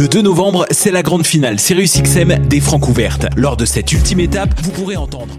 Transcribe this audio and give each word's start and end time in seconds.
Le 0.00 0.08
2 0.08 0.22
novembre, 0.22 0.64
c'est 0.70 0.90
la 0.90 1.02
grande 1.02 1.26
finale 1.26 1.60
Sirius 1.60 2.00
XM 2.00 2.48
des 2.48 2.60
Francs 2.60 2.88
ouvertes. 2.88 3.26
Lors 3.36 3.58
de 3.58 3.66
cette 3.66 3.92
ultime 3.92 4.20
étape, 4.20 4.48
vous 4.62 4.70
pourrez 4.70 4.96
entendre 4.96 5.38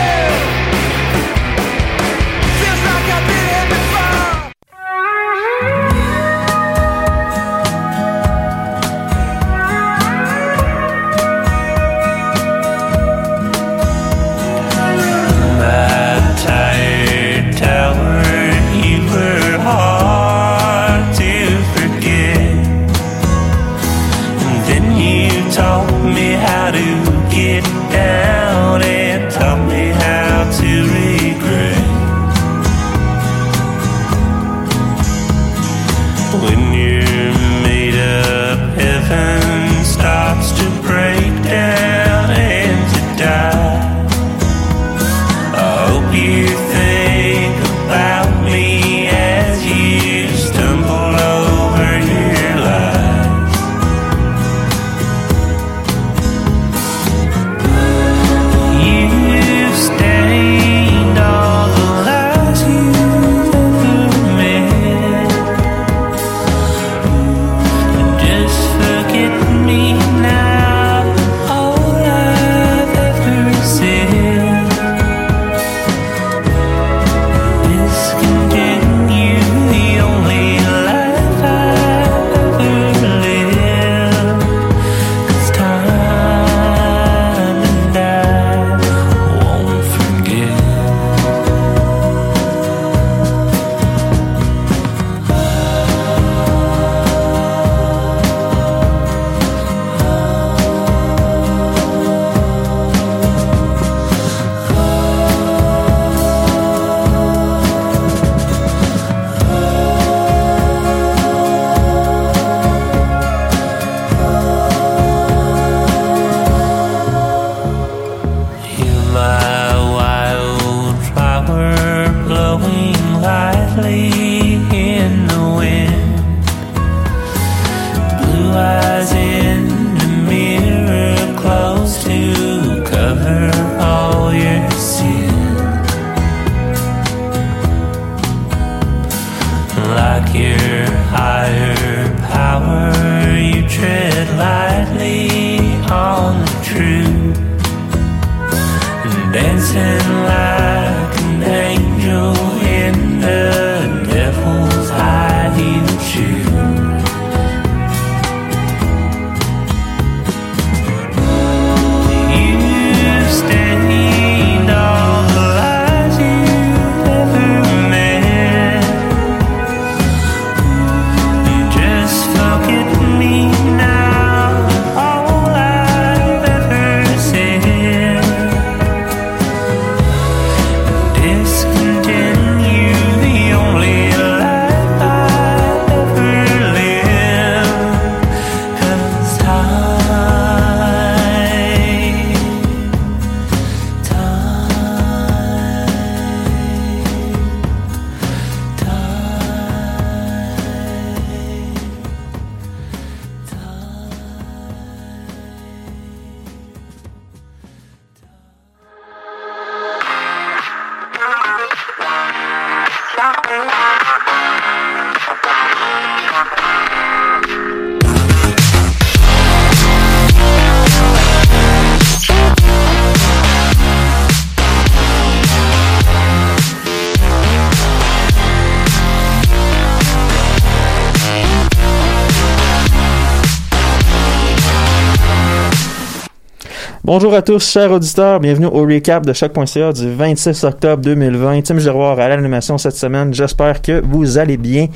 Bonjour 237.13 237.33
à 237.33 237.41
tous, 237.41 237.69
chers 237.69 237.91
auditeurs. 237.91 238.39
Bienvenue 238.39 238.67
au 238.67 238.85
recap 238.85 239.25
de 239.25 239.33
Choc.ca 239.33 239.91
du 239.91 240.13
26 240.13 240.63
octobre 240.63 241.03
2020. 241.03 241.61
Tim 241.61 241.77
Giroir 241.77 242.17
à 242.17 242.29
l'animation 242.29 242.77
cette 242.77 242.95
semaine. 242.95 243.33
J'espère 243.33 243.81
que 243.81 244.01
vous 244.01 244.37
allez 244.37 244.55
bien. 244.55 244.87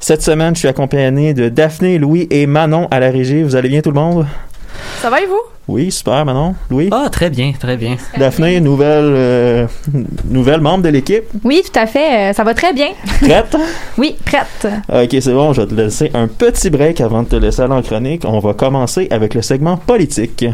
Cette 0.00 0.20
semaine, 0.20 0.56
je 0.56 0.58
suis 0.58 0.68
accompagné 0.68 1.32
de 1.32 1.48
Daphné, 1.48 1.98
Louis 1.98 2.26
et 2.28 2.46
Manon 2.46 2.88
à 2.90 2.98
la 2.98 3.10
régie. 3.10 3.44
Vous 3.44 3.54
allez 3.54 3.68
bien 3.68 3.82
tout 3.82 3.92
le 3.92 4.00
monde? 4.00 4.26
Ça 5.00 5.10
va 5.10 5.20
et 5.20 5.26
vous? 5.26 5.40
Oui, 5.68 5.92
super, 5.92 6.24
Manon. 6.24 6.56
Louis? 6.70 6.88
Ah, 6.90 7.08
très 7.08 7.30
bien, 7.30 7.52
très 7.56 7.76
bien. 7.76 7.96
Daphné, 8.18 8.58
nouvelle, 8.58 9.04
euh, 9.04 9.66
nouvelle 10.28 10.60
membre 10.60 10.82
de 10.82 10.88
l'équipe? 10.88 11.22
Oui, 11.44 11.62
tout 11.64 11.78
à 11.78 11.86
fait. 11.86 12.30
Euh, 12.30 12.32
ça 12.32 12.42
va 12.42 12.52
très 12.52 12.72
bien. 12.72 12.88
Prête? 13.20 13.56
oui, 13.96 14.16
prête. 14.24 14.66
Ok, 14.92 15.16
c'est 15.20 15.32
bon. 15.32 15.52
Je 15.52 15.60
vais 15.60 15.68
te 15.68 15.74
laisser 15.74 16.10
un 16.14 16.26
petit 16.26 16.68
break 16.68 17.00
avant 17.00 17.22
de 17.22 17.28
te 17.28 17.36
laisser 17.36 17.62
aller 17.62 17.74
en 17.74 17.82
chronique. 17.82 18.24
On 18.26 18.40
va 18.40 18.54
commencer 18.54 19.06
avec 19.12 19.34
le 19.34 19.42
segment 19.42 19.76
politique. 19.76 20.44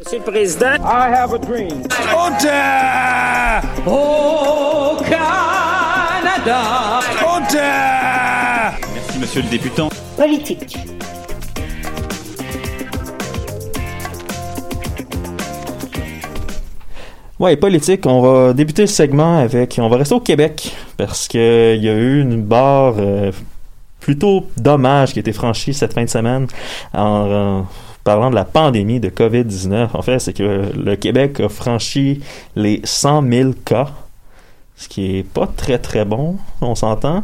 Monsieur 0.00 0.18
le 0.18 0.24
Président, 0.24 0.76
I 0.84 1.08
have 1.12 1.34
a 1.34 1.38
dream. 1.38 1.82
Au 2.14 2.30
Canada! 5.02 7.00
Merci, 8.94 9.18
monsieur 9.18 9.42
le 9.42 9.48
députant. 9.48 9.88
Politique. 10.16 10.76
Ouais, 17.40 17.56
politique. 17.56 18.06
On 18.06 18.20
va 18.20 18.52
débuter 18.52 18.82
le 18.82 18.88
segment 18.88 19.38
avec. 19.38 19.80
On 19.82 19.88
va 19.88 19.96
rester 19.96 20.14
au 20.14 20.20
Québec 20.20 20.76
parce 20.96 21.26
que 21.26 21.74
il 21.76 21.82
y 21.82 21.88
a 21.88 21.94
eu 21.94 22.20
une 22.20 22.40
barre 22.42 22.94
euh, 22.98 23.32
plutôt 23.98 24.46
dommage 24.56 25.12
qui 25.12 25.18
a 25.18 25.22
été 25.22 25.32
franchie 25.32 25.74
cette 25.74 25.92
fin 25.92 26.04
de 26.04 26.08
semaine 26.08 26.46
en, 26.94 27.00
en 27.00 27.66
parlant 28.08 28.30
de 28.30 28.34
la 28.34 28.46
pandémie 28.46 29.00
de 29.00 29.10
COVID-19. 29.10 29.88
En 29.92 30.00
fait, 30.00 30.18
c'est 30.18 30.32
que 30.32 30.72
le 30.74 30.96
Québec 30.96 31.40
a 31.40 31.50
franchi 31.50 32.20
les 32.56 32.80
100 32.82 33.30
000 33.30 33.50
cas, 33.66 33.88
ce 34.76 34.88
qui 34.88 35.18
est 35.18 35.22
pas 35.24 35.46
très 35.46 35.76
très 35.76 36.06
bon. 36.06 36.36
On 36.62 36.74
s'entend. 36.74 37.22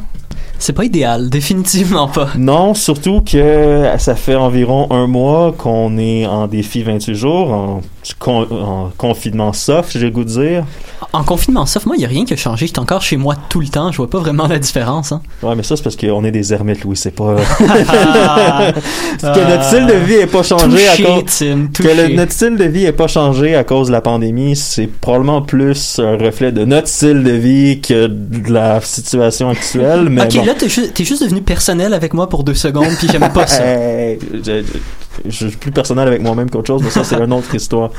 C'est 0.59 0.75
pas 0.75 0.85
idéal, 0.85 1.31
définitivement 1.41 2.07
pas. 2.07 2.29
Non, 2.37 2.75
surtout 2.75 3.23
que 3.23 3.89
ça 3.97 4.15
fait 4.15 4.35
environ 4.35 4.89
un 4.91 5.07
mois 5.07 5.55
qu'on 5.57 5.97
est 5.97 6.27
en 6.27 6.49
défi 6.49 6.83
28 6.83 7.15
jours, 7.15 7.51
en, 7.51 7.81
en 8.27 8.93
confinement 8.99 9.55
soft, 9.55 9.93
j'ai 9.93 10.01
le 10.01 10.11
goût 10.11 10.25
de 10.25 10.29
dire. 10.29 10.67
En 11.13 11.23
confinement, 11.25 11.67
sauf 11.67 11.87
moi, 11.87 11.97
il 11.97 12.03
y 12.03 12.05
a 12.05 12.09
rien 12.09 12.25
qui 12.25 12.33
a 12.33 12.37
changé. 12.37 12.67
J'étais 12.67 12.79
encore 12.81 13.03
chez 13.03 13.17
moi 13.17 13.35
tout 13.49 13.61
le 13.61 13.69
temps. 13.69 13.93
Je 13.93 13.99
vois 13.99 14.11
pas 14.11 14.19
vraiment 14.19 14.47
la 14.47 14.59
différence. 14.59 15.13
Hein. 15.13 15.21
Ouais, 15.43 15.55
mais 15.55 15.63
ça, 15.63 15.77
c'est 15.77 15.83
parce 15.83 15.97
qu'on 15.97 16.25
est 16.25 16.31
des 16.33 16.53
ermites, 16.53 16.83
Louis. 16.85 16.97
C'est 16.97 17.11
pas. 17.15 17.37
Ah. 19.23 19.33
que 19.33 19.49
notre 19.51 19.65
style 19.65 19.87
de 19.87 19.95
vie 19.95 20.15
est 20.15 20.27
pas 20.27 20.43
changé 20.43 20.89
à 20.89 20.97
cause. 20.97 21.25
Tim, 21.39 21.69
Que 21.73 21.83
le- 21.89 22.15
notre 22.17 22.33
style 22.33 22.57
de 22.57 22.65
vie 22.65 22.85
est 22.85 22.93
pas 22.93 23.07
changé 23.07 23.55
à 23.55 23.65
cause 23.65 23.87
de 23.89 23.93
la 23.93 24.01
pandémie. 24.01 24.57
C'est 24.57 24.87
probablement 24.87 25.41
plus 25.43 25.99
un 25.99 26.17
reflet 26.17 26.53
de 26.53 26.65
notre 26.65 26.89
style 26.89 27.23
de 27.23 27.31
vie 27.31 27.81
que 27.81 28.07
de 28.07 28.53
la 28.53 28.81
situation 28.81 29.49
actuelle. 29.51 30.09
Mais 30.11 30.23
ok, 30.25 30.35
bon. 30.37 30.45
là, 30.45 30.55
t'es 30.55 30.69
ju- 30.69 30.91
juste 30.99 31.23
devenu 31.23 31.43
personnel 31.43 31.95
avec 31.95 32.13
moi 32.15 32.29
pour 32.29 32.45
deux 32.45 32.55
secondes, 32.55 32.93
puis 32.99 33.09
j'aimais 33.11 33.31
pas 33.31 33.47
ça. 33.47 33.63
Hey, 33.75 34.19
je, 34.33 34.39
je- 34.63 34.63
je 35.25 35.49
suis 35.49 35.57
plus 35.57 35.71
personnel 35.71 36.09
avec 36.09 36.23
moi-même 36.23 36.51
qu'autre 36.51 36.67
chose, 36.67 36.83
mais 36.83 36.91
ça, 36.91 37.05
c'est 37.05 37.17
une 37.17 37.33
autre 37.33 37.55
histoire. 37.61 37.91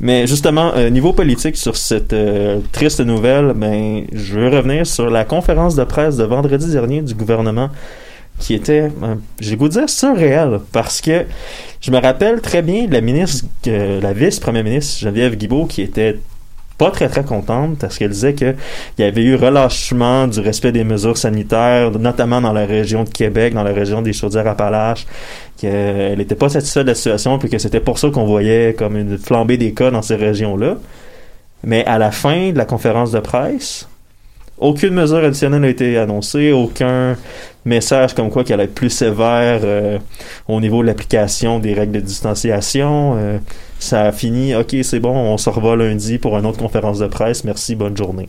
Mais 0.00 0.26
justement, 0.26 0.72
euh, 0.76 0.90
niveau 0.90 1.12
politique, 1.12 1.56
sur 1.56 1.76
cette 1.76 2.12
euh, 2.12 2.60
triste 2.72 3.00
nouvelle, 3.00 3.52
ben, 3.54 4.04
je 4.12 4.38
veux 4.38 4.48
revenir 4.48 4.86
sur 4.86 5.10
la 5.10 5.24
conférence 5.24 5.76
de 5.76 5.84
presse 5.84 6.16
de 6.16 6.24
vendredi 6.24 6.70
dernier 6.70 7.02
du 7.02 7.14
gouvernement 7.14 7.70
qui 8.38 8.54
était, 8.54 8.90
euh, 9.02 9.14
j'ai 9.40 9.56
goût 9.56 9.68
de 9.68 9.74
dire, 9.74 9.88
surréel, 9.88 10.60
parce 10.72 11.00
que 11.00 11.24
je 11.80 11.90
me 11.90 11.98
rappelle 11.98 12.40
très 12.40 12.62
bien 12.62 12.86
la 12.88 13.00
ministre, 13.00 13.46
euh, 13.68 14.00
la 14.00 14.12
vice-première 14.12 14.64
ministre 14.64 15.00
Geneviève 15.00 15.36
Guibault, 15.36 15.66
qui 15.66 15.82
était 15.82 16.18
pas 16.78 16.90
très 16.90 17.08
très 17.08 17.24
contente 17.24 17.78
parce 17.78 17.98
qu'elle 17.98 18.10
disait 18.10 18.34
que 18.34 18.54
il 18.98 19.04
y 19.04 19.04
avait 19.04 19.22
eu 19.22 19.36
relâchement 19.36 20.26
du 20.26 20.40
respect 20.40 20.72
des 20.72 20.84
mesures 20.84 21.16
sanitaires, 21.16 21.90
notamment 21.92 22.40
dans 22.40 22.52
la 22.52 22.66
région 22.66 23.04
de 23.04 23.08
Québec, 23.08 23.54
dans 23.54 23.62
la 23.62 23.72
région 23.72 24.02
des 24.02 24.12
Chaudières-Appalaches, 24.12 25.06
qu'elle 25.58 26.18
n'était 26.18 26.34
pas 26.34 26.48
satisfaite 26.48 26.84
de 26.84 26.88
la 26.88 26.94
situation, 26.94 27.38
puis 27.38 27.48
que 27.48 27.58
c'était 27.58 27.80
pour 27.80 27.98
ça 27.98 28.10
qu'on 28.10 28.24
voyait 28.26 28.74
comme 28.76 28.96
une 28.96 29.18
flambée 29.18 29.56
des 29.56 29.72
cas 29.72 29.90
dans 29.90 30.02
ces 30.02 30.16
régions-là. 30.16 30.76
Mais 31.62 31.84
à 31.86 31.98
la 31.98 32.10
fin 32.10 32.50
de 32.50 32.58
la 32.58 32.64
conférence 32.64 33.12
de 33.12 33.20
presse, 33.20 33.88
aucune 34.58 34.94
mesure 34.94 35.18
additionnelle 35.18 35.62
n'a 35.62 35.68
été 35.68 35.98
annoncée, 35.98 36.52
aucun 36.52 37.16
message 37.64 38.14
comme 38.14 38.30
quoi 38.30 38.44
qu'elle 38.44 38.60
allait 38.60 38.64
être 38.64 38.74
plus 38.74 38.90
sévère 38.90 39.60
euh, 39.64 39.98
au 40.48 40.60
niveau 40.60 40.82
de 40.82 40.86
l'application 40.86 41.58
des 41.58 41.74
règles 41.74 41.92
de 41.92 42.00
distanciation. 42.00 43.16
euh, 43.18 43.38
ça 43.78 44.02
a 44.02 44.12
fini, 44.12 44.54
ok, 44.54 44.76
c'est 44.82 45.00
bon, 45.00 45.14
on 45.14 45.36
se 45.36 45.50
revoit 45.50 45.76
lundi 45.76 46.18
pour 46.18 46.38
une 46.38 46.46
autre 46.46 46.58
conférence 46.58 46.98
de 46.98 47.06
presse. 47.06 47.44
Merci, 47.44 47.74
bonne 47.74 47.96
journée. 47.96 48.28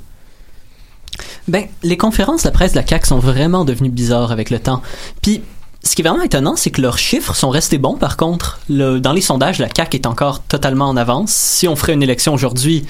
Ben, 1.48 1.66
les 1.84 1.98
conférences 1.98 2.44
de 2.44 2.50
presse 2.50 2.74
de 2.74 2.78
la 2.78 2.86
CAQ 2.86 3.08
sont 3.08 3.20
vraiment 3.20 3.64
devenues 3.64 3.90
bizarres 3.90 4.32
avec 4.32 4.50
le 4.50 4.60
temps. 4.60 4.82
Puis, 5.22 5.44
ce 5.84 5.96
qui 5.96 6.02
est 6.02 6.06
vraiment 6.08 6.24
étonnant, 6.24 6.56
c'est 6.56 6.72
que 6.72 6.82
leurs 6.82 6.98
chiffres 6.98 7.36
sont 7.36 7.50
restés 7.50 7.78
bons, 7.78 7.96
par 7.96 8.18
contre. 8.18 8.60
Dans 8.70 9.14
les 9.14 9.22
sondages, 9.22 9.60
la 9.60 9.70
CAQ 9.74 9.98
est 9.98 10.08
encore 10.08 10.42
totalement 10.42 10.90
en 10.90 10.98
avance. 10.98 11.32
Si 11.32 11.68
on 11.68 11.76
ferait 11.76 11.94
une 11.94 12.04
élection 12.04 12.34
aujourd'hui, 12.34 12.86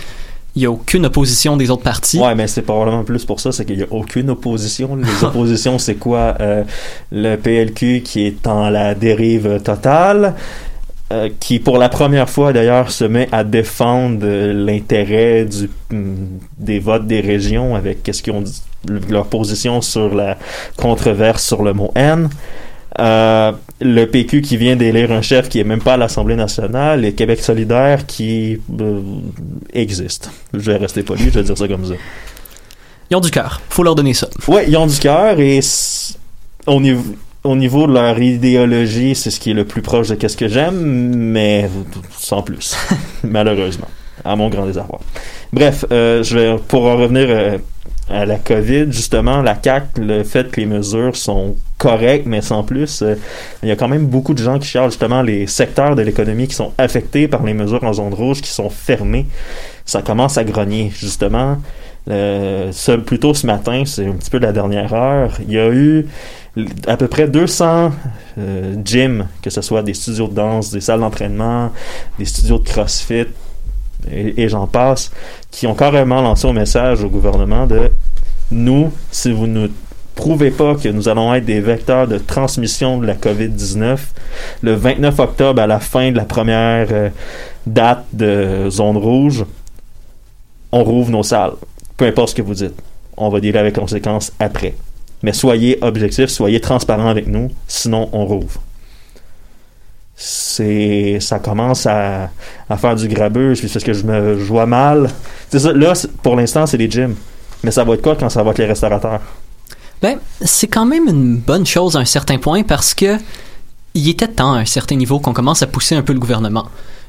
il 0.56 0.60
n'y 0.60 0.66
a 0.66 0.72
aucune 0.72 1.06
opposition 1.06 1.58
des 1.58 1.70
autres 1.70 1.84
partis. 1.84 2.20
Ouais, 2.20 2.34
mais 2.34 2.48
c'est 2.48 2.62
probablement 2.62 3.04
plus 3.04 3.26
pour 3.26 3.40
ça, 3.42 3.52
c'est 3.52 3.66
qu'il 3.66 3.78
n'y 3.78 3.84
a 3.84 3.92
aucune 3.92 4.30
opposition. 4.30 4.96
Les 4.96 5.24
oppositions, 5.24 5.78
c'est 5.80 5.96
quoi? 5.96 6.36
Euh, 6.40 6.64
le 7.12 7.36
PLQ 7.36 8.02
qui 8.02 8.26
est 8.26 8.48
en 8.48 8.70
la 8.70 8.96
dérive 8.96 9.62
totale, 9.62 10.34
euh, 11.12 11.30
qui 11.40 11.60
pour 11.60 11.78
la 11.78 11.90
première 11.90 12.30
fois 12.30 12.52
d'ailleurs 12.52 12.90
se 12.90 13.04
met 13.04 13.28
à 13.32 13.44
défendre 13.44 14.26
l'intérêt 14.26 15.46
du 15.46 15.70
mm, 15.92 16.40
des 16.58 16.80
votes 16.80 17.06
des 17.06 17.20
régions 17.20 17.76
avec 17.76 18.02
qu'est-ce 18.02 18.24
qu'ils 18.24 18.34
ont 18.34 18.42
dit, 18.42 18.62
leur 19.10 19.28
position 19.28 19.82
sur 19.82 20.16
la 20.16 20.38
controverse 20.78 21.46
sur 21.46 21.64
le 21.64 21.74
mot 21.74 21.92
N. 21.96 22.30
Euh, 23.00 23.52
le 23.82 24.06
PQ 24.06 24.42
qui 24.42 24.56
vient 24.56 24.76
d'élire 24.76 25.12
un 25.12 25.22
chef 25.22 25.50
qui 25.50 25.60
est 25.60 25.66
même 25.66 25.82
pas 25.82 25.96
à 25.96 25.98
l'Assemblée 25.98 26.36
nationale 26.36 27.04
et 27.04 27.14
Québec 27.14 27.42
solidaire 27.42 28.06
qui 28.06 28.60
euh, 28.80 29.02
existe. 29.74 30.32
Je 30.54 30.72
vais 30.72 30.78
rester 30.78 31.04
poli, 31.04 31.26
je 31.26 31.30
vais 31.32 31.44
dire 31.44 31.58
ça 31.58 31.68
comme 31.68 31.86
ça. 31.86 31.94
Ils 33.10 33.18
ont 33.18 33.22
du 33.22 33.32
cœur. 33.32 33.62
Faut 33.70 33.84
leur 33.84 33.96
donner 33.96 34.14
ça. 34.14 34.28
Ouais, 34.48 34.66
ils 34.68 34.78
ont 34.78 34.88
du 34.88 34.98
cœur 34.98 35.40
et 35.40 35.60
au 36.68 36.80
niveau, 36.80 37.04
au 37.44 37.56
niveau 37.56 37.86
de 37.86 37.94
leur 37.94 38.18
idéologie, 38.20 39.14
c'est 39.14 39.30
ce 39.30 39.40
qui 39.40 39.52
est 39.52 39.54
le 39.54 39.66
plus 39.66 39.82
proche 39.82 40.08
de 40.08 40.16
qu'est-ce 40.16 40.38
que 40.38 40.48
j'aime, 40.48 40.80
mais 41.16 41.70
sans 42.18 42.42
plus, 42.42 42.76
malheureusement, 43.24 43.90
à 44.24 44.36
mon 44.36 44.50
grand 44.50 44.66
désarroi. 44.66 45.00
Bref, 45.54 45.86
euh, 45.92 46.24
je 46.24 46.38
vais 46.38 46.56
pour 46.68 46.86
en 46.86 46.98
revenir 46.98 47.28
euh, 47.30 47.58
à 48.10 48.26
la 48.26 48.38
COVID, 48.38 48.92
justement, 48.92 49.42
la 49.42 49.56
CAC, 49.56 49.98
le 49.98 50.24
fait 50.24 50.52
que 50.52 50.60
les 50.60 50.68
mesures 50.68 51.16
sont 51.16 51.56
correctes, 51.78 52.28
mais 52.28 52.42
sans 52.42 52.64
plus, 52.64 53.02
euh, 53.02 53.16
il 53.64 53.70
y 53.70 53.72
a 53.72 53.76
quand 53.76 53.88
même 53.88 54.06
beaucoup 54.06 54.34
de 54.34 54.44
gens 54.44 54.60
qui 54.60 54.68
cherchent 54.68 54.92
justement 54.92 55.22
les 55.22 55.48
secteurs 55.48 55.96
de 55.96 56.02
l'économie 56.02 56.48
qui 56.48 56.54
sont 56.56 56.72
affectés 56.78 57.28
par 57.28 57.44
les 57.44 57.54
mesures 57.54 57.84
en 57.84 57.94
zone 57.94 58.14
rouge, 58.14 58.42
qui 58.42 58.52
sont 58.52 58.70
fermés. 58.70 59.26
Ça 59.86 60.02
commence 60.02 60.38
à 60.38 60.44
grogner, 60.44 60.92
justement. 60.96 61.58
Euh, 62.10 62.72
ce, 62.72 62.92
ce 62.92 63.48
matin, 63.48 63.84
c'est 63.86 64.06
un 64.06 64.12
petit 64.12 64.30
peu 64.30 64.40
de 64.40 64.46
la 64.46 64.54
dernière 64.54 64.94
heure, 64.94 65.40
il 65.48 65.54
y 65.54 65.58
a 65.60 65.70
eu 65.70 66.06
à 66.88 66.96
peu 66.98 67.08
près 67.08 67.28
200 67.28 67.92
euh, 68.38 68.76
gyms, 68.84 69.28
que 69.42 69.50
ce 69.50 69.62
soit 69.62 69.82
des 69.82 69.96
studios 69.96 70.28
de 70.28 70.36
danse, 70.36 70.70
des 70.70 70.82
salles 70.82 71.00
d'entraînement, 71.00 71.72
des 72.20 72.26
studios 72.26 72.60
de 72.60 72.70
CrossFit, 72.70 73.26
et 74.12 74.50
j'en 74.50 74.68
passe, 74.68 75.12
qui 75.56 75.68
ont 75.68 75.74
carrément 75.74 76.22
lancé 76.22 76.48
un 76.48 76.54
message 76.54 77.04
au 77.04 77.08
gouvernement 77.08 77.66
de 77.66 77.90
nous, 78.52 78.92
si 79.10 79.32
vous 79.32 79.48
ne 79.48 79.70
prouvez 80.14 80.52
pas 80.52 80.76
que 80.76 80.90
nous 80.90 81.08
allons 81.08 81.34
être 81.34 81.46
des 81.46 81.62
vecteurs 81.62 82.08
de 82.08 82.18
transmission 82.18 83.00
de 83.00 83.08
la 83.08 83.16
COVID-19, 83.16 83.98
le 84.62 84.74
29 84.74 85.20
octobre, 85.20 85.62
à 85.62 85.68
la 85.68 85.80
fin 85.80 86.12
de 86.12 86.18
la 86.18 86.26
première 86.26 86.88
euh, 86.92 87.10
date 87.66 88.06
de 88.12 88.70
zone 88.70 88.98
rouge, 88.98 89.46
on 90.74 90.84
rouvre 90.84 91.10
nos 91.10 91.24
salles. 91.24 91.54
Peu 91.96 92.06
importe 92.06 92.30
ce 92.30 92.36
que 92.36 92.42
vous 92.42 92.54
dites. 92.54 92.76
On 93.16 93.30
va 93.30 93.40
dealer 93.40 93.60
avec 93.60 93.76
les 93.76 93.82
conséquences 93.82 94.34
après. 94.40 94.76
Mais 95.24 95.32
soyez 95.32 95.78
objectifs, 95.82 96.28
soyez 96.28 96.60
transparents 96.60 97.08
avec 97.08 97.28
nous, 97.28 97.50
sinon 97.66 98.10
on 98.12 98.26
rouvre. 98.26 98.62
C'est, 100.16 101.18
ça 101.20 101.40
commence 101.40 101.86
à, 101.86 102.30
faire 102.78 102.96
du 102.96 103.08
grabuge, 103.08 103.60
puis 103.60 103.70
c'est 103.70 103.84
que 103.84 103.94
je 103.94 104.04
me 104.04 104.40
je 104.40 104.46
vois 104.46 104.66
mal. 104.66 105.10
Là, 105.52 105.94
pour 106.24 106.36
l'instant, 106.36 106.66
c'est 106.66 106.78
les 106.78 106.90
gyms. 106.90 107.16
Mais 107.64 107.72
ça 107.72 107.84
va 107.84 107.96
être 107.96 108.02
quoi 108.02 108.16
quand 108.16 108.30
ça 108.30 108.44
va 108.44 108.52
être 108.52 108.60
les 108.60 108.66
restaurateurs? 108.66 109.22
Ben, 110.02 110.20
c'est 110.42 110.68
quand 110.68 110.86
même 110.86 111.08
une 111.08 111.38
bonne 111.38 111.66
chose 111.66 111.96
à 111.96 112.00
un 112.00 112.06
certain 112.06 112.38
point 112.38 112.64
parce 112.64 112.94
que 112.94 113.18
il 113.94 114.10
était 114.10 114.28
temps 114.28 114.54
à 114.54 114.60
un 114.60 114.66
certain 114.66 114.96
niveau 114.96 115.20
qu'on 115.20 115.34
commence 115.34 115.62
à 115.62 115.68
pousser 115.68 115.96
un 115.96 116.02
peu 116.02 116.14
le 116.14 116.20
gouvernement. 116.20 116.68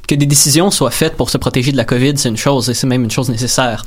Que 0.08 0.14
des 0.14 0.26
décisions 0.26 0.70
soient 0.70 0.92
faites 0.92 1.16
pour 1.16 1.30
se 1.30 1.36
protéger 1.36 1.72
de 1.72 1.76
la 1.76 1.84
COVID, 1.84 2.16
c'est 2.16 2.28
une 2.28 2.36
chose 2.36 2.70
et 2.70 2.74
c'est 2.74 2.86
même 2.86 3.04
une 3.04 3.10
chose 3.10 3.28
nécessaire. 3.28 3.84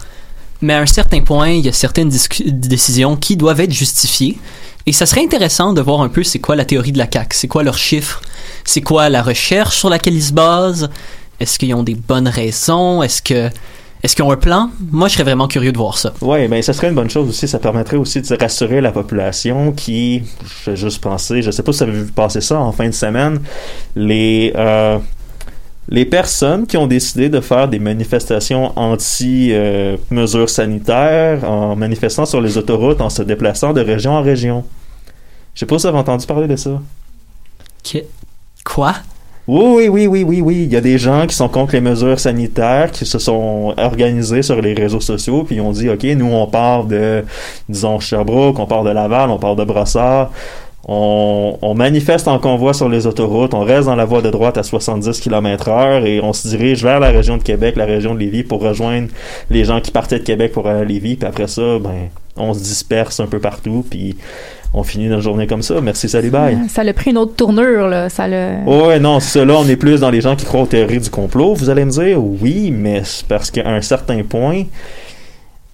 Mais 0.61 0.73
à 0.73 0.79
un 0.79 0.85
certain 0.85 1.21
point, 1.21 1.49
il 1.49 1.65
y 1.65 1.69
a 1.69 1.73
certaines 1.73 2.11
décisions 2.45 3.15
qui 3.15 3.38
doivent 3.38 3.61
être 3.61 3.71
justifiées. 3.71 4.38
Et 4.85 4.91
ça 4.91 5.05
serait 5.05 5.23
intéressant 5.23 5.71
de 5.71 5.81
voir 5.81 6.01
un 6.01 6.09
peu 6.09 6.23
c'est 6.23 6.39
quoi 6.39 6.57
la 6.57 6.65
théorie 6.65 6.91
de 6.91 6.97
la 6.97 7.07
CAQ, 7.11 7.35
c'est 7.35 7.47
quoi 7.47 7.63
leurs 7.63 7.77
chiffres, 7.77 8.21
c'est 8.63 8.82
quoi 8.82 9.10
la 9.10 9.22
recherche 9.22 9.78
sur 9.78 9.89
laquelle 9.89 10.16
ils 10.16 10.24
se 10.24 10.34
basent, 10.34 10.89
Est-ce 11.39 11.58
qu'ils 11.58 11.74
ont 11.74 11.84
des 11.84 11.96
bonnes 11.96 12.28
raisons? 12.28 13.01
Est-ce 13.04 13.22
que 13.22 13.50
est-ce 14.01 14.16
qu'ils 14.16 14.24
ont 14.24 14.32
un 14.32 14.38
plan? 14.38 14.70
Moi, 14.92 15.10
je 15.10 15.13
serais 15.16 15.25
vraiment 15.25 15.50
curieux 15.50 15.74
de 15.74 15.78
voir 15.78 15.98
ça. 15.98 16.13
Oui, 16.22 16.48
mais 16.48 16.62
ça 16.62 16.72
serait 16.72 16.88
une 16.88 16.96
bonne 16.96 17.10
chose 17.10 17.28
aussi. 17.28 17.50
Ça 17.50 17.60
permettrait 17.60 17.98
aussi 17.98 18.22
de 18.22 18.38
rassurer 18.39 18.80
la 18.80 18.92
population 18.94 19.74
qui, 19.74 20.24
je 20.66 20.74
juste 20.74 21.01
penser, 21.01 21.42
je 21.42 21.51
sais 21.51 21.63
pas 21.63 21.74
si 21.74 21.80
vous 21.84 21.89
avez 21.89 22.04
vu 22.04 22.12
passer 22.12 22.39
ça 22.39 22.60
en 22.60 22.72
fin 22.72 22.88
de 22.88 22.94
semaine, 22.94 23.42
les, 23.98 24.54
euh, 24.56 24.98
les 25.89 26.06
personnes 26.06 26.66
qui 26.66 26.78
ont 26.78 26.88
décidé 26.88 27.28
de 27.28 27.42
faire 27.42 27.68
des 27.68 27.80
manifestations 27.80 28.72
anti-mesures 28.80 30.50
sanitaires 30.50 31.44
en 31.44 31.75
manifestant 31.75 32.25
sur 32.25 32.39
les 32.42 32.58
autoroutes, 32.58 33.01
en 33.01 33.10
se 33.10 33.22
déplaçant 33.24 33.74
de 33.74 33.82
région 33.82 34.13
en 34.13 34.22
région. 34.22 34.63
Je 35.56 35.60
sais 35.62 35.66
pas 35.66 35.78
si 35.78 35.84
vous 35.84 35.88
avez 35.89 35.98
entendu 35.98 36.25
parler 36.25 36.48
de 36.48 36.56
ça. 36.56 36.82
Que- 37.84 37.98
Quoi? 38.79 38.93
Oui, 39.45 39.89
oui, 39.89 40.07
oui, 40.07 40.07
oui, 40.07 40.24
oui, 40.24 40.41
oui. 40.41 40.55
Il 40.63 40.71
y 40.71 40.77
a 40.77 40.79
des 40.79 40.98
gens 40.98 41.27
qui 41.27 41.36
sont 41.36 41.50
contre 41.50 41.74
les 41.74 41.81
mesures 41.81 42.17
sanitaires, 42.17 42.91
qui 42.91 43.05
se 43.05 43.19
sont 43.19 43.74
organisés 43.75 44.41
sur 44.41 44.62
les 44.62 44.74
réseaux 44.74 45.01
sociaux, 45.01 45.43
puis 45.43 45.57
ils 45.57 45.62
ont 45.62 45.74
dit, 45.74 45.89
OK, 45.89 46.03
nous, 46.03 46.31
on 46.31 46.48
part 46.48 46.86
de, 46.86 47.25
disons, 47.67 48.00
Sherbrooke, 48.00 48.57
on 48.57 48.67
part 48.67 48.86
de 48.86 48.91
Laval, 48.91 49.31
on 49.31 49.38
part 49.38 49.57
de 49.57 49.65
Brossard. 49.65 50.31
On, 50.88 51.57
on 51.62 51.75
manifeste 51.75 52.29
en 52.29 52.39
convoi 52.39 52.74
sur 52.74 52.88
les 52.88 53.05
autoroutes, 53.05 53.53
on 53.53 53.65
reste 53.65 53.88
dans 53.88 53.98
la 53.98 54.05
voie 54.05 54.21
de 54.21 54.29
droite 54.29 54.57
à 54.57 54.63
70 54.63 55.19
km 55.19 55.67
heure 55.67 56.05
et 56.05 56.21
on 56.21 56.31
se 56.31 56.48
dirige 56.48 56.81
vers 56.81 57.01
la 57.01 57.09
région 57.09 57.36
de 57.36 57.43
Québec, 57.43 57.75
la 57.75 57.83
région 57.86 58.13
de 58.13 58.19
Lévis 58.19 58.43
pour 58.43 58.62
rejoindre 58.62 59.09
les 59.50 59.65
gens 59.65 59.81
qui 59.81 59.91
partaient 59.91 60.19
de 60.19 60.24
Québec 60.24 60.53
pour 60.53 60.69
aller 60.69 60.79
à 60.79 60.86
Lévis. 60.86 61.17
Puis 61.17 61.27
après 61.27 61.48
ça, 61.48 61.79
ben, 61.79 62.07
on 62.38 62.53
se 62.53 62.59
disperse 62.59 63.19
un 63.19 63.27
peu 63.27 63.39
partout, 63.39 63.86
puis 63.89 64.15
on 64.73 64.83
finit 64.83 65.07
notre 65.07 65.23
journée 65.23 65.47
comme 65.47 65.61
ça. 65.63 65.81
Merci, 65.81 66.07
salut, 66.09 66.29
bye. 66.29 66.57
Ça 66.69 66.83
l'a 66.83 66.93
pris 66.93 67.11
une 67.11 67.17
autre 67.17 67.35
tournure, 67.35 67.88
là. 67.88 68.09
Ça 68.09 68.27
l'a... 68.27 68.59
Ouais, 68.65 68.99
non. 68.99 69.17
Là, 69.35 69.55
on 69.57 69.67
est 69.67 69.75
plus 69.75 69.99
dans 70.01 70.11
les 70.11 70.21
gens 70.21 70.35
qui 70.35 70.45
croient 70.45 70.61
aux 70.61 70.67
théories 70.67 70.99
du 70.99 71.09
complot. 71.09 71.55
Vous 71.55 71.69
allez 71.69 71.85
me 71.85 71.91
dire, 71.91 72.23
oui, 72.23 72.71
mais 72.71 73.01
c'est 73.03 73.25
parce 73.25 73.49
qu'à 73.49 73.67
un 73.67 73.81
certain 73.81 74.21
point, 74.23 74.63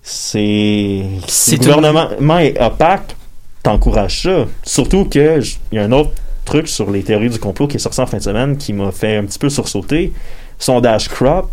c'est. 0.02 1.04
Le 1.52 1.58
gouvernement 1.58 2.40
est 2.40 2.60
opaque, 2.62 3.16
t'encourages 3.64 4.22
ça. 4.24 4.46
Surtout 4.64 5.06
que 5.06 5.42
j- 5.42 5.60
il 5.72 5.76
y 5.76 5.80
a 5.80 5.84
un 5.84 5.92
autre 5.92 6.12
truc 6.46 6.68
sur 6.68 6.92
les 6.92 7.02
théories 7.04 7.30
du 7.30 7.40
complot 7.40 7.68
qui 7.68 7.78
est 7.78 7.80
sorti 7.80 8.00
en 8.00 8.06
fin 8.06 8.18
de 8.18 8.24
semaine 8.24 8.56
qui 8.58 8.72
m'a 8.72 8.92
fait 8.92 9.18
un 9.18 9.24
petit 9.26 9.40
peu 9.40 9.50
sursauter. 9.50 10.14
Sondage 10.60 11.10
Crop, 11.10 11.50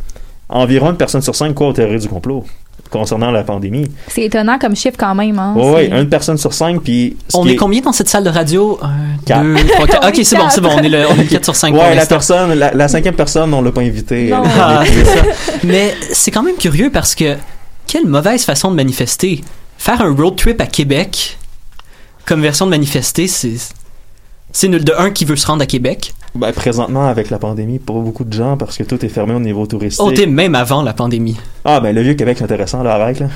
environ 0.49 0.91
une 0.91 0.97
personne 0.97 1.23
sur 1.23 1.35
cinq 1.35 1.55
croit 1.55 1.69
aux 1.69 1.73
théories 1.73 1.99
du 1.99 2.09
complot 2.09 2.45
concernant 2.93 3.31
la 3.33 3.43
pandémie. 3.43 3.91
C'est 4.09 4.23
étonnant 4.23 4.59
comme 4.59 4.77
chiffre 4.77 4.97
quand 4.99 5.15
même. 5.15 5.39
Hein? 5.39 5.55
Oh, 5.57 5.75
oui, 5.77 5.87
une 5.91 6.09
personne 6.09 6.39
sur 6.39 6.53
cinq, 6.53 6.83
puis. 6.83 7.17
On 7.35 7.47
est 7.49 7.57
combien 7.57 7.81
dans 7.81 7.93
cette 7.93 8.09
salle 8.09 8.23
de 8.25 8.31
radio? 8.31 8.79
Un, 8.83 9.17
Quatre. 9.27 9.43
deux, 9.43 9.67
trois, 9.67 9.87
quatre. 9.87 10.09
Ok, 10.09 10.21
c'est 10.25 10.37
bon, 10.37 10.49
c'est 10.51 10.61
bon. 10.61 10.71
On 10.77 10.83
est 10.83 10.89
le, 10.89 11.07
on 11.09 11.15
est 11.15 11.25
le 11.25 11.29
4 11.29 11.45
sur 11.45 11.57
5 11.57 11.71
pour 11.73 11.81
Ouais, 11.81 11.89
la 11.91 11.95
l'instant. 11.97 12.09
personne, 12.15 12.53
la, 12.55 12.73
la 12.73 12.89
cinquième 12.89 13.15
personne, 13.15 13.53
on 13.55 13.63
l'a 13.63 13.73
pas 13.73 13.81
invité. 13.81 14.29
Non. 14.31 14.43
Ah. 14.61 14.85
Mais 15.65 15.95
c'est 16.13 16.31
quand 16.31 16.43
même 16.43 16.57
curieux 16.57 16.91
parce 16.91 17.15
que 17.15 17.37
quelle 17.87 18.07
mauvaise 18.07 18.45
façon 18.45 18.71
de 18.71 18.77
manifester. 18.77 19.43
Faire 19.79 20.01
un 20.03 20.15
road 20.15 20.37
trip 20.37 20.61
à 20.61 20.67
Québec 20.67 21.39
comme 22.25 22.41
version 22.43 22.67
de 22.67 22.71
manifester, 22.71 23.27
c'est 23.27 23.55
c'est 24.53 24.69
nul 24.69 24.85
de 24.85 24.93
un 24.97 25.11
qui 25.11 25.25
veut 25.25 25.35
se 25.37 25.47
rendre 25.47 25.63
à 25.63 25.67
Québec. 25.67 26.15
Ben, 26.35 26.51
présentement, 26.53 27.07
avec 27.09 27.29
la 27.29 27.39
pandémie, 27.39 27.79
pas 27.79 27.93
beaucoup 27.93 28.25
de 28.25 28.33
gens 28.33 28.57
parce 28.57 28.79
que 28.79 28.85
tout 28.85 29.05
est 29.05 29.09
fermé 29.09 29.35
au 29.35 29.41
niveau 29.41 29.67
touristique. 29.67 30.03
Oh, 30.05 30.11
t'es 30.13 30.27
même 30.27 30.55
avant 30.55 30.83
la 30.83 30.95
pandémie. 30.95 31.37
Ah, 31.65 31.79
ben, 31.81 31.95
le 31.95 32.01
vieux 32.01 32.15
Québec, 32.15 32.39
c'est 32.39 32.45
intéressant, 32.45 32.83
là, 32.83 32.95
arrête, 32.95 33.21
là. 33.21 33.27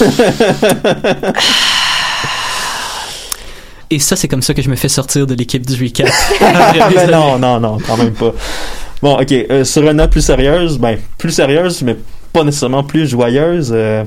Et 3.90 3.98
ça, 4.00 4.16
c'est 4.16 4.26
comme 4.26 4.42
ça 4.42 4.52
que 4.52 4.62
je 4.62 4.70
me 4.70 4.74
fais 4.74 4.88
sortir 4.88 5.26
de 5.26 5.34
l'équipe 5.34 5.64
du 5.64 5.80
recap. 5.80 6.08
ben, 6.40 7.10
non, 7.10 7.38
non, 7.38 7.60
non, 7.60 7.78
quand 7.86 7.96
même 7.96 8.14
pas. 8.14 8.32
Bon, 9.02 9.20
ok, 9.20 9.32
euh, 9.32 9.62
sur 9.64 9.82
une 9.82 9.98
note 9.98 10.10
plus 10.10 10.22
sérieuse, 10.22 10.78
ben, 10.78 10.98
plus 11.18 11.30
sérieuse, 11.30 11.82
mais 11.82 11.96
pas 12.32 12.42
nécessairement 12.42 12.82
plus 12.82 13.06
joyeuse, 13.06 13.70
euh, 13.74 14.02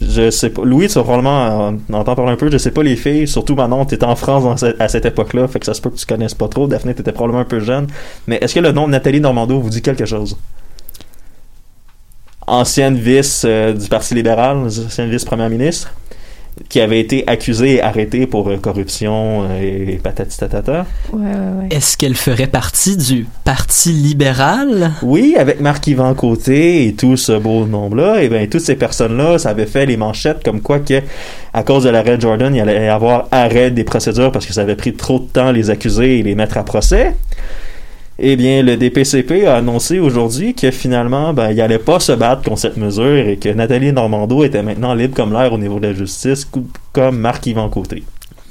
je 0.00 0.30
sais 0.30 0.50
pas, 0.50 0.62
Louis, 0.64 0.88
tu 0.88 0.94
vas 0.94 1.02
probablement 1.02 1.68
en, 1.68 1.74
en 1.74 1.98
entendre 1.98 2.16
parler 2.16 2.32
un 2.32 2.36
peu, 2.36 2.50
je 2.50 2.58
sais 2.58 2.70
pas 2.70 2.82
les 2.82 2.96
filles, 2.96 3.28
surtout 3.28 3.54
Manon, 3.54 3.84
t'étais 3.84 4.04
en 4.04 4.16
France 4.16 4.64
à 4.78 4.88
cette 4.88 5.04
époque-là, 5.04 5.46
fait 5.48 5.60
que 5.60 5.66
ça 5.66 5.74
se 5.74 5.80
peut 5.80 5.90
que 5.90 5.96
tu 5.96 6.06
connaisses 6.06 6.34
pas 6.34 6.48
trop, 6.48 6.66
Daphné, 6.66 6.94
t'étais 6.94 7.12
probablement 7.12 7.40
un 7.40 7.44
peu 7.44 7.60
jeune, 7.60 7.86
mais 8.26 8.38
est-ce 8.40 8.54
que 8.54 8.60
le 8.60 8.72
nom 8.72 8.86
de 8.86 8.92
Nathalie 8.92 9.20
Normando 9.20 9.60
vous 9.60 9.70
dit 9.70 9.82
quelque 9.82 10.06
chose? 10.06 10.36
Ancienne 12.46 12.96
vice 12.96 13.42
euh, 13.46 13.72
du 13.72 13.88
Parti 13.88 14.14
libéral, 14.14 14.56
ancienne 14.56 15.10
vice-première 15.10 15.50
ministre, 15.50 15.92
qui 16.68 16.80
avait 16.80 17.00
été 17.00 17.24
accusée 17.26 17.76
et 17.76 17.82
arrêtée 17.82 18.26
pour 18.26 18.48
euh, 18.48 18.56
corruption 18.56 19.44
euh, 19.50 19.60
et 19.60 20.00
patati 20.02 20.38
tatata. 20.38 20.86
Ouais, 21.12 21.20
ouais, 21.20 21.28
ouais. 21.28 21.68
Est-ce 21.70 21.96
qu'elle 21.96 22.14
ferait 22.14 22.46
partie 22.46 22.96
du 22.96 23.26
Parti 23.44 23.92
libéral? 23.92 24.92
Oui, 25.02 25.34
avec 25.38 25.60
Marc-Yvan 25.60 26.14
Côté 26.14 26.86
et 26.86 26.94
tout 26.94 27.16
ce 27.16 27.32
beau 27.32 27.66
nombre-là, 27.66 28.22
et 28.22 28.28
bien, 28.28 28.46
toutes 28.46 28.60
ces 28.60 28.76
personnes-là, 28.76 29.38
ça 29.38 29.50
avait 29.50 29.66
fait 29.66 29.86
les 29.86 29.96
manchettes 29.96 30.44
comme 30.44 30.60
quoi 30.60 30.78
que, 30.78 31.02
à 31.52 31.62
cause 31.62 31.84
de 31.84 31.90
l'arrêt 31.90 32.16
de 32.16 32.22
Jordan, 32.22 32.54
il 32.54 32.60
allait 32.60 32.86
y 32.86 32.88
avoir 32.88 33.28
arrêt 33.30 33.70
des 33.70 33.84
procédures 33.84 34.30
parce 34.30 34.46
que 34.46 34.52
ça 34.52 34.60
avait 34.62 34.76
pris 34.76 34.94
trop 34.94 35.18
de 35.18 35.26
temps 35.26 35.52
les 35.52 35.70
accuser 35.70 36.18
et 36.18 36.22
les 36.22 36.34
mettre 36.34 36.58
à 36.58 36.64
procès. 36.64 37.14
Eh 38.22 38.36
bien, 38.36 38.62
le 38.62 38.76
DPCP 38.76 39.46
a 39.46 39.56
annoncé 39.56 39.98
aujourd'hui 39.98 40.54
que 40.54 40.70
finalement, 40.70 41.32
ben, 41.32 41.50
il 41.52 41.60
allait 41.60 41.78
pas 41.78 42.00
se 42.00 42.12
battre 42.12 42.42
contre 42.42 42.58
cette 42.60 42.76
mesure 42.76 43.16
et 43.16 43.38
que 43.38 43.48
Nathalie 43.48 43.92
Normando 43.94 44.44
était 44.44 44.62
maintenant 44.62 44.92
libre 44.92 45.14
comme 45.16 45.32
l'air 45.32 45.50
au 45.54 45.58
niveau 45.58 45.80
de 45.80 45.86
la 45.88 45.94
justice, 45.94 46.46
comme 46.92 47.16
Marc-Yvan 47.18 47.70
Côté. 47.70 48.02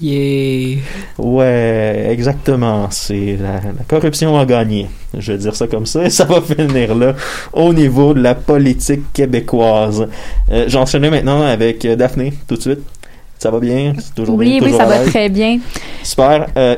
Yeah. 0.01 0.77
Ouais, 1.19 2.07
exactement. 2.09 2.87
C'est 2.89 3.37
la, 3.39 3.55
la 3.55 3.83
corruption 3.87 4.39
a 4.39 4.45
gagné. 4.45 4.87
Je 5.15 5.33
vais 5.33 5.37
dire 5.37 5.55
ça 5.55 5.67
comme 5.67 5.85
ça 5.85 6.03
et 6.05 6.09
ça 6.09 6.23
va 6.25 6.41
finir 6.41 6.95
là 6.95 7.13
au 7.53 7.71
niveau 7.73 8.13
de 8.13 8.21
la 8.21 8.33
politique 8.33 9.01
québécoise. 9.13 10.07
Euh, 10.51 10.65
J'enchaînais 10.67 11.09
maintenant 11.11 11.41
avec 11.43 11.83
euh, 11.85 11.95
Daphné 11.95 12.33
tout 12.47 12.55
de 12.55 12.61
suite. 12.61 12.79
Ça 13.37 13.51
va 13.51 13.59
bien? 13.59 13.93
C'est 13.99 14.15
toujours 14.15 14.35
Oui, 14.37 14.45
bien? 14.45 14.55
oui, 14.55 14.71
toujours 14.71 14.77
ça 14.79 14.85
va 14.87 14.99
très 15.05 15.29
bien. 15.29 15.59
Super. 16.01 16.47
Euh, 16.57 16.75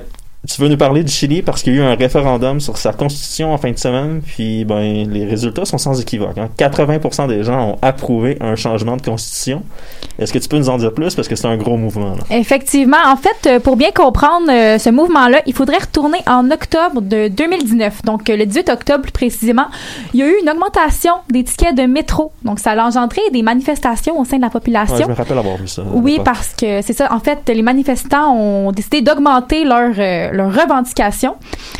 tu 0.47 0.59
veux 0.61 0.67
nous 0.69 0.77
parler 0.77 1.03
du 1.03 1.11
Chili 1.11 1.43
parce 1.43 1.61
qu'il 1.61 1.75
y 1.75 1.79
a 1.79 1.81
eu 1.81 1.83
un 1.83 1.95
référendum 1.95 2.59
sur 2.59 2.77
sa 2.77 2.93
constitution 2.93 3.53
en 3.53 3.57
fin 3.57 3.71
de 3.71 3.77
semaine, 3.77 4.21
puis 4.25 4.65
ben 4.65 5.07
les 5.07 5.25
résultats 5.25 5.65
sont 5.65 5.77
sans 5.77 6.01
équivoque. 6.01 6.37
hein. 6.37 6.49
80% 6.57 7.27
des 7.27 7.43
gens 7.43 7.69
ont 7.73 7.77
approuvé 7.81 8.37
un 8.41 8.55
changement 8.55 8.97
de 8.97 9.03
constitution. 9.03 9.63
Est-ce 10.17 10.33
que 10.33 10.39
tu 10.39 10.47
peux 10.47 10.57
nous 10.57 10.69
en 10.69 10.77
dire 10.77 10.93
plus? 10.93 11.13
Parce 11.13 11.27
que 11.27 11.35
c'est 11.35 11.47
un 11.47 11.57
gros 11.57 11.77
mouvement 11.77 12.15
là? 12.15 12.35
Effectivement. 12.37 12.97
En 13.05 13.17
fait, 13.17 13.47
euh, 13.47 13.59
pour 13.59 13.75
bien 13.77 13.91
comprendre 13.91 14.47
euh, 14.51 14.77
ce 14.79 14.89
mouvement-là, 14.89 15.41
il 15.45 15.53
faudrait 15.53 15.77
retourner 15.77 16.17
en 16.27 16.49
octobre 16.49 17.01
de 17.01 17.27
2019. 17.27 18.01
Donc, 18.03 18.29
euh, 18.29 18.35
le 18.35 18.45
18 18.45 18.69
octobre, 18.69 19.03
plus 19.03 19.11
précisément, 19.11 19.67
il 20.13 20.19
y 20.21 20.23
a 20.23 20.27
eu 20.27 20.35
une 20.41 20.49
augmentation 20.49 21.13
des 21.29 21.43
tickets 21.43 21.75
de 21.75 21.83
métro. 21.83 22.31
Donc, 22.43 22.59
ça 22.59 22.71
a 22.71 22.85
engendré 22.85 23.21
des 23.31 23.41
manifestations 23.43 24.19
au 24.19 24.25
sein 24.25 24.37
de 24.37 24.41
la 24.41 24.49
population. 24.49 24.95
Ouais, 24.95 25.03
je 25.03 25.09
me 25.09 25.13
rappelle 25.13 25.37
avoir 25.37 25.57
vu 25.57 25.67
ça. 25.67 25.83
Oui, 25.93 26.19
parce 26.25 26.49
que 26.59 26.81
c'est 26.81 26.93
ça. 26.93 27.13
En 27.13 27.19
fait, 27.19 27.39
les 27.47 27.61
manifestants 27.61 28.35
ont 28.35 28.71
décidé 28.71 29.01
d'augmenter 29.01 29.63
leurs 29.63 29.93
euh, 29.97 30.30
leurs 30.31 30.53
revendications 30.53 31.35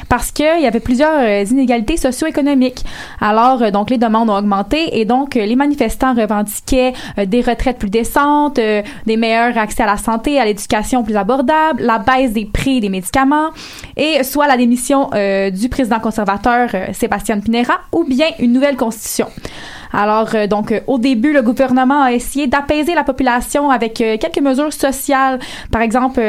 parce 0.09 0.31
qu'il 0.31 0.61
y 0.61 0.67
avait 0.67 0.81
plusieurs 0.81 1.19
euh, 1.19 1.43
inégalités 1.49 1.95
socio-économiques. 1.95 2.83
Alors, 3.21 3.61
euh, 3.61 3.71
donc, 3.71 3.89
les 3.89 3.97
demandes 3.97 4.29
ont 4.29 4.37
augmenté 4.37 4.99
et 4.99 5.05
donc, 5.05 5.37
euh, 5.37 5.45
les 5.45 5.55
manifestants 5.55 6.13
revendiquaient 6.13 6.93
des 7.25 7.41
retraites 7.41 7.77
plus 7.77 7.89
décentes, 7.89 8.55
des 8.55 9.17
meilleurs 9.17 9.57
accès 9.57 9.83
à 9.83 9.85
la 9.85 9.97
santé, 9.97 10.39
à 10.39 10.45
l'éducation 10.45 11.03
plus 11.03 11.15
abordable, 11.15 11.81
la 11.81 11.99
baisse 11.99 12.33
des 12.33 12.45
prix 12.45 12.79
des 12.79 12.89
médicaments 12.89 13.49
et 13.95 14.23
soit 14.23 14.47
la 14.47 14.57
démission 14.57 15.09
du 15.51 15.69
président 15.69 15.99
conservateur 15.99 16.69
Sébastien 16.93 17.39
Pinera 17.39 17.79
ou 17.91 18.03
bien 18.03 18.27
une 18.39 18.53
nouvelle 18.53 18.75
constitution. 18.75 19.27
Alors, 19.93 20.29
euh, 20.35 20.47
donc, 20.47 20.71
euh, 20.71 20.79
au 20.87 20.97
début, 20.97 21.33
le 21.33 21.41
gouvernement 21.41 22.01
a 22.03 22.13
essayé 22.13 22.47
d'apaiser 22.47 22.95
la 22.95 23.03
population 23.03 23.69
avec 23.69 23.99
euh, 24.01 24.17
quelques 24.17 24.39
mesures 24.39 24.73
sociales. 24.73 25.39
Par 25.71 25.81
exemple, 25.81 26.21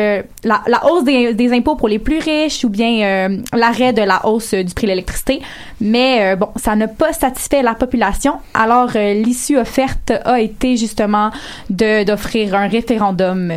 la, 0.45 0.63
hausse 0.87 1.05
des, 1.05 1.53
impôts 1.53 1.77
pour 1.77 1.89
les 1.89 1.99
plus 1.99 2.19
riches 2.19 2.65
ou 2.65 2.69
bien 2.69 3.29
l'arrêt 3.53 3.93
de 3.93 4.03
la 4.03 4.27
hausse 4.27 4.55
du 4.55 4.73
prix 4.75 4.87
de 4.87 4.93
l'électricité. 4.93 5.43
Mais 5.81 6.37
bon, 6.37 6.49
ça 6.57 6.77
n'a 6.77 6.89
pas 6.89 7.13
satisfait 7.13 7.63
la 7.63 7.75
population. 7.75 8.35
Alors, 8.55 8.91
l'issue 8.95 9.59
offerte 9.59 10.13
a 10.25 10.41
été 10.41 10.77
justement 10.77 11.31
d'offrir 11.69 12.55
un 12.55 12.69
référendum 12.69 13.53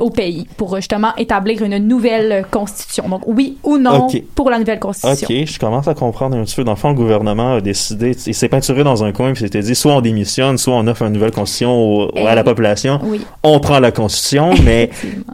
au 0.00 0.10
pays 0.10 0.46
pour 0.56 0.76
justement 0.76 1.14
établir 1.16 1.62
une 1.62 1.78
nouvelle 1.78 2.44
constitution. 2.50 3.08
Donc, 3.08 3.22
oui 3.26 3.56
ou 3.64 3.78
non 3.78 4.08
pour 4.34 4.50
la 4.50 4.58
nouvelle 4.58 4.78
constitution. 4.78 5.26
Ok, 5.30 5.46
je 5.46 5.58
commence 5.58 5.88
à 5.88 5.94
comprendre 5.94 6.36
un 6.36 6.44
petit 6.44 6.56
peu. 6.56 6.64
Dans 6.64 6.72
le 6.72 6.76
fond, 6.76 6.90
le 6.90 6.94
gouvernement 6.94 7.54
a 7.54 7.60
décidé, 7.60 8.16
il 8.26 8.34
s'est 8.34 8.48
peinturé 8.48 8.84
dans 8.84 9.04
un 9.04 9.12
coin, 9.12 9.32
puis 9.32 9.42
s'était 9.44 9.60
dit 9.60 9.74
soit 9.74 9.94
on 9.94 10.00
démissionne, 10.00 10.58
soit 10.58 10.74
on 10.74 10.86
offre 10.86 11.02
une 11.02 11.12
nouvelle 11.12 11.32
constitution 11.32 11.72
au- 11.76 12.10
à 12.16 12.34
la 12.34 12.40
Eh, 12.40 12.44
population. 12.44 13.00
Oui. 13.02 13.20
On 13.42 13.60
prend 13.60 13.78
la 13.80 13.90
constitution, 13.92 14.50
mais 14.64 14.90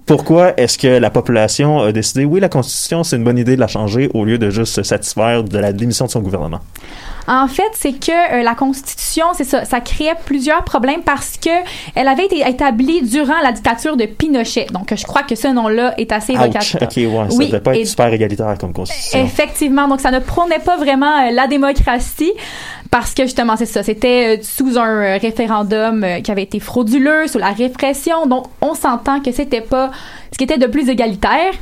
pourquoi 0.06 0.58
est-ce 0.58 0.78
que 0.78 0.88
la 0.88 1.10
population 1.10 1.80
a 1.80 1.92
décidé, 1.92 2.24
oui, 2.24 2.40
la 2.40 2.48
constitution, 2.48 3.04
c'est 3.04 3.16
une 3.16 3.24
bonne 3.24 3.38
idée 3.38 3.54
de 3.56 3.60
la 3.60 3.68
changer 3.68 4.10
au 4.14 4.24
lieu 4.24 4.38
de 4.38 4.50
juste 4.50 4.74
se 4.74 4.82
satisfaire 4.82 5.44
de 5.44 5.58
la 5.58 5.72
démission 5.72 6.06
de 6.06 6.10
son 6.10 6.20
gouvernement? 6.20 6.60
En 7.26 7.48
fait, 7.48 7.70
c'est 7.74 7.92
que 7.92 8.40
euh, 8.40 8.42
la 8.42 8.54
Constitution, 8.54 9.26
c'est 9.34 9.44
ça, 9.44 9.64
ça 9.64 9.80
créait 9.80 10.14
plusieurs 10.24 10.64
problèmes 10.64 11.02
parce 11.02 11.36
que 11.36 11.50
elle 11.94 12.08
avait 12.08 12.26
été 12.26 12.40
établie 12.46 13.02
durant 13.02 13.40
la 13.42 13.52
dictature 13.52 13.96
de 13.96 14.06
Pinochet. 14.06 14.66
Donc, 14.72 14.92
je 14.94 15.04
crois 15.04 15.22
que 15.22 15.34
ce 15.34 15.48
nom-là 15.48 15.94
est 15.98 16.12
assez 16.12 16.32
évocateur. 16.32 16.82
Ok, 16.82 16.96
ouais, 16.96 17.30
ça 17.30 17.36
Oui, 17.36 17.46
devait 17.46 17.60
pas 17.60 17.76
être 17.76 17.86
super 17.86 18.12
égalitaire 18.12 18.56
comme 18.58 18.72
constitution. 18.72 19.24
Effectivement, 19.24 19.88
donc 19.88 20.00
ça 20.00 20.10
ne 20.10 20.18
prônait 20.18 20.58
pas 20.58 20.76
vraiment 20.76 21.26
euh, 21.26 21.30
la 21.30 21.46
démocratie 21.46 22.32
parce 22.90 23.14
que 23.14 23.24
justement 23.24 23.56
c'est 23.56 23.66
ça, 23.66 23.82
c'était 23.82 24.38
euh, 24.38 24.42
sous 24.42 24.78
un 24.78 25.02
euh, 25.02 25.18
référendum 25.20 26.06
qui 26.22 26.30
avait 26.30 26.42
été 26.42 26.60
frauduleux, 26.60 27.26
sous 27.26 27.38
la 27.38 27.50
répression. 27.50 28.26
Donc 28.26 28.46
on 28.60 28.74
s'entend 28.74 29.20
que 29.20 29.32
c'était 29.32 29.60
pas 29.60 29.90
ce 30.32 30.38
qui 30.38 30.44
était 30.44 30.58
de 30.58 30.66
plus 30.66 30.88
égalitaire. 30.88 31.52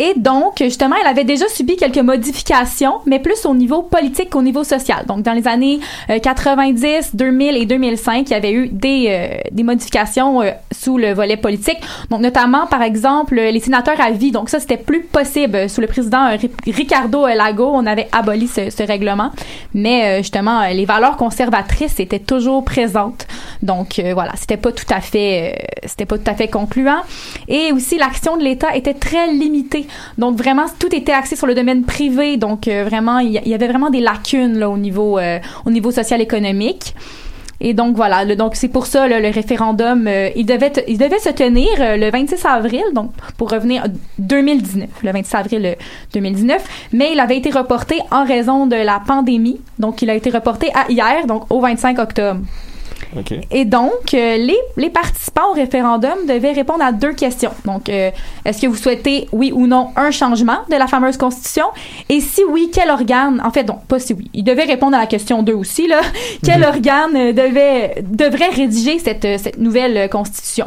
Et 0.00 0.14
donc, 0.16 0.58
justement, 0.60 0.94
elle 1.00 1.08
avait 1.08 1.24
déjà 1.24 1.48
subi 1.48 1.76
quelques 1.76 1.98
modifications, 1.98 3.00
mais 3.06 3.18
plus 3.18 3.44
au 3.46 3.54
niveau 3.54 3.82
politique 3.82 4.30
qu'au 4.30 4.42
niveau 4.42 4.62
social. 4.62 5.04
Donc, 5.06 5.22
dans 5.22 5.32
les 5.32 5.48
années 5.48 5.80
euh, 6.08 6.20
90, 6.20 7.16
2000 7.16 7.56
et 7.56 7.66
2005, 7.66 8.28
il 8.28 8.30
y 8.30 8.34
avait 8.34 8.52
eu 8.52 8.68
des, 8.68 9.06
euh, 9.08 9.38
des 9.50 9.64
modifications 9.64 10.40
euh, 10.42 10.50
sous 10.72 10.98
le 10.98 11.12
volet 11.14 11.36
politique. 11.36 11.78
Donc, 12.10 12.20
notamment, 12.20 12.66
par 12.68 12.82
exemple, 12.82 13.34
les 13.34 13.58
sénateurs 13.58 14.00
à 14.00 14.12
vie. 14.12 14.30
Donc, 14.30 14.50
ça, 14.50 14.60
c'était 14.60 14.76
plus 14.76 15.00
possible. 15.02 15.68
Sous 15.68 15.80
le 15.80 15.88
président 15.88 16.26
euh, 16.26 16.36
Ri- 16.36 16.50
Ricardo 16.72 17.26
Lago, 17.26 17.68
on 17.74 17.84
avait 17.84 18.08
aboli 18.12 18.46
ce, 18.46 18.70
ce 18.70 18.84
règlement. 18.84 19.32
Mais, 19.74 20.04
euh, 20.04 20.18
justement, 20.18 20.60
euh, 20.60 20.68
les 20.74 20.84
valeurs 20.84 21.16
conservatrices 21.16 21.98
étaient 21.98 22.20
toujours 22.20 22.64
présentes. 22.64 23.26
Donc, 23.62 23.98
euh, 23.98 24.14
voilà, 24.14 24.32
c'était 24.36 24.56
pas 24.56 24.70
tout 24.70 24.86
à 24.94 25.00
fait, 25.00 25.54
euh, 25.56 25.66
c'était 25.86 26.06
pas 26.06 26.18
tout 26.18 26.30
à 26.30 26.34
fait 26.34 26.46
concluant. 26.46 27.00
Et 27.48 27.72
aussi, 27.72 27.98
l'action 27.98 28.36
de 28.36 28.44
l'État 28.44 28.76
était 28.76 28.94
très 28.94 29.32
limitée. 29.32 29.86
Donc, 30.18 30.36
vraiment, 30.36 30.66
tout 30.78 30.94
était 30.94 31.12
axé 31.12 31.36
sur 31.36 31.46
le 31.46 31.54
domaine 31.54 31.84
privé. 31.84 32.36
Donc, 32.36 32.68
euh, 32.68 32.84
vraiment, 32.84 33.18
il 33.18 33.32
y, 33.32 33.54
avait 33.54 33.68
vraiment 33.68 33.90
des 33.90 34.00
lacunes 34.00 34.62
au 34.64 34.76
niveau, 34.76 35.18
euh, 35.18 35.38
au 35.66 35.70
niveau 35.70 35.90
social-économique. 35.90 36.94
Et 37.60 37.74
donc 37.74 37.96
voilà, 37.96 38.24
donc 38.36 38.54
c'est 38.54 38.68
pour 38.68 38.86
ça 38.86 39.08
le 39.08 39.30
référendum, 39.32 40.06
euh, 40.06 40.30
il 40.36 40.46
devait 40.46 40.72
il 40.86 40.96
devait 40.96 41.18
se 41.18 41.30
tenir 41.30 41.68
le 41.78 42.08
26 42.10 42.46
avril, 42.46 42.84
donc 42.94 43.10
pour 43.36 43.50
revenir 43.50 43.84
euh, 43.84 43.88
2019, 44.20 44.88
le 45.02 45.12
26 45.12 45.34
avril 45.34 45.66
euh, 45.66 45.74
2019, 46.14 46.62
mais 46.92 47.10
il 47.12 47.18
avait 47.18 47.36
été 47.36 47.50
reporté 47.50 47.98
en 48.12 48.24
raison 48.24 48.66
de 48.66 48.76
la 48.76 49.02
pandémie, 49.04 49.60
donc 49.80 50.02
il 50.02 50.10
a 50.10 50.14
été 50.14 50.30
reporté 50.30 50.70
hier, 50.88 51.26
donc 51.26 51.50
au 51.50 51.60
25 51.60 51.98
octobre. 51.98 52.40
Ok. 53.16 53.34
Et 53.50 53.64
donc, 53.64 54.12
euh, 54.14 54.36
les, 54.36 54.58
les 54.76 54.90
participants 54.90 55.50
au 55.50 55.54
référendum 55.54 56.26
devaient 56.26 56.52
répondre 56.52 56.84
à 56.84 56.92
deux 56.92 57.12
questions. 57.12 57.52
Donc, 57.64 57.88
euh, 57.88 58.10
est-ce 58.44 58.60
que 58.60 58.66
vous 58.66 58.76
souhaitez, 58.76 59.28
oui 59.32 59.52
ou 59.54 59.66
non, 59.66 59.88
un 59.96 60.10
changement 60.10 60.58
de 60.70 60.76
la 60.76 60.86
fameuse 60.86 61.16
constitution? 61.16 61.66
Et 62.08 62.20
si 62.20 62.42
oui, 62.48 62.70
quel 62.72 62.90
organe, 62.90 63.40
en 63.44 63.50
fait, 63.50 63.64
donc, 63.64 63.84
pas 63.86 63.98
si 63.98 64.12
oui, 64.12 64.30
ils 64.34 64.44
devaient 64.44 64.64
répondre 64.64 64.96
à 64.96 65.00
la 65.00 65.06
question 65.06 65.42
2 65.42 65.54
aussi, 65.54 65.86
là, 65.86 66.00
quel 66.44 66.64
organe 66.64 67.16
euh, 67.16 67.32
devait, 67.32 68.02
devrait 68.02 68.50
rédiger 68.50 68.98
cette, 68.98 69.26
cette 69.38 69.58
nouvelle 69.58 70.08
constitution? 70.10 70.66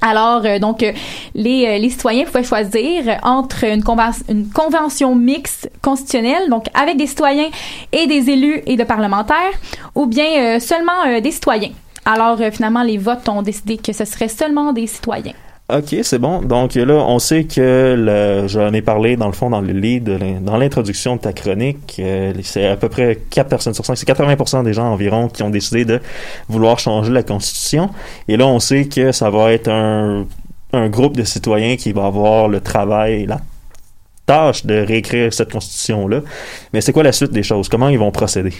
Alors, 0.00 0.42
euh, 0.44 0.58
donc, 0.58 0.82
euh, 0.82 0.92
les, 1.34 1.66
euh, 1.66 1.78
les 1.78 1.90
citoyens 1.90 2.24
pouvaient 2.24 2.44
choisir 2.44 3.18
entre 3.22 3.64
une, 3.64 3.82
une 4.28 4.48
convention 4.50 5.14
mixte 5.14 5.70
constitutionnelle, 5.82 6.48
donc 6.48 6.66
avec 6.74 6.96
des 6.96 7.06
citoyens 7.06 7.48
et 7.92 8.06
des 8.06 8.30
élus 8.30 8.62
et 8.66 8.76
de 8.76 8.84
parlementaires, 8.84 9.52
ou 9.94 10.06
bien 10.06 10.56
euh, 10.56 10.60
seulement 10.60 11.04
euh, 11.06 11.20
des 11.20 11.30
citoyens. 11.30 11.72
Alors, 12.04 12.38
finalement, 12.52 12.82
les 12.82 12.98
votes 12.98 13.28
ont 13.28 13.42
décidé 13.42 13.78
que 13.78 13.92
ce 13.92 14.04
serait 14.04 14.28
seulement 14.28 14.72
des 14.72 14.86
citoyens. 14.86 15.32
Ok, 15.68 15.96
c'est 16.02 16.20
bon. 16.20 16.42
Donc 16.42 16.76
là, 16.76 16.94
on 16.94 17.18
sait 17.18 17.42
que 17.42 18.44
j'en 18.46 18.72
ai 18.72 18.82
parlé 18.82 19.16
dans 19.16 19.26
le 19.26 19.32
fond 19.32 19.50
dans 19.50 19.60
le 19.60 19.72
lead, 19.72 20.08
dans 20.44 20.56
l'introduction 20.56 21.16
de 21.16 21.20
ta 21.22 21.32
chronique. 21.32 21.96
euh, 21.98 22.32
c'est 22.44 22.66
à 22.66 22.76
peu 22.76 22.88
près 22.88 23.18
4 23.30 23.48
personnes 23.48 23.74
sur 23.74 23.84
5, 23.84 23.96
c'est 23.96 24.06
80% 24.08 24.62
des 24.62 24.72
gens 24.72 24.86
environ 24.92 25.28
qui 25.28 25.42
ont 25.42 25.50
décidé 25.50 25.84
de 25.84 26.00
vouloir 26.48 26.78
changer 26.78 27.10
la 27.10 27.24
constitution. 27.24 27.90
Et 28.28 28.36
là, 28.36 28.46
on 28.46 28.60
sait 28.60 28.84
que 28.84 29.10
ça 29.10 29.28
va 29.28 29.52
être 29.52 29.66
un, 29.66 30.26
un 30.72 30.88
groupe 30.88 31.16
de 31.16 31.24
citoyens 31.24 31.74
qui 31.74 31.90
va 31.92 32.06
avoir 32.06 32.46
le 32.46 32.60
travail, 32.60 33.26
la 33.26 33.40
tâche 34.24 34.64
de 34.66 34.74
réécrire 34.86 35.34
cette 35.34 35.50
constitution-là. 35.50 36.20
Mais 36.72 36.80
c'est 36.80 36.92
quoi 36.92 37.02
la 37.02 37.12
suite 37.12 37.32
des 37.32 37.42
choses? 37.42 37.68
Comment 37.68 37.88
ils 37.88 37.98
vont 37.98 38.12
procéder? 38.12 38.52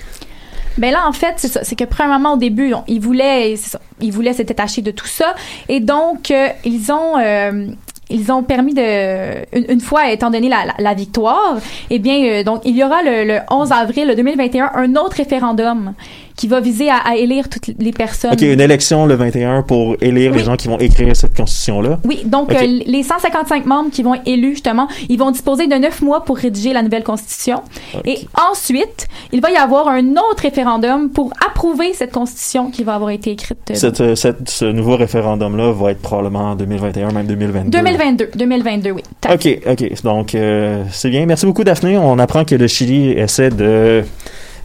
Ben 0.79 0.93
là, 0.93 1.07
en 1.07 1.13
fait, 1.13 1.35
c'est 1.37 1.49
ça. 1.49 1.65
C'est 1.65 1.77
que 1.77 1.85
premièrement, 1.85 2.35
au 2.35 2.37
début, 2.37 2.73
ils 2.87 3.01
voulaient, 3.01 3.55
ils 4.01 4.13
voulaient 4.13 4.35
se 4.35 4.43
détacher 4.43 4.83
de 4.83 4.91
tout 4.91 5.07
ça, 5.07 5.35
et 5.69 5.81
donc 5.81 6.31
euh, 6.31 6.49
ils 6.65 6.93
ont, 6.93 7.19
euh, 7.19 7.69
ils 8.11 8.31
ont 8.31 8.43
permis 8.43 8.75
de, 8.75 9.71
une, 9.73 9.81
fois 9.81 10.11
étant 10.11 10.31
donné 10.31 10.49
la 10.49 10.95
victoire, 10.95 11.57
eh 11.91 11.99
bien, 11.99 12.23
euh, 12.25 12.45
donc 12.45 12.63
il 12.65 12.77
y 12.77 12.85
aura 12.85 13.03
le, 13.03 13.25
le 13.25 13.39
11 13.51 13.73
avril 13.73 14.13
2021 14.17 14.73
un 14.75 14.97
autre 14.97 15.17
référendum 15.17 15.95
qui 16.37 16.49
va 16.49 16.61
viser 16.61 16.91
à, 16.91 16.97
à 16.99 17.17
élire 17.17 17.49
toutes 17.49 17.69
les 17.79 17.93
personnes. 17.93 18.33
Ok, 18.33 18.43
une 18.43 18.61
élection 18.61 19.07
le 19.07 19.15
21 19.15 19.63
pour 19.63 19.97
élire 20.01 20.33
les 20.35 20.45
gens 20.45 20.57
qui 20.57 20.69
vont 20.69 20.79
écrire 20.79 21.17
cette 21.17 21.35
constitution-là. 21.37 21.99
Oui, 22.05 22.23
donc 22.27 22.51
Ok. 22.51 22.57
euh, 22.61 22.81
les 22.87 23.03
155 23.03 23.65
membres 23.67 23.91
qui 23.91 24.03
vont 24.03 24.15
être 24.15 24.27
élus, 24.27 24.51
justement, 24.53 24.87
ils 25.09 25.19
vont 25.19 25.31
disposer 25.31 25.67
de 25.67 25.75
neuf 25.75 26.03
mois 26.03 26.25
pour 26.25 26.37
rédiger 26.37 26.73
la 26.73 26.83
nouvelle 26.83 27.05
constitution. 27.05 27.63
Et 28.05 28.19
ensuite, 28.51 29.07
il 29.33 29.41
va 29.41 29.51
y 29.51 29.57
avoir 29.57 29.89
un 29.89 30.13
autre 30.13 30.43
référendum 30.43 31.11
pour 31.11 31.33
approuver 31.47 31.93
cette 31.95 32.13
constitution 32.13 32.71
qui 32.71 32.85
va 32.85 32.95
avoir 32.95 33.11
été 33.11 33.31
écrite. 33.31 33.59
euh, 33.71 33.75
Cette, 33.75 34.01
euh, 34.01 34.15
cette- 34.15 34.49
ce 34.49 34.65
nouveau 34.67 34.97
référendum-là 34.97 35.73
va 35.73 35.91
être 35.93 36.03
probablement 36.03 36.51
en 36.51 36.55
2021, 36.57 37.13
même 37.13 37.27
2022. 37.27 37.71
2022, 37.71 38.31
2022, 38.35 38.91
oui. 38.91 39.03
Ok, 39.33 39.59
ok. 39.67 40.03
Donc, 40.03 40.35
euh, 40.35 40.83
c'est 40.93 41.09
bien. 41.11 41.25
Merci 41.27 41.47
beaucoup, 41.47 41.65
Daphné. 41.65 41.97
On 41.99 42.19
apprend 42.19 42.45
que 42.45 42.55
le 42.55 42.67
Chili 42.67 43.11
essaie 43.13 43.51
de 43.51 44.05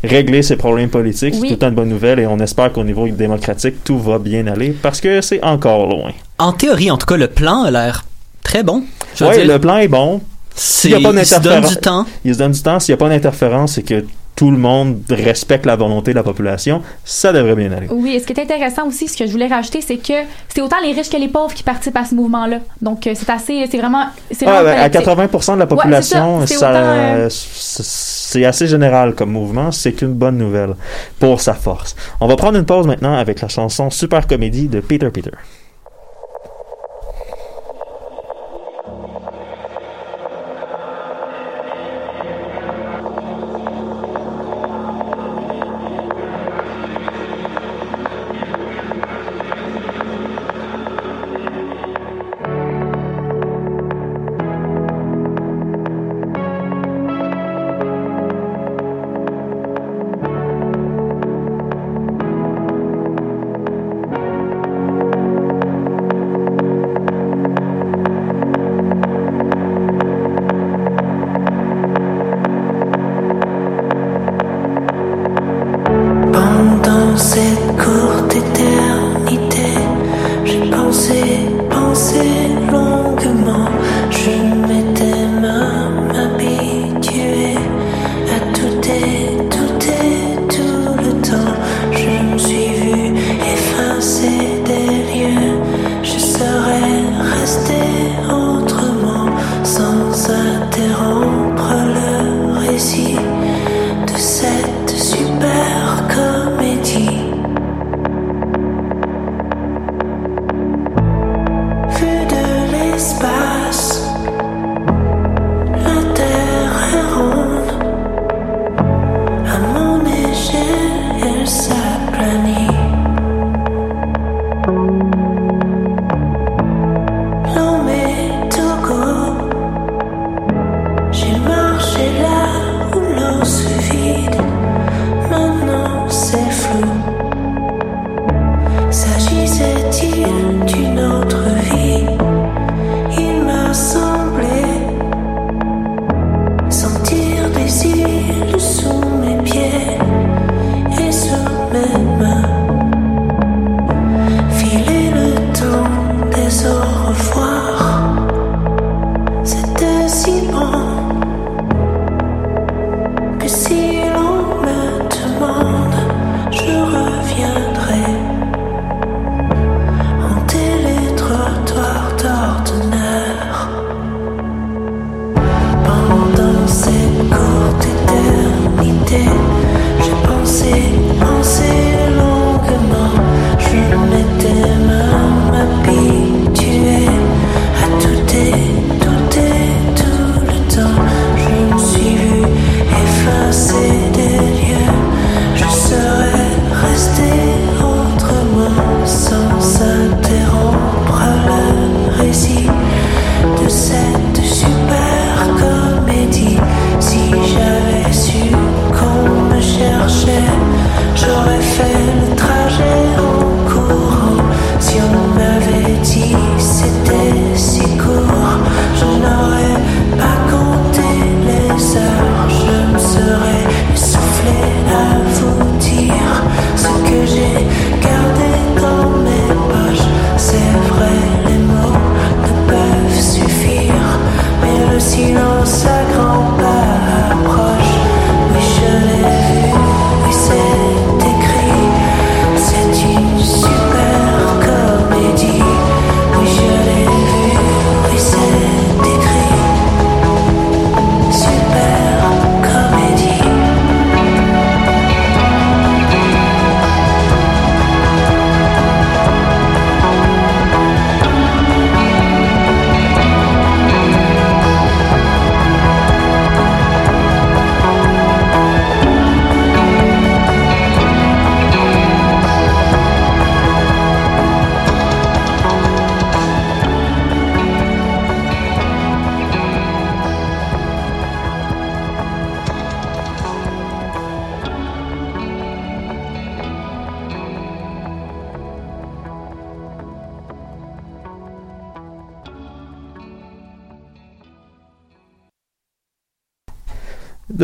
régler 0.04 0.42
ses 0.42 0.56
problèmes 0.56 0.90
politiques. 0.90 1.36
Oui. 1.36 1.42
C'est 1.42 1.48
tout 1.48 1.54
le 1.54 1.60
temps 1.60 1.70
une 1.70 1.76
bonne 1.76 1.90
nouvelle 1.90 2.20
et 2.20 2.28
on 2.28 2.40
espère 2.40 2.72
qu'au 2.72 2.84
niveau 2.84 3.08
démocratique, 3.08 3.84
tout 3.84 4.00
va 4.00 4.20
bien 4.20 4.48
aller 4.48 4.72
parce 4.72 5.02
que 5.02 5.22
c'est 5.22 5.44
encore 5.44 5.88
loin. 5.88 6.12
En 6.40 6.54
théorie, 6.54 6.92
en 6.92 6.98
tout 6.98 7.06
cas, 7.06 7.18
le 7.18 7.28
plan 7.28 7.64
a 7.64 7.72
l'air 7.72 8.04
très 8.44 8.64
bon. 8.64 8.84
Oui, 9.22 9.44
le 9.46 9.60
plan 9.60 9.78
est 9.78 9.88
bon. 9.88 10.22
S'il 10.56 10.92
n'y 10.92 11.06
a 11.06 11.12
pas 11.12 11.18
il 11.18 11.26
se 11.26 11.36
donne 11.36 11.44
d'interférence, 11.44 11.70
du 11.70 11.78
temps. 11.78 12.06
il 12.26 12.34
se 12.34 12.40
donne 12.40 12.52
du 12.52 12.62
temps. 12.62 12.80
S'il 12.80 12.94
n'y 12.94 12.96
a 12.96 12.98
pas 12.98 13.10
d'interférence, 13.10 13.74
c'est 13.74 13.84
que 13.84 14.04
tout 14.36 14.50
le 14.50 14.58
monde 14.58 15.02
respecte 15.10 15.66
la 15.66 15.76
volonté 15.76 16.12
de 16.12 16.16
la 16.16 16.24
population. 16.24 16.82
Ça 17.04 17.32
devrait 17.32 17.56
bien 17.56 17.72
aller. 17.72 17.88
Oui, 17.92 18.16
et 18.16 18.20
ce 18.20 18.26
qui 18.26 18.34
est 18.34 18.40
intéressant 18.42 18.88
aussi, 18.88 19.08
ce 19.08 19.16
que 19.18 19.28
je 19.28 19.32
voulais 19.32 19.48
rajouter, 19.48 19.82
c'est 19.82 19.98
que 19.98 20.14
c'est 20.50 20.62
autant 20.62 20.78
les 20.84 20.94
riches 20.94 21.10
que 21.10 21.18
les 21.18 21.28
pauvres 21.28 21.54
qui 21.54 21.64
participent 21.64 21.98
à 21.98 22.06
ce 22.06 22.16
mouvement-là. 22.16 22.60
Donc, 22.82 23.06
euh, 23.06 23.12
c'est 23.14 23.30
assez, 23.30 23.66
c'est 23.70 23.78
vraiment, 23.78 24.08
c'est 24.32 24.48
Ah, 24.48 24.64
vraiment 24.64 24.70
ben, 24.72 24.80
à 24.80 24.90
collectif. 24.90 25.42
80% 25.42 25.54
de 25.54 25.60
la 25.60 25.66
Ouais, 25.66 25.70
population, 25.70 26.42
c'est 26.48 26.54
ça. 26.56 26.72
C'est 26.72 26.78
euh, 26.80 27.28
c'est 27.30 28.46
assez 28.46 28.66
général 28.68 29.14
comme 29.14 29.32
mouvement. 29.32 29.72
C'est 29.72 30.02
une 30.02 30.14
bonne 30.14 30.38
nouvelle 30.38 30.76
pour 31.20 31.42
sa 31.42 31.54
force. 31.54 31.96
On 32.20 32.28
va 32.28 32.36
prendre 32.36 32.58
une 32.58 32.66
pause 32.66 32.88
maintenant 32.88 33.14
avec 33.14 33.42
la 33.42 33.48
chanson 33.50 33.90
Super 33.90 34.26
Comédie 34.26 34.68
de 34.70 34.80
Peter 34.80 35.10
Peter. 35.12 35.32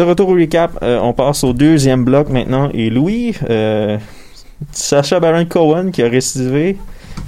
Retour 0.07 0.29
au 0.29 0.33
recap, 0.33 0.77
euh, 0.81 0.99
on 0.99 1.13
passe 1.13 1.43
au 1.43 1.53
deuxième 1.53 2.03
bloc 2.03 2.29
maintenant. 2.29 2.69
Et 2.73 2.89
Louis, 2.89 3.35
euh, 3.49 3.97
Sacha 4.71 5.19
Baron 5.19 5.45
Cohen 5.45 5.91
qui 5.91 6.01
a 6.03 6.09
récidivé 6.09 6.77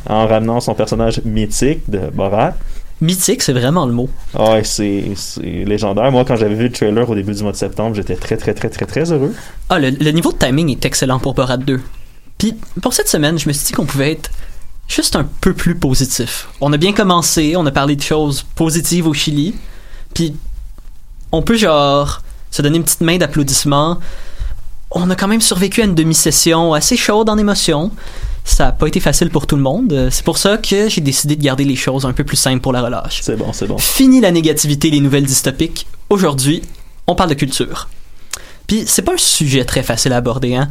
en 0.08 0.28
ramenant 0.28 0.60
son 0.60 0.74
personnage 0.74 1.22
mythique 1.26 1.89
de 1.89 2.10
Borat. 2.13 2.54
Mythique, 3.02 3.42
c'est 3.42 3.54
vraiment 3.54 3.86
le 3.86 3.94
mot. 3.94 4.10
Ah 4.34 4.54
Ouais, 4.54 4.63
c'est 4.63 5.04
c'est 5.15 5.42
légendaire. 5.42 6.12
Moi, 6.12 6.26
quand 6.26 6.36
j'avais 6.36 6.56
vu 6.56 6.63
le 6.63 6.72
trailer 6.72 7.10
au 7.10 7.15
début 7.15 7.34
du 7.34 7.44
mois 7.44 7.54
de 7.54 7.58
septembre, 7.58 7.96
j'étais 7.96 8.15
très, 8.15 8.36
très, 8.36 8.54
très, 8.54 8.70
très, 8.70 8.86
très 8.86 9.12
heureux. 9.12 9.34
Ah, 9.70 9.80
le, 9.80 9.92
le 9.92 10.12
niveau 10.12 10.32
de 10.34 10.38
timing 10.38 10.70
est 10.70 10.84
excellent 10.86 11.20
pour 11.20 11.34
Borat 11.34 11.58
2. 11.58 11.80
Puis, 12.38 12.56
pour 12.82 12.94
cette 12.94 13.08
semaine, 13.08 13.38
je 13.39 13.48
me 13.48 13.54
suis 13.54 13.68
dit 13.68 13.74
qu'on 13.74 13.86
pouvait 13.86 14.12
être 14.13 14.32
juste 14.89 15.15
un 15.15 15.26
peu 15.39 15.54
plus 15.54 15.76
positif. 15.76 16.50
On 16.60 16.74
a 16.74 16.78
bien 16.78 16.92
commencé, 16.92 17.56
on 17.56 17.65
a 17.65 17.72
parlé 17.72 17.96
de 17.96 18.02
choses 18.02 18.44
positives 18.56 19.08
au 19.08 19.13
Chili, 19.13 19.56
puis 20.13 20.36
on 21.32 21.42
peut 21.42 21.56
genre 21.56 22.22
se 22.51 22.62
donner 22.62 22.77
une 22.77 22.83
petite 22.83 23.01
main 23.01 23.17
d'applaudissement. 23.17 23.99
On 24.91 25.09
a 25.09 25.15
quand 25.15 25.27
même 25.27 25.41
survécu 25.41 25.81
à 25.81 25.85
une 25.85 25.95
demi-session 25.95 26.73
assez 26.73 26.97
chaude 26.97 27.29
en 27.29 27.38
émotion. 27.38 27.91
Ça 28.43 28.65
n'a 28.65 28.71
pas 28.71 28.88
été 28.88 28.99
facile 28.99 29.29
pour 29.29 29.45
tout 29.45 29.55
le 29.55 29.62
monde. 29.62 29.93
Euh, 29.93 30.09
C'est 30.12 30.25
pour 30.25 30.38
ça 30.39 30.57
que 30.57 30.89
j'ai 30.89 31.01
décidé 31.01 31.35
de 31.35 31.43
garder 31.43 31.63
les 31.65 31.75
choses 31.75 32.05
un 32.05 32.13
peu 32.13 32.23
plus 32.23 32.38
simples 32.38 32.62
pour 32.62 32.73
la 32.73 32.81
relâche. 32.81 33.19
C'est 33.21 33.35
bon, 33.35 33.53
c'est 33.53 33.67
bon. 33.67 33.77
Fini 33.77 34.21
la 34.21 34.31
négativité, 34.31 34.89
les 34.89 34.99
nouvelles 34.99 35.25
dystopiques. 35.25 35.85
Aujourd'hui, 36.09 36.63
on 37.05 37.13
parle 37.13 37.29
de 37.29 37.35
culture. 37.35 37.88
Puis 38.65 38.83
c'est 38.88 39.03
pas 39.03 39.13
un 39.13 39.17
sujet 39.17 39.65
très 39.65 39.83
facile 39.83 40.13
à 40.13 40.17
aborder, 40.17 40.55
hein. 40.55 40.69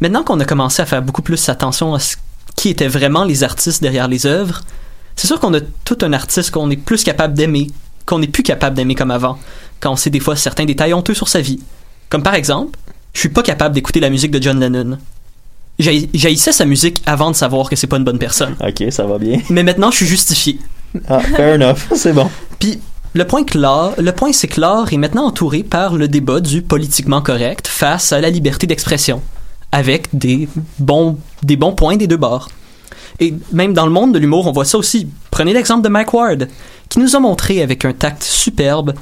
Maintenant 0.00 0.24
qu'on 0.24 0.40
a 0.40 0.44
commencé 0.44 0.82
à 0.82 0.86
faire 0.86 1.02
beaucoup 1.02 1.22
plus 1.22 1.48
attention 1.48 1.94
à 1.94 1.98
ce 2.00 2.16
qui 2.56 2.70
étaient 2.70 2.88
vraiment 2.88 3.24
les 3.24 3.44
artistes 3.44 3.82
derrière 3.82 4.08
les 4.08 4.26
œuvres, 4.26 4.62
c'est 5.14 5.26
sûr 5.26 5.38
qu'on 5.38 5.54
a 5.54 5.60
tout 5.84 5.98
un 6.02 6.12
artiste 6.12 6.50
qu'on 6.50 6.70
est 6.70 6.76
plus 6.76 7.04
capable 7.04 7.34
d'aimer, 7.34 7.68
qu'on 8.04 8.18
n'est 8.18 8.26
plus 8.26 8.42
capable 8.42 8.76
d'aimer 8.76 8.94
comme 8.94 9.10
avant, 9.10 9.38
quand 9.82 9.92
on 9.92 9.96
sait 9.96 10.10
des 10.10 10.20
fois 10.20 10.36
certains 10.36 10.64
détails 10.64 10.94
honteux 10.94 11.14
sur 11.14 11.28
sa 11.28 11.40
vie. 11.40 11.60
Comme 12.08 12.22
par 12.22 12.34
exemple, 12.34 12.78
je 13.12 13.20
suis 13.20 13.28
pas 13.28 13.42
capable 13.42 13.74
d'écouter 13.74 14.00
la 14.00 14.08
musique 14.10 14.30
de 14.30 14.40
John 14.42 14.58
Lennon. 14.60 14.96
J'haï- 15.78 16.08
J'haïssais 16.14 16.52
sa 16.52 16.64
musique 16.64 17.02
avant 17.06 17.30
de 17.30 17.36
savoir 17.36 17.68
que 17.68 17.76
c'est 17.76 17.86
pas 17.86 17.96
une 17.96 18.04
bonne 18.04 18.18
personne. 18.18 18.54
Ok, 18.66 18.84
ça 18.90 19.04
va 19.04 19.18
bien. 19.18 19.40
Mais 19.50 19.62
maintenant, 19.62 19.90
je 19.90 19.96
suis 19.96 20.06
justifié. 20.06 20.58
Ah, 21.08 21.20
fair 21.20 21.54
enough, 21.56 21.78
c'est 21.94 22.12
bon. 22.12 22.30
Puis 22.58 22.78
le 23.14 23.26
point 23.26 23.42
le 23.44 24.10
point 24.12 24.32
c'est 24.32 24.48
que 24.48 24.60
l'art 24.60 24.92
est 24.92 24.96
maintenant 24.98 25.26
entouré 25.26 25.62
par 25.62 25.94
le 25.96 26.08
débat 26.08 26.40
du 26.40 26.62
politiquement 26.62 27.20
correct 27.22 27.66
face 27.66 28.12
à 28.12 28.20
la 28.20 28.30
liberté 28.30 28.66
d'expression, 28.66 29.20
avec 29.72 30.08
des 30.12 30.48
bons, 30.78 31.18
des 31.42 31.56
bons 31.56 31.72
points 31.72 31.96
des 31.96 32.06
deux 32.06 32.16
bords. 32.18 32.48
Et 33.20 33.34
même 33.52 33.72
dans 33.74 33.86
le 33.86 33.92
monde 33.92 34.12
de 34.14 34.18
l'humour, 34.18 34.46
on 34.46 34.52
voit 34.52 34.64
ça 34.64 34.78
aussi. 34.78 35.08
Prenez 35.30 35.52
l'exemple 35.52 35.82
de 35.82 35.88
Mike 35.88 36.12
Ward, 36.14 36.48
qui 36.88 36.98
nous 36.98 37.14
a 37.16 37.20
montré 37.20 37.62
avec 37.62 37.84
un 37.84 37.92
tact 37.92 38.22
superbe 38.22 38.94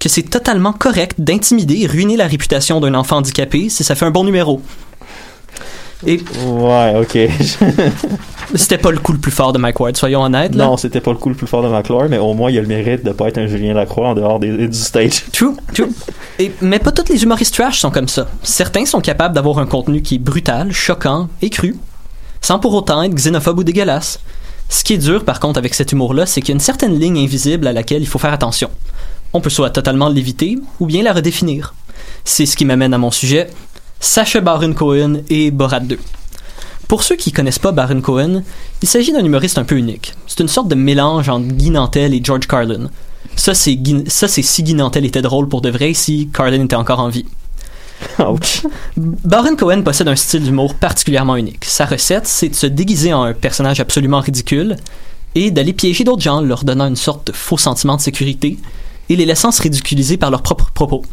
que 0.00 0.08
c'est 0.08 0.22
totalement 0.22 0.72
correct 0.72 1.14
d'intimider 1.18 1.82
et 1.82 1.86
ruiner 1.86 2.16
la 2.16 2.26
réputation 2.26 2.80
d'un 2.80 2.94
enfant 2.94 3.18
handicapé 3.18 3.68
si 3.68 3.84
ça 3.84 3.94
fait 3.94 4.06
un 4.06 4.10
bon 4.10 4.24
numéro. 4.24 4.60
Et 6.06 6.18
Ouais, 6.46 6.94
ok. 6.98 7.18
c'était 8.54 8.78
pas 8.78 8.90
le 8.90 8.98
coup 8.98 9.12
le 9.12 9.18
plus 9.18 9.30
fort 9.30 9.52
de 9.52 9.58
Mike 9.58 9.78
Ward, 9.78 9.96
soyons 9.96 10.22
honnêtes. 10.22 10.54
là. 10.54 10.64
non, 10.64 10.76
c'était 10.78 11.02
pas 11.02 11.10
le 11.10 11.18
coup 11.18 11.28
le 11.28 11.34
plus 11.34 11.46
fort 11.46 11.62
de 11.62 11.68
McClure, 11.68 12.06
mais 12.08 12.16
au 12.16 12.32
moins 12.32 12.50
il 12.50 12.58
a 12.58 12.62
le 12.62 12.66
mérite 12.66 13.04
de 13.04 13.12
pas 13.12 13.28
être 13.28 13.36
un 13.36 13.46
Julien 13.46 13.74
Lacroix 13.74 14.08
en 14.08 14.14
dehors 14.14 14.40
des, 14.40 14.68
du 14.68 14.78
stage. 14.78 15.24
True, 15.32 15.54
true. 15.74 15.92
Et, 16.38 16.50
mais 16.62 16.78
pas 16.78 16.90
tous 16.90 17.12
les 17.12 17.22
humoristes 17.22 17.54
trash 17.54 17.80
sont 17.80 17.90
comme 17.90 18.08
ça. 18.08 18.26
Certains 18.42 18.86
sont 18.86 19.00
capables 19.02 19.34
d'avoir 19.34 19.58
un 19.58 19.66
contenu 19.66 20.00
qui 20.00 20.14
est 20.14 20.18
brutal, 20.18 20.72
choquant 20.72 21.28
et 21.42 21.50
cru, 21.50 21.76
sans 22.40 22.58
pour 22.58 22.72
autant 22.72 23.02
être 23.02 23.14
xénophobe 23.14 23.58
ou 23.58 23.64
dégueulasse. 23.64 24.20
Ce 24.70 24.84
qui 24.84 24.94
est 24.94 24.98
dur, 24.98 25.24
par 25.24 25.40
contre, 25.40 25.58
avec 25.58 25.74
cet 25.74 25.92
humour-là, 25.92 26.24
c'est 26.26 26.40
qu'il 26.40 26.50
y 26.50 26.52
a 26.52 26.54
une 26.54 26.60
certaine 26.60 26.98
ligne 26.98 27.18
invisible 27.18 27.66
à 27.66 27.72
laquelle 27.72 28.00
il 28.00 28.06
faut 28.06 28.20
faire 28.20 28.32
attention. 28.32 28.70
On 29.32 29.40
peut 29.40 29.50
soit 29.50 29.70
totalement 29.70 30.08
l'éviter, 30.08 30.58
ou 30.80 30.86
bien 30.86 31.02
la 31.02 31.12
redéfinir. 31.12 31.74
C'est 32.24 32.46
ce 32.46 32.56
qui 32.56 32.64
m'amène 32.64 32.94
à 32.94 32.98
mon 32.98 33.10
sujet, 33.10 33.48
Sacha 34.00 34.40
Baron 34.40 34.72
Cohen 34.72 35.18
et 35.28 35.50
Borat 35.50 35.80
2. 35.80 35.98
Pour 36.88 37.02
ceux 37.04 37.14
qui 37.16 37.30
connaissent 37.30 37.58
pas 37.60 37.70
Baron 37.72 38.00
Cohen, 38.00 38.42
il 38.82 38.88
s'agit 38.88 39.12
d'un 39.12 39.24
humoriste 39.24 39.58
un 39.58 39.64
peu 39.64 39.76
unique. 39.76 40.14
C'est 40.26 40.40
une 40.40 40.48
sorte 40.48 40.68
de 40.68 40.74
mélange 40.74 41.28
entre 41.28 41.46
Guy 41.46 41.70
Nantel 41.70 42.14
et 42.14 42.20
George 42.22 42.46
Carlin. 42.48 42.90
Ça, 43.36 43.54
c'est 43.54 43.76
Guy- 43.76 44.04
ça, 44.08 44.26
c'est 44.26 44.42
si 44.42 44.64
Guy 44.64 44.74
Nantel 44.74 45.04
était 45.04 45.22
drôle 45.22 45.48
pour 45.48 45.60
de 45.60 45.70
vrai 45.70 45.94
si 45.94 46.28
Carlin 46.32 46.64
était 46.64 46.74
encore 46.74 46.98
en 46.98 47.08
vie. 47.08 47.26
Ouch. 48.18 48.62
Baron 48.96 49.54
Cohen 49.54 49.82
possède 49.82 50.08
un 50.08 50.16
style 50.16 50.42
d'humour 50.42 50.74
particulièrement 50.74 51.36
unique. 51.36 51.64
Sa 51.64 51.84
recette, 51.86 52.26
c'est 52.26 52.48
de 52.48 52.54
se 52.54 52.66
déguiser 52.66 53.12
en 53.12 53.22
un 53.22 53.34
personnage 53.34 53.78
absolument 53.78 54.20
ridicule 54.20 54.76
et 55.36 55.50
d'aller 55.52 55.72
piéger 55.74 56.02
d'autres 56.02 56.22
gens, 56.22 56.40
leur 56.40 56.64
donnant 56.64 56.88
une 56.88 56.96
sorte 56.96 57.28
de 57.28 57.32
faux 57.32 57.58
sentiment 57.58 57.96
de 57.96 58.00
sécurité 58.00 58.58
et 59.10 59.16
les 59.16 59.26
laissant 59.26 59.50
se 59.52 59.60
ridiculiser 59.60 60.16
par 60.16 60.30
leurs 60.30 60.40
propres 60.42 60.70
propos. 60.72 61.04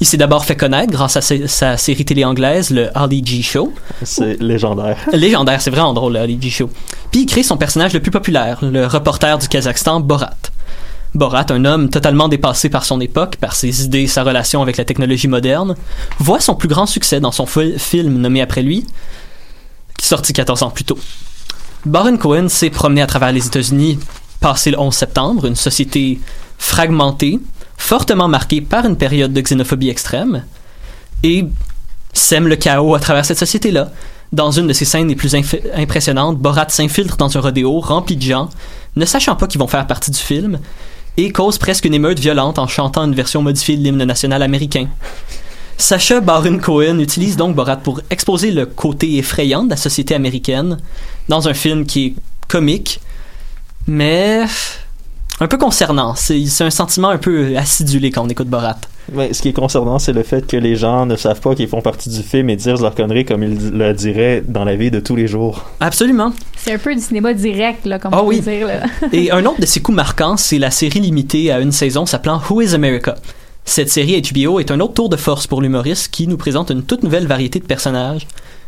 Il 0.00 0.06
s'est 0.06 0.16
d'abord 0.16 0.44
fait 0.44 0.54
connaître 0.54 0.92
grâce 0.92 1.16
à 1.16 1.20
sa, 1.20 1.48
sa 1.48 1.76
série 1.76 2.04
télé 2.04 2.24
anglaise, 2.24 2.70
le 2.70 2.96
Ali 2.96 3.20
G 3.26 3.42
Show. 3.42 3.72
C'est 4.04 4.40
légendaire. 4.40 4.96
Légendaire, 5.12 5.60
c'est 5.60 5.70
vraiment 5.70 5.92
drôle, 5.92 6.12
le 6.12 6.20
Ali 6.20 6.38
G 6.40 6.50
Show. 6.50 6.70
Puis 7.10 7.22
il 7.22 7.26
crée 7.26 7.42
son 7.42 7.56
personnage 7.56 7.92
le 7.94 8.00
plus 8.00 8.12
populaire, 8.12 8.58
le 8.62 8.86
reporter 8.86 9.36
du 9.38 9.48
Kazakhstan, 9.48 9.98
Borat. 9.98 10.36
Borat, 11.16 11.46
un 11.50 11.64
homme 11.64 11.88
totalement 11.90 12.28
dépassé 12.28 12.68
par 12.68 12.84
son 12.84 13.00
époque, 13.00 13.36
par 13.40 13.56
ses 13.56 13.84
idées 13.84 14.02
et 14.02 14.06
sa 14.06 14.22
relation 14.22 14.62
avec 14.62 14.76
la 14.76 14.84
technologie 14.84 15.26
moderne, 15.26 15.74
voit 16.20 16.38
son 16.38 16.54
plus 16.54 16.68
grand 16.68 16.86
succès 16.86 17.18
dans 17.18 17.32
son 17.32 17.46
fi- 17.46 17.76
film 17.78 18.18
nommé 18.18 18.40
après 18.40 18.62
lui, 18.62 18.86
sorti 20.00 20.32
14 20.32 20.62
ans 20.62 20.70
plus 20.70 20.84
tôt. 20.84 20.98
Baron 21.86 22.16
Cohen 22.18 22.48
s'est 22.48 22.70
promené 22.70 23.02
à 23.02 23.06
travers 23.06 23.32
les 23.32 23.46
États-Unis 23.46 23.98
passé 24.40 24.70
le 24.70 24.78
11 24.78 24.94
septembre, 24.94 25.46
une 25.46 25.56
société 25.56 26.20
fragmentée, 26.58 27.40
fortement 27.76 28.28
marquée 28.28 28.60
par 28.60 28.84
une 28.84 28.96
période 28.96 29.32
de 29.32 29.40
xénophobie 29.40 29.88
extrême, 29.88 30.44
et 31.22 31.46
sème 32.12 32.48
le 32.48 32.56
chaos 32.56 32.94
à 32.94 33.00
travers 33.00 33.24
cette 33.24 33.38
société-là. 33.38 33.90
Dans 34.32 34.50
une 34.50 34.66
de 34.66 34.72
ses 34.74 34.84
scènes 34.84 35.08
les 35.08 35.16
plus 35.16 35.34
impressionnantes, 35.74 36.38
Borat 36.38 36.68
s'infiltre 36.68 37.16
dans 37.16 37.34
un 37.34 37.40
rodéo 37.40 37.80
rempli 37.80 38.16
de 38.16 38.22
gens, 38.22 38.50
ne 38.96 39.06
sachant 39.06 39.36
pas 39.36 39.46
qu'ils 39.46 39.60
vont 39.60 39.68
faire 39.68 39.86
partie 39.86 40.10
du 40.10 40.18
film, 40.18 40.58
et 41.16 41.32
cause 41.32 41.58
presque 41.58 41.86
une 41.86 41.94
émeute 41.94 42.18
violente 42.18 42.58
en 42.58 42.66
chantant 42.66 43.04
une 43.04 43.14
version 43.14 43.42
modifiée 43.42 43.76
de 43.76 43.82
l'hymne 43.82 44.04
national 44.04 44.42
américain. 44.42 44.88
Sacha 45.78 46.20
Baron 46.20 46.58
Cohen 46.58 46.98
utilise 46.98 47.36
donc 47.36 47.54
Borat 47.54 47.76
pour 47.76 48.00
exposer 48.10 48.50
le 48.50 48.66
côté 48.66 49.16
effrayant 49.16 49.64
de 49.64 49.70
la 49.70 49.76
société 49.76 50.14
américaine 50.14 50.78
dans 51.28 51.48
un 51.48 51.54
film 51.54 51.86
qui 51.86 52.06
est 52.06 52.14
comique, 52.48 53.00
mais 53.86 54.44
un 55.40 55.46
peu 55.48 55.56
concernant. 55.58 56.14
C'est 56.14 56.44
c'est 56.46 56.64
un 56.64 56.70
sentiment 56.70 57.08
un 57.10 57.18
peu 57.18 57.56
acidulé 57.56 58.10
quand 58.10 58.24
on 58.24 58.28
écoute 58.28 58.48
Borat. 58.48 58.78
Mais 59.12 59.32
ce 59.32 59.40
qui 59.40 59.48
est 59.48 59.52
concernant, 59.54 59.98
c'est 59.98 60.12
le 60.12 60.22
fait 60.22 60.46
que 60.46 60.56
les 60.56 60.76
gens 60.76 61.06
ne 61.06 61.16
savent 61.16 61.40
pas 61.40 61.54
qu'ils 61.54 61.68
font 61.68 61.80
partie 61.80 62.10
du 62.10 62.22
film 62.22 62.50
et 62.50 62.56
disent 62.56 62.82
leur 62.82 62.94
conneries 62.94 63.24
comme 63.24 63.42
ils 63.42 63.70
le 63.70 63.94
diraient 63.94 64.42
dans 64.46 64.64
la 64.64 64.76
vie 64.76 64.90
de 64.90 65.00
tous 65.00 65.16
les 65.16 65.26
jours. 65.26 65.64
Absolument. 65.80 66.32
C'est 66.56 66.74
un 66.74 66.78
peu 66.78 66.94
du 66.94 67.00
cinéma 67.00 67.32
direct, 67.32 67.86
là, 67.86 67.98
comme 67.98 68.12
Ah 68.14 68.22
on 68.22 68.26
oui. 68.26 68.42
peut 68.42 68.50
dire. 68.50 68.66
Là. 68.66 68.80
Et 69.12 69.30
un 69.30 69.44
autre 69.46 69.60
de 69.60 69.66
ses 69.66 69.80
coups 69.80 69.96
marquants, 69.96 70.36
c'est 70.36 70.58
la 70.58 70.70
série 70.70 71.00
limitée 71.00 71.50
à 71.50 71.60
une 71.60 71.72
saison 71.72 72.04
s'appelant 72.04 72.42
Who 72.50 72.60
is 72.60 72.74
America? 72.74 73.14
Cette 73.64 73.88
série 73.90 74.20
HBO 74.20 74.60
est 74.60 74.70
un 74.70 74.80
autre 74.80 74.94
tour 74.94 75.08
de 75.08 75.16
force 75.16 75.46
pour 75.46 75.62
l'humoriste 75.62 76.08
qui 76.12 76.26
nous 76.26 76.36
présente 76.36 76.70
une 76.70 76.82
toute 76.82 77.02
nouvelle 77.02 77.26
variété 77.26 77.60
de 77.60 77.64
personnages 77.66 78.26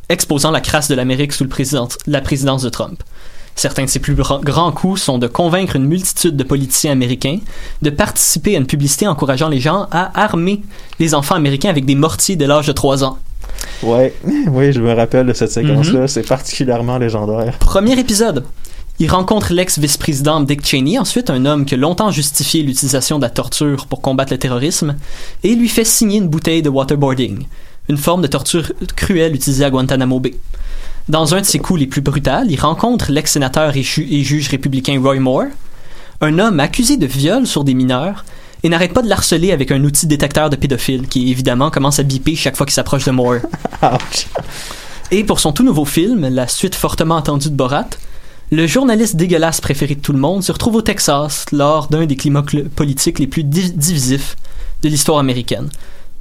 exposant 0.09 0.51
la 0.51 0.61
crasse 0.61 0.89
de 0.89 0.95
l'Amérique 0.95 1.33
sous 1.33 1.45
le 1.45 1.51
président- 1.51 1.89
la 2.07 2.21
présidence 2.21 2.63
de 2.63 2.69
Trump. 2.69 3.03
Certains 3.55 3.85
de 3.85 3.91
ses 3.91 3.99
plus 3.99 4.15
grands 4.15 4.73
coups 4.73 5.03
sont 5.03 5.19
de 5.19 5.27
convaincre 5.27 5.77
une 5.77 5.85
multitude 5.85 6.37
de 6.37 6.45
politiciens 6.45 6.93
américains 6.93 7.39
de 7.83 7.91
participer 7.91 8.55
à 8.55 8.59
une 8.59 8.67
publicité 8.67 9.07
encourageant 9.07 9.49
les 9.49 9.61
gens 9.61 9.87
à 9.91 10.19
armer 10.19 10.63
les 10.99 11.15
enfants 11.15 11.35
américains 11.35 11.69
avec 11.69 11.85
des 11.85 11.95
mortiers 11.95 12.37
dès 12.37 12.47
l'âge 12.47 12.67
de 12.67 12.73
3 12.73 13.05
ans. 13.05 13.19
Ouais, 13.83 14.15
oui, 14.49 14.73
je 14.73 14.81
me 14.81 14.93
rappelle 14.93 15.27
de 15.27 15.33
cette 15.33 15.51
séquence-là. 15.51 16.01
Mhm. 16.01 16.09
C'est 16.09 16.27
particulièrement 16.27 16.99
légendaire. 16.99 17.59
Premier 17.59 17.99
épisode. 17.99 18.45
Il 18.99 19.11
rencontre 19.11 19.55
l'ex-vice-président 19.55 20.41
Dick 20.41 20.67
Cheney, 20.67 20.99
ensuite 20.99 21.31
un 21.31 21.47
homme 21.47 21.65
qui 21.65 21.73
a 21.73 21.79
longtemps 21.79 22.11
justifié 22.11 22.63
l'utilisation 22.63 23.19
de 23.19 23.23
la 23.23 23.31
torture 23.31 23.87
pour 23.87 24.03
combattre 24.03 24.33
le 24.33 24.39
terrorisme, 24.39 24.95
et 25.43 25.55
lui 25.55 25.69
fait 25.69 25.85
signer 25.85 26.19
une 26.19 26.29
bouteille 26.29 26.61
de 26.61 26.69
waterboarding, 26.69 27.47
une 27.89 27.97
forme 27.97 28.21
de 28.21 28.27
torture 28.27 28.71
cruelle 28.97 29.35
utilisée 29.35 29.65
à 29.65 29.71
Guantanamo 29.71 30.21
Bay. 30.21 30.35
Dans 31.11 31.35
un 31.35 31.41
de 31.41 31.45
ses 31.47 31.59
coups 31.59 31.81
les 31.81 31.89
plus 31.89 32.03
brutals, 32.03 32.47
il 32.53 32.61
rencontre 32.61 33.11
l'ex-sénateur 33.11 33.77
et, 33.77 33.83
ju- 33.83 34.07
et 34.09 34.23
juge 34.23 34.47
républicain 34.49 34.97
Roy 35.03 35.19
Moore, 35.19 35.47
un 36.21 36.39
homme 36.39 36.61
accusé 36.61 36.97
de 36.97 37.07
viol 37.07 37.49
sur 37.49 37.65
des 37.65 37.75
mineurs, 37.75 38.25
et 38.63 38.69
n'arrête 38.69 38.93
pas 38.93 39.03
de 39.03 39.09
l'harceler 39.09 39.51
avec 39.51 39.73
un 39.73 39.83
outil 39.83 40.07
détecteur 40.07 40.51
de 40.51 40.55
pédophile 40.55 41.09
qui 41.09 41.29
évidemment 41.33 41.69
commence 41.73 41.99
à 41.99 42.05
biper 42.05 42.37
chaque 42.37 42.57
fois 42.57 42.65
qu'il 42.65 42.75
s'approche 42.75 43.07
de 43.07 43.11
Moore. 43.11 43.39
Et 45.11 45.25
pour 45.25 45.41
son 45.41 45.51
tout 45.51 45.65
nouveau 45.65 45.85
film, 45.85 46.29
la 46.29 46.47
suite 46.47 46.77
fortement 46.77 47.17
attendue 47.17 47.51
de 47.51 47.57
Borat, 47.57 47.89
le 48.53 48.69
journaliste 48.69 49.17
dégueulasse 49.17 49.61
préféré 49.61 49.97
de 49.97 50.01
tout 50.01 50.13
le 50.13 50.21
monde 50.21 50.45
se 50.45 50.53
retrouve 50.53 50.77
au 50.77 50.83
Texas 50.83 51.47
lors 51.51 51.89
d'un 51.89 52.07
des 52.07 52.15
climats 52.15 52.43
cl- 52.43 52.69
politiques 52.69 53.19
les 53.19 53.27
plus 53.27 53.43
di- 53.43 53.73
divisifs 53.73 54.37
de 54.85 54.89
l'histoire 54.89 55.19
américaine. 55.19 55.71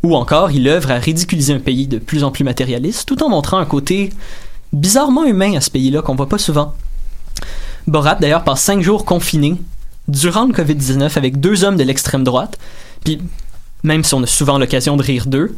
Ou 0.01 0.15
encore, 0.15 0.49
il 0.49 0.67
œuvre 0.67 0.89
à 0.89 0.95
ridiculiser 0.95 1.53
un 1.53 1.59
pays 1.59 1.85
de 1.85 1.99
plus 1.99 2.23
en 2.23 2.31
plus 2.31 2.43
matérialiste 2.43 3.07
tout 3.07 3.21
en 3.21 3.29
montrant 3.29 3.59
un 3.59 3.65
côté 3.65 4.09
bizarrement 4.73 5.25
humain 5.25 5.55
à 5.55 5.61
ce 5.61 5.69
pays-là 5.69 6.01
qu'on 6.01 6.15
voit 6.15 6.29
pas 6.29 6.37
souvent. 6.37 6.75
Borat 7.87 8.15
d'ailleurs 8.15 8.43
passe 8.43 8.61
cinq 8.61 8.81
jours 8.81 9.05
confiné 9.05 9.55
durant 10.07 10.45
le 10.45 10.53
COVID-19 10.53 11.17
avec 11.17 11.39
deux 11.39 11.63
hommes 11.63 11.77
de 11.77 11.83
l'extrême 11.83 12.23
droite. 12.23 12.57
Puis 13.03 13.21
même 13.83 14.03
si 14.03 14.13
on 14.13 14.23
a 14.23 14.27
souvent 14.27 14.57
l'occasion 14.57 14.97
de 14.97 15.03
rire 15.03 15.25
d'eux, 15.25 15.55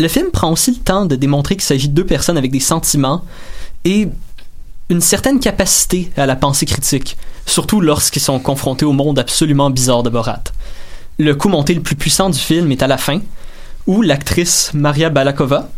le 0.00 0.08
film 0.08 0.30
prend 0.30 0.52
aussi 0.52 0.70
le 0.70 0.76
temps 0.76 1.06
de 1.06 1.16
démontrer 1.16 1.56
qu'il 1.56 1.64
s'agit 1.64 1.88
de 1.88 1.94
deux 1.94 2.06
personnes 2.06 2.38
avec 2.38 2.50
des 2.50 2.60
sentiments 2.60 3.24
et 3.84 4.08
une 4.90 5.00
certaine 5.00 5.40
capacité 5.40 6.10
à 6.16 6.26
la 6.26 6.36
pensée 6.36 6.66
critique, 6.66 7.16
surtout 7.46 7.80
lorsqu'ils 7.80 8.22
sont 8.22 8.38
confrontés 8.38 8.84
au 8.84 8.92
monde 8.92 9.18
absolument 9.18 9.70
bizarre 9.70 10.02
de 10.02 10.10
Borat. 10.10 10.44
Le 11.18 11.34
coup 11.34 11.48
monté 11.48 11.74
le 11.74 11.82
plus 11.82 11.96
puissant 11.96 12.30
du 12.30 12.38
film 12.38 12.70
est 12.70 12.82
à 12.82 12.86
la 12.86 12.96
fin, 12.96 13.20
où 13.86 14.02
l'actrice 14.02 14.70
Maria 14.72 15.10
Balakova 15.10 15.68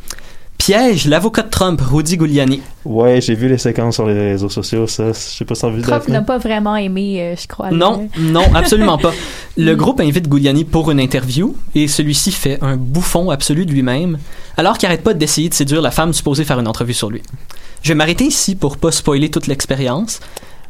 piège 0.61 1.07
l'avocat 1.09 1.42
de 1.42 1.49
Trump, 1.49 1.81
Rudy 1.81 2.18
Giuliani. 2.18 2.61
Ouais, 2.85 3.23
j'ai 3.23 3.35
vu 3.35 3.49
les 3.49 3.57
séquences 3.57 3.94
sur 3.94 4.07
les 4.07 4.33
réseaux 4.33 4.51
sociaux, 4.51 4.87
ça. 4.87 5.09
Je 5.09 5.12
sais 5.18 5.46
pas 5.46 5.55
si 5.55 5.70
vu 5.70 5.81
Trump 5.81 6.07
n'a 6.09 6.20
pas 6.20 6.37
vraiment 6.37 6.77
aimé, 6.77 7.23
euh, 7.23 7.35
je 7.35 7.49
crois. 7.49 7.70
Non, 7.70 8.09
non, 8.18 8.44
absolument 8.55 8.99
pas. 8.99 9.12
Le 9.57 9.75
groupe 9.75 10.01
invite 10.01 10.31
Giuliani 10.31 10.66
pour 10.66 10.90
une 10.90 11.01
interview 11.01 11.57
et 11.75 11.88
celui-ci 11.88 12.31
fait 12.31 12.59
un 12.61 12.77
bouffon 12.77 13.31
absolu 13.31 13.64
de 13.64 13.73
lui-même, 13.73 14.18
alors 14.59 14.77
qu'il 14.77 14.87
arrête 14.87 15.03
pas 15.03 15.14
d'essayer 15.14 15.49
de 15.49 15.55
séduire 15.55 15.81
la 15.81 15.90
femme 15.90 16.12
supposée 16.12 16.44
faire 16.44 16.61
une 16.61 16.68
entrevue 16.68 16.94
sur 16.94 17.09
lui. 17.09 17.23
Je 17.83 17.88
vais 17.88 17.94
m'arrêter 17.94 18.25
ici 18.25 18.55
pour 18.55 18.77
pas 18.77 18.92
spoiler 18.92 19.31
toute 19.31 19.46
l'expérience, 19.46 20.20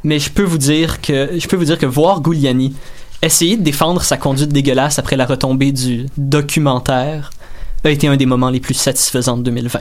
mais 0.04 0.20
je 0.20 0.30
peux 0.30 0.44
vous 0.44 0.58
dire 0.58 1.00
que 1.00 1.30
je 1.36 1.48
peux 1.48 1.56
vous 1.56 1.64
dire 1.64 1.78
que 1.78 1.86
voir 1.86 2.22
Giuliani 2.22 2.76
essayer 3.22 3.56
de 3.56 3.62
défendre 3.62 4.02
sa 4.02 4.16
conduite 4.16 4.52
dégueulasse 4.52 5.00
après 5.00 5.16
la 5.16 5.26
retombée 5.26 5.72
du 5.72 6.06
documentaire 6.16 7.32
a 7.84 7.90
été 7.90 8.08
un 8.08 8.16
des 8.16 8.26
moments 8.26 8.50
les 8.50 8.60
plus 8.60 8.74
satisfaisants 8.74 9.36
de 9.36 9.42
2020. 9.42 9.80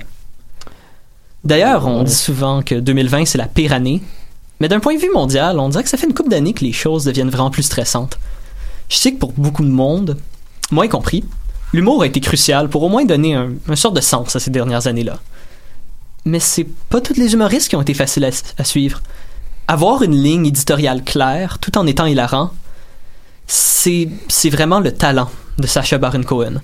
D'ailleurs, 1.43 1.87
on 1.87 2.03
dit 2.03 2.13
souvent 2.13 2.61
que 2.61 2.75
2020 2.75 3.25
c'est 3.25 3.37
la 3.37 3.47
pire 3.47 3.73
année, 3.73 4.01
mais 4.59 4.67
d'un 4.67 4.79
point 4.79 4.95
de 4.95 4.99
vue 4.99 5.11
mondial, 5.13 5.59
on 5.59 5.69
dirait 5.69 5.83
que 5.83 5.89
ça 5.89 5.97
fait 5.97 6.07
une 6.07 6.13
couple 6.13 6.29
d'années 6.29 6.53
que 6.53 6.65
les 6.65 6.73
choses 6.73 7.05
deviennent 7.05 7.29
vraiment 7.29 7.49
plus 7.51 7.63
stressantes. 7.63 8.19
Je 8.89 8.97
sais 8.97 9.13
que 9.13 9.19
pour 9.19 9.31
beaucoup 9.33 9.63
de 9.63 9.69
monde, 9.69 10.17
moi 10.71 10.85
y 10.85 10.89
compris, 10.89 11.23
l'humour 11.71 12.01
a 12.01 12.07
été 12.07 12.19
crucial 12.19 12.67
pour 12.69 12.83
au 12.83 12.89
moins 12.89 13.05
donner 13.05 13.35
un, 13.35 13.51
un 13.67 13.75
sort 13.75 13.93
de 13.93 14.01
sens 14.01 14.35
à 14.35 14.39
ces 14.39 14.51
dernières 14.51 14.87
années-là. 14.87 15.19
Mais 16.25 16.39
c'est 16.39 16.67
pas 16.89 16.99
tous 16.99 17.15
les 17.15 17.33
humoristes 17.33 17.69
qui 17.69 17.75
ont 17.75 17.81
été 17.81 17.93
faciles 17.93 18.25
à, 18.25 18.31
à 18.57 18.63
suivre. 18.63 19.01
Avoir 19.67 20.03
une 20.03 20.15
ligne 20.15 20.45
éditoriale 20.45 21.03
claire, 21.03 21.59
tout 21.59 21.77
en 21.77 21.87
étant 21.87 22.05
hilarant, 22.05 22.51
c'est 23.47 24.09
vraiment 24.45 24.79
le 24.79 24.91
talent 24.91 25.29
de 25.57 25.67
Sacha 25.67 25.97
Baron 25.97 26.23
Cohen. 26.23 26.55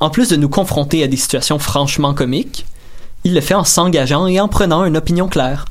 En 0.00 0.10
plus 0.10 0.28
de 0.28 0.36
nous 0.36 0.48
confronter 0.48 1.02
à 1.02 1.08
des 1.08 1.16
situations 1.16 1.58
franchement 1.58 2.14
comiques, 2.14 2.66
il 3.24 3.34
le 3.34 3.40
fait 3.40 3.54
en 3.54 3.64
s'engageant 3.64 4.26
et 4.26 4.40
en 4.40 4.48
prenant 4.48 4.84
une 4.84 4.96
opinion 4.96 5.28
claire. 5.28 5.64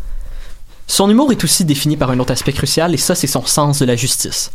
Son 0.87 1.09
humour 1.09 1.31
est 1.31 1.43
aussi 1.43 1.65
défini 1.65 1.97
par 1.97 2.11
un 2.11 2.19
autre 2.19 2.31
aspect 2.31 2.53
crucial, 2.53 2.93
et 2.93 2.97
ça, 2.97 3.15
c'est 3.15 3.27
son 3.27 3.45
sens 3.45 3.79
de 3.79 3.85
la 3.85 3.95
justice. 3.95 4.51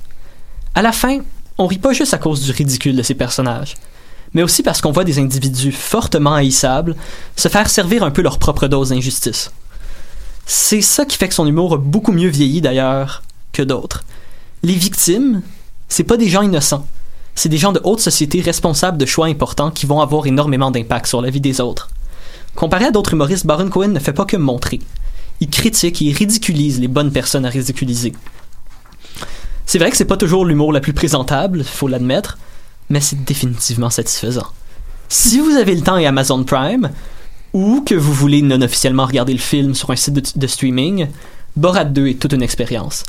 À 0.75 0.83
la 0.83 0.93
fin, 0.93 1.21
on 1.59 1.67
rit 1.67 1.79
pas 1.79 1.93
juste 1.93 2.15
à 2.15 2.19
cause 2.19 2.43
du 2.43 2.51
ridicule 2.51 2.97
de 2.97 3.03
ses 3.03 3.15
personnages, 3.15 3.75
mais 4.35 4.43
aussi 4.43 4.63
parce 4.63 4.81
qu'on 4.81 4.93
voit 4.93 5.05
des 5.05 5.19
individus 5.19 5.73
fortement 5.73 6.35
haïssables 6.35 6.97
se 7.37 7.49
faire 7.49 7.71
servir 7.71 8.03
un 8.03 8.11
peu 8.11 8.23
leur 8.23 8.39
propre 8.39 8.69
dose 8.69 8.91
d'injustice. 8.91 9.51
C'est 10.47 10.81
ça 10.81 11.05
qui 11.05 11.17
fait 11.17 11.29
que 11.29 11.35
son 11.35 11.47
humour 11.47 11.75
a 11.75 11.79
beaucoup 11.79 12.13
mieux 12.13 12.29
vieilli 12.29 12.61
d'ailleurs 12.61 13.23
que 13.53 13.63
d'autres. 13.63 14.05
Les 14.63 14.75
victimes, 14.75 15.43
c'est 15.89 16.05
pas 16.05 16.17
des 16.17 16.29
gens 16.29 16.43
innocents. 16.43 16.87
C'est 17.39 17.49
des 17.49 17.57
gens 17.57 17.71
de 17.71 17.81
haute 17.85 18.01
société 18.01 18.41
responsables 18.41 18.99
de 18.99 19.07
choix 19.07 19.27
importants 19.27 19.71
qui 19.71 19.87
vont 19.87 20.01
avoir 20.01 20.27
énormément 20.27 20.73
d'impact 20.73 21.07
sur 21.07 21.23
la 21.23 21.31
vie 21.31 21.41
des 21.41 21.61
autres. 21.61 21.89
Comparé 22.57 22.87
à 22.87 22.91
d'autres 22.91 23.13
humoristes, 23.13 23.47
Baron 23.47 23.69
Cohen 23.69 23.91
ne 23.91 24.01
fait 24.01 24.13
pas 24.13 24.25
que 24.25 24.37
montrer. 24.37 24.81
Il 25.39 25.49
critique 25.49 26.03
et 26.03 26.11
ridiculise 26.11 26.81
les 26.81 26.89
bonnes 26.89 27.13
personnes 27.13 27.47
à 27.47 27.49
ridiculiser. 27.49 28.13
C'est 29.67 29.79
vrai 29.79 29.93
que 29.93 29.97
c'est 29.97 30.05
pas 30.05 30.17
toujours 30.17 30.45
l'humour 30.45 30.73
la 30.73 30.81
plus 30.81 30.93
présentable, 30.93 31.63
faut 31.63 31.87
l'admettre, 31.87 32.39
mais 32.89 33.01
c'est 33.01 33.23
définitivement 33.23 33.89
satisfaisant. 33.89 34.49
Si 35.09 35.39
vous 35.39 35.57
avez 35.57 35.77
le 35.77 35.83
temps 35.83 35.97
et 35.97 36.09
Amazon 36.09 36.43
Prime, 36.43 36.91
ou 37.53 37.85
que 37.87 37.95
vous 37.95 38.15
voulez 38.15 38.43
non 38.43 38.63
officiellement 38.63 39.07
regarder 39.07 39.33
le 39.33 39.39
film 39.39 39.77
sur 39.77 39.91
un 39.91 39.97
site 39.97 40.15
de, 40.15 40.23
de 40.35 40.47
streaming, 40.49 41.07
Borat 41.55 41.85
2 41.85 42.09
est 42.09 42.21
toute 42.21 42.33
une 42.33 42.43
expérience. 42.43 43.05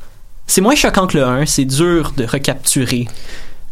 C'est 0.45 0.61
moins 0.61 0.75
choquant 0.75 1.07
que 1.07 1.17
le 1.17 1.23
1, 1.23 1.47
c'est 1.47 1.65
dur 1.65 2.13
de 2.15 2.25
recapturer 2.25 3.07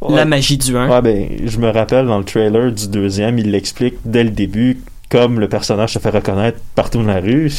Ouais. 0.02 0.16
la 0.16 0.26
magie 0.26 0.58
du 0.58 0.78
1. 0.78 0.90
Ouais, 0.90 1.02
ben, 1.02 1.28
je 1.46 1.58
me 1.58 1.70
rappelle 1.70 2.06
dans 2.06 2.20
le 2.20 2.24
trailer 2.24 2.72
du 2.72 2.88
deuxième, 2.88 3.40
il 3.40 3.52
l'explique 3.52 3.96
dès 4.06 4.24
le 4.24 4.30
début, 4.30 4.82
comme 5.10 5.40
le 5.40 5.48
personnage 5.50 5.94
se 5.94 6.00
fait 6.00 6.10
reconnaître 6.10 6.60
partout 6.76 7.00
dans 7.00 7.06
la 7.06 7.20
rue, 7.20 7.52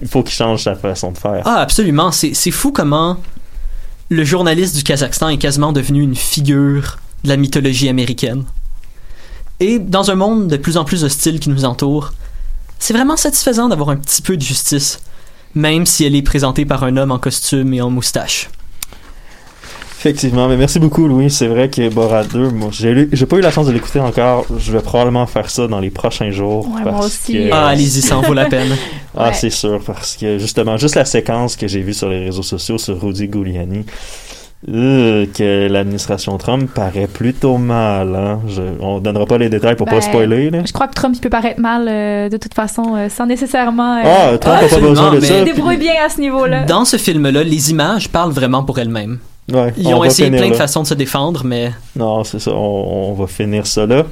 il 0.00 0.08
faut 0.08 0.22
qu'il 0.22 0.34
change 0.34 0.62
sa 0.64 0.74
façon 0.74 1.12
de 1.12 1.18
faire. 1.18 1.42
Ah, 1.44 1.60
absolument. 1.60 2.10
C'est 2.10 2.34
c'est 2.34 2.50
fou 2.50 2.72
comment 2.72 3.18
le 4.10 4.24
journaliste 4.24 4.76
du 4.76 4.82
Kazakhstan 4.82 5.28
est 5.28 5.38
quasiment 5.38 5.72
devenu 5.72 6.02
une 6.02 6.16
figure 6.16 6.98
de 7.24 7.28
la 7.28 7.36
mythologie 7.36 7.88
américaine. 7.88 8.44
Et 9.60 9.78
dans 9.78 10.10
un 10.10 10.14
monde 10.14 10.48
de 10.48 10.56
plus 10.56 10.76
en 10.76 10.84
plus 10.84 11.04
hostile 11.04 11.40
qui 11.40 11.48
nous 11.48 11.64
entoure, 11.64 12.12
c'est 12.78 12.92
vraiment 12.92 13.16
satisfaisant 13.16 13.68
d'avoir 13.68 13.90
un 13.90 13.96
petit 13.96 14.20
peu 14.20 14.36
de 14.36 14.42
justice, 14.42 15.00
même 15.54 15.86
si 15.86 16.04
elle 16.04 16.16
est 16.16 16.22
présentée 16.22 16.64
par 16.64 16.84
un 16.84 16.96
homme 16.96 17.12
en 17.12 17.18
costume 17.18 17.72
et 17.72 17.80
en 17.80 17.90
moustache. 17.90 18.50
Effectivement, 20.06 20.48
mais 20.48 20.58
merci 20.58 20.78
beaucoup 20.78 21.08
Louis. 21.08 21.30
C'est 21.30 21.46
vrai 21.46 21.70
que 21.70 21.88
Borat 21.88 22.24
2, 22.24 22.50
moi, 22.50 22.68
j'ai 22.70 22.92
lu- 22.92 23.08
j'ai 23.10 23.24
pas 23.24 23.36
eu 23.36 23.40
la 23.40 23.50
chance 23.50 23.66
de 23.66 23.72
l'écouter 23.72 24.00
encore. 24.00 24.44
Je 24.58 24.70
vais 24.70 24.80
probablement 24.82 25.24
faire 25.26 25.48
ça 25.48 25.66
dans 25.66 25.80
les 25.80 25.88
prochains 25.88 26.30
jours. 26.30 26.68
Ouais, 26.74 26.82
moi 26.90 27.06
aussi. 27.06 27.32
que- 27.32 27.48
Ah, 27.50 27.68
allez-y, 27.68 28.02
ça 28.02 28.18
en 28.18 28.20
vaut 28.20 28.34
la 28.34 28.44
peine. 28.44 28.68
Ah, 29.16 29.28
Ouais. 29.28 29.32
c'est 29.32 29.48
sûr, 29.48 29.80
parce 29.86 30.16
que 30.16 30.36
justement, 30.38 30.76
juste 30.76 30.96
la 30.96 31.04
séquence 31.06 31.56
que 31.56 31.66
j'ai 31.68 31.80
vue 31.80 31.94
sur 31.94 32.08
les 32.10 32.24
réseaux 32.26 32.42
sociaux 32.42 32.76
sur 32.78 33.00
Rudy 33.00 33.30
Giuliani, 33.32 33.86
euh, 34.68 35.24
que 35.32 35.68
l'administration 35.68 36.36
Trump 36.36 36.68
paraît 36.74 37.06
plutôt 37.06 37.56
mal. 37.56 38.14
Hein? 38.14 38.40
Je, 38.48 38.60
on 38.80 38.98
donnera 38.98 39.24
pas 39.24 39.38
les 39.38 39.48
détails 39.48 39.76
pour 39.76 39.86
Ben, 39.86 39.92
pas 39.94 40.00
spoiler. 40.02 40.50
Là. 40.50 40.58
Je 40.66 40.72
crois 40.72 40.88
que 40.88 40.94
Trump 40.94 41.14
il 41.16 41.20
peut 41.20 41.30
paraître 41.30 41.60
mal 41.60 41.86
euh, 41.88 42.28
de 42.28 42.36
toute 42.36 42.52
façon, 42.54 42.94
euh, 42.96 43.08
sans 43.08 43.24
nécessairement. 43.26 43.98
euh, 43.98 44.02
Ah, 44.34 44.38
Trump 44.38 44.56
a 44.64 44.68
pas 44.68 44.80
besoin 44.80 45.14
de 45.14 45.20
mais- 45.20 45.26
ça. 45.26 45.38
il 45.38 45.44
débrouille 45.44 45.76
bien 45.78 45.94
à 46.04 46.08
ce 46.10 46.20
niveau-là. 46.20 46.64
Dans 46.64 46.84
ce 46.84 46.96
film-là, 46.98 47.42
les 47.44 47.70
images 47.70 48.08
parlent 48.10 48.32
vraiment 48.32 48.64
pour 48.64 48.78
elles-mêmes. 48.78 49.18
Ouais, 49.52 49.74
Ils 49.76 49.88
on 49.88 49.98
ont 49.98 50.04
essayé 50.04 50.30
plein 50.30 50.48
de 50.48 50.54
façons 50.54 50.82
de 50.82 50.86
se 50.86 50.94
défendre, 50.94 51.42
mais 51.44 51.70
Non, 51.96 52.24
c'est 52.24 52.38
ça, 52.38 52.52
on, 52.52 53.10
on 53.10 53.12
va 53.12 53.26
finir 53.26 53.66
ça 53.66 53.84
là. 53.84 54.04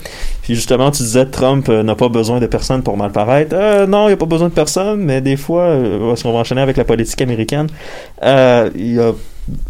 Puis 0.43 0.55
justement, 0.55 0.91
tu 0.91 1.03
disais 1.03 1.25
Trump 1.25 1.69
euh, 1.71 1.83
n'a 1.83 1.95
pas 1.95 2.11
besoin 2.11 2.39
de 2.39 2.47
personne 2.47 2.83
pour 2.83 2.99
mal 2.99 3.13
paraître. 3.13 3.57
Euh, 3.59 3.87
non, 3.87 4.05
il 4.05 4.09
n'y 4.09 4.13
a 4.13 4.17
pas 4.19 4.27
besoin 4.27 4.49
de 4.51 4.55
personne, 4.55 5.01
mais 5.01 5.23
des 5.23 5.39
fois, 5.39 5.63
euh, 5.63 6.11
parce 6.11 6.23
qu'on 6.23 6.33
va 6.33 6.41
enchaîner 6.41 6.61
avec 6.61 6.77
la 6.77 6.85
politique 6.85 7.23
américaine, 7.23 7.69
euh, 8.23 8.69
il 8.75 8.95
y 8.95 9.01
a 9.01 9.13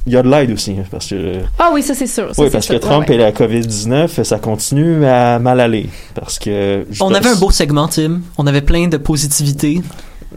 il 0.06 0.12
y 0.12 0.16
a 0.16 0.22
de 0.22 0.28
l'aide 0.28 0.50
aussi, 0.50 0.72
hein, 0.72 0.84
parce 0.90 1.06
que 1.08 1.36
Ah 1.58 1.70
oui, 1.72 1.82
ça 1.82 1.94
c'est 1.94 2.06
sûr. 2.06 2.34
ça, 2.34 2.42
oui, 2.42 2.50
parce 2.50 2.66
que 2.66 2.74
sûr. 2.74 2.80
Trump 2.80 3.08
Ouais, 3.08 3.14
et 3.14 3.18
la 3.18 3.32
COVID-19, 3.32 4.22
ça 4.22 4.38
continue 4.38 5.06
à 5.06 5.38
mal 5.38 5.60
aller. 5.60 5.88
Parce 6.14 6.38
que. 6.38 6.84
on 7.00 7.14
avait 7.14 7.30
un 7.30 7.36
beau 7.36 7.50
segment, 7.50 7.88
Tim. 7.88 8.20
On 8.36 8.46
avait 8.46 8.60
plein 8.60 8.88
de 8.88 8.96
positivité. 8.98 9.80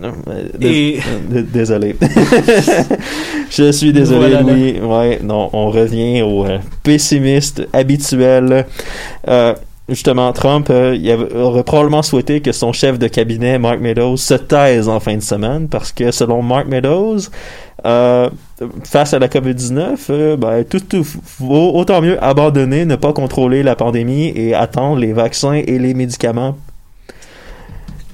Non, 0.02 0.12
dés- 0.60 0.68
Et- 0.68 1.00
d- 1.30 1.46
Désolé. 1.54 1.96
Je 3.50 3.72
suis 3.72 3.94
désolé, 3.94 4.20
Voilà, 4.32 4.42
là. 4.42 4.54
Louis. 4.54 4.80
Ouais, 4.82 5.20
non, 5.24 5.50
on 5.54 5.70
revient 5.70 6.22
au 6.22 6.46
euh, 6.46 6.58
pessimiste 6.84 7.68
habituel. 7.74 8.66
Euh, 9.28 9.54
justement, 9.88 10.32
Trump, 10.34 10.68
euh, 10.70 10.96
il 11.00 11.10
avait- 11.10 11.34
aurait 11.36 11.64
probablement 11.64 12.02
souhaité 12.04 12.42
que 12.42 12.52
son 12.52 12.74
chef 12.74 13.00
de 13.00 13.08
cabinet, 13.08 13.58
Mark 13.60 13.80
Meadows, 13.80 14.18
se 14.18 14.34
taise 14.34 14.90
en 14.90 15.00
fin 15.00 15.16
de 15.16 15.22
semaine 15.22 15.68
parce 15.70 15.92
que 15.92 16.12
selon 16.12 16.42
Mark 16.42 16.68
Meadows, 16.68 17.20
euh, 17.86 18.30
face 18.84 19.14
à 19.14 19.20
la 19.20 19.28
COVID-19, 19.28 20.08
euh, 20.10 20.38
ben, 20.38 20.64
tout, 20.64 20.80
tout 20.80 21.06
vaut 21.40 21.72
autant 21.76 22.02
mieux 22.02 22.22
abandonner, 22.24 22.86
ne 22.86 22.96
pas 22.96 23.14
contrôler 23.14 23.64
la 23.64 23.76
pandémie 23.76 24.34
et 24.36 24.54
attendre 24.56 24.98
les 24.98 25.14
vaccins 25.14 25.54
et 25.54 25.78
les 25.80 25.94
médicaments 25.94 26.58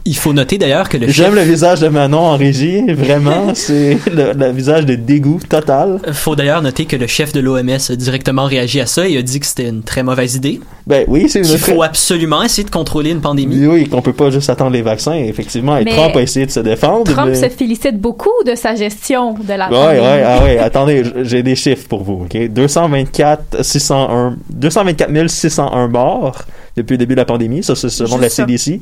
Il 0.06 0.16
faut 0.16 0.34
noter 0.34 0.58
d'ailleurs 0.58 0.90
que 0.90 0.98
le 0.98 1.08
J'aime 1.08 1.36
chef... 1.36 1.36
le 1.36 1.42
visage 1.52 1.80
de 1.80 1.88
Manon 1.88 2.18
en 2.20 2.38
régie, 2.38 2.82
vraiment, 2.94 3.50
c'est 3.54 3.98
le, 4.12 4.34
le 4.34 4.52
visage 4.52 4.86
de 4.86 4.96
dégoût 4.96 5.40
total. 5.48 6.00
faut 6.14 6.36
d'ailleurs 6.36 6.62
noter 6.64 6.86
que 6.86 6.96
le 6.96 7.06
chef 7.08 7.34
de 7.34 7.40
l'OMS 7.40 7.70
a 7.90 7.96
directement 7.96 8.46
réagi 8.46 8.80
à 8.82 8.86
ça 8.88 9.08
et 9.08 9.18
a 9.18 9.22
dit 9.22 9.40
que 9.40 9.46
c'était 9.46 9.70
une 9.70 9.84
très 9.84 10.02
mauvaise 10.02 10.36
idée. 10.36 10.60
Ben 10.88 11.06
oui, 11.08 11.30
c'est 11.30 11.40
une 11.40 11.46
Qu'il 11.46 11.60
faut 11.60 11.84
absolument 11.84 12.42
essayer 12.42 12.64
de 12.64 12.72
contrôler 12.72 13.12
une 13.12 13.22
pandémie. 13.22 13.56
Oui, 13.60 13.68
oui, 13.68 13.90
qu'on 13.90 14.02
peut 14.02 14.14
pas 14.14 14.32
juste 14.32 14.50
attendre 14.50 14.72
les 14.72 14.82
vaccins, 14.82 15.14
effectivement. 15.14 15.78
Et 15.78 15.84
Mais 15.84 15.92
Trump 15.96 16.16
a 16.16 16.22
essayé 16.22 16.46
de 16.48 16.52
se 16.52 16.60
défendre. 16.62 17.04
Trump 17.12 17.30
mais... 17.30 17.36
se 17.36 17.50
félicite 17.50 18.00
beaucoup 18.00 18.30
de 18.46 18.56
sa 18.56 18.74
gestion 18.76 19.34
de 19.34 19.54
la 19.54 19.66
Ouais, 19.70 19.72
pandémie. 19.72 20.00
ouais, 20.02 20.24
ah 20.26 20.44
ouais, 20.44 20.58
attendez, 20.60 21.04
j'ai 21.22 21.44
des 21.44 21.56
chiffres 21.56 21.88
pour 21.88 22.04
vous, 22.04 22.26
ok? 22.26 22.48
224 22.50 23.64
601, 23.64 24.36
224 24.50 25.30
601 25.30 25.88
morts 25.90 26.42
depuis 26.78 26.94
le 26.94 26.98
début 27.00 27.16
de 27.16 27.20
la 27.20 27.26
pandémie, 27.26 27.64
ça 27.64 27.76
c'est 27.76 27.90
selon 27.90 28.18
Juste 28.20 28.30
ça. 28.36 28.42
la 28.44 28.48
CDC. 28.48 28.82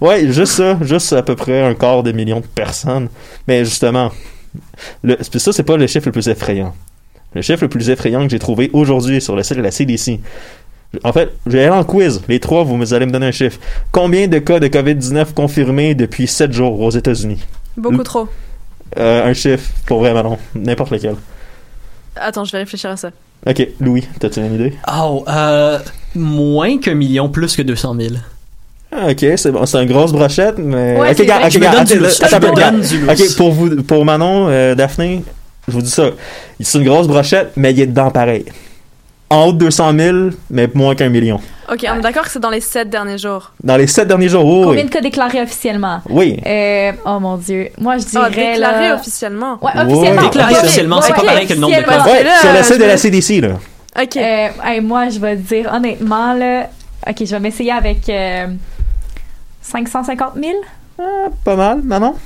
Ouais, 0.00 0.26
juste 0.32 0.52
ça, 0.52 0.78
juste 0.82 1.12
à 1.12 1.22
peu 1.22 1.36
près 1.36 1.62
un 1.62 1.74
quart 1.74 2.02
de 2.02 2.12
million 2.12 2.40
de 2.40 2.46
personnes. 2.46 3.08
Mais 3.48 3.64
justement, 3.64 4.10
le, 5.02 5.16
ça 5.22 5.52
c'est 5.52 5.62
pas 5.62 5.76
le 5.76 5.86
chiffre 5.86 6.06
le 6.06 6.12
plus 6.12 6.28
effrayant. 6.28 6.74
Le 7.34 7.42
chiffre 7.42 7.62
le 7.62 7.68
plus 7.68 7.88
effrayant 7.90 8.24
que 8.24 8.30
j'ai 8.30 8.38
trouvé 8.38 8.70
aujourd'hui 8.72 9.20
sur 9.20 9.36
le 9.36 9.42
site 9.42 9.56
de 9.56 9.62
la 9.62 9.70
CDC. 9.70 10.18
En 11.04 11.12
fait, 11.12 11.30
j'ai 11.46 11.60
allé 11.60 11.70
en 11.70 11.84
quiz. 11.84 12.20
Les 12.28 12.40
trois, 12.40 12.64
vous 12.64 12.94
allez 12.94 13.06
me 13.06 13.12
donner 13.12 13.26
un 13.26 13.30
chiffre. 13.32 13.60
Combien 13.92 14.26
de 14.26 14.40
cas 14.40 14.58
de 14.58 14.66
COVID-19 14.66 15.34
confirmés 15.34 15.94
depuis 15.94 16.26
7 16.26 16.52
jours 16.52 16.80
aux 16.80 16.90
États-Unis? 16.90 17.44
Beaucoup 17.76 18.02
trop. 18.02 18.28
Euh, 18.98 19.24
un 19.24 19.32
chiffre, 19.32 19.70
pour 19.86 20.00
vrai, 20.00 20.12
Manon. 20.12 20.36
N'importe 20.56 20.90
lequel. 20.90 21.14
Attends, 22.16 22.44
je 22.44 22.50
vais 22.50 22.58
réfléchir 22.58 22.90
à 22.90 22.96
ça. 22.96 23.10
Ok, 23.46 23.68
Louis, 23.80 24.06
t'as-tu 24.18 24.40
une 24.40 24.54
idée? 24.54 24.74
Oh, 24.92 25.24
euh, 25.28 25.78
moins 26.14 26.78
qu'un 26.78 26.94
million, 26.94 27.28
plus 27.28 27.56
que 27.56 27.62
200 27.62 27.96
000. 27.98 28.14
Ah, 28.92 29.08
ok, 29.10 29.24
c'est 29.36 29.50
bon, 29.50 29.64
c'est 29.66 29.82
une 29.82 29.88
grosse 29.88 30.12
brochette, 30.12 30.58
mais. 30.58 30.98
Ouais, 30.98 31.12
ok, 31.12 31.26
vrai. 31.26 31.46
ok, 31.46 31.94
lousse. 31.94 32.20
Ok, 33.08 33.36
pour 33.36 33.52
vous, 33.52 33.82
pour 33.82 34.04
Manon, 34.04 34.48
euh, 34.48 34.74
Daphné, 34.74 35.22
je 35.68 35.72
vous 35.72 35.82
dis 35.82 35.90
ça. 35.90 36.10
C'est 36.58 36.78
une 36.78 36.84
grosse 36.84 37.06
brochette, 37.06 37.52
mais 37.56 37.72
il 37.72 37.80
est 37.80 37.86
dedans 37.86 38.10
pareil. 38.10 38.44
En 39.30 39.46
haut 39.46 39.52
de 39.52 39.58
200 39.58 39.92
000, 39.96 40.16
mais 40.50 40.68
moins 40.74 40.94
qu'un 40.94 41.08
million. 41.08 41.40
Ok, 41.72 41.86
on 41.88 41.98
est 41.98 42.00
d'accord 42.00 42.24
que 42.24 42.30
c'est 42.30 42.40
dans 42.40 42.50
les 42.50 42.60
sept 42.60 42.90
derniers 42.90 43.18
jours. 43.18 43.52
Dans 43.62 43.76
les 43.76 43.86
sept 43.86 44.08
derniers 44.08 44.28
jours, 44.28 44.44
oh, 44.44 44.64
Combien 44.64 44.82
oui. 44.82 44.88
de 44.88 44.92
cas 44.92 45.00
déclarés 45.00 45.40
officiellement? 45.40 46.00
Oui. 46.08 46.36
Euh, 46.44 46.92
oh 47.06 47.20
mon 47.20 47.36
dieu. 47.36 47.68
Moi, 47.78 47.96
je 47.98 48.04
Ah, 48.16 48.28
dirais. 48.28 48.52
déclaré 48.54 48.88
là... 48.88 48.94
officiellement. 48.96 49.58
Ouais, 49.62 49.70
officiellement. 49.76 50.22
Officiellement, 50.62 51.00
c'est 51.02 51.14
pas 51.14 51.22
pareil 51.22 51.46
que 51.46 51.52
le 51.54 51.60
nombre 51.60 51.76
de 51.76 51.82
cas. 51.82 52.04
Ouais, 52.04 52.24
sur 52.40 52.52
le 52.52 52.62
site 52.64 52.78
de 52.78 52.84
la 52.84 52.96
CDC, 52.96 53.40
là. 53.40 53.50
Ok. 54.02 54.16
Euh, 54.16 54.48
hey, 54.64 54.80
moi, 54.80 55.10
je 55.10 55.20
vais 55.20 55.36
te 55.36 55.42
dire 55.42 55.70
honnêtement, 55.72 56.32
là. 56.34 56.68
Ok, 57.08 57.16
je 57.20 57.24
vais 57.30 57.40
m'essayer 57.40 57.72
avec 57.72 58.08
euh, 58.08 58.46
550 59.62 60.32
000. 60.34 60.52
Pas 61.44 61.56
mal, 61.56 61.80
maman? 61.82 62.16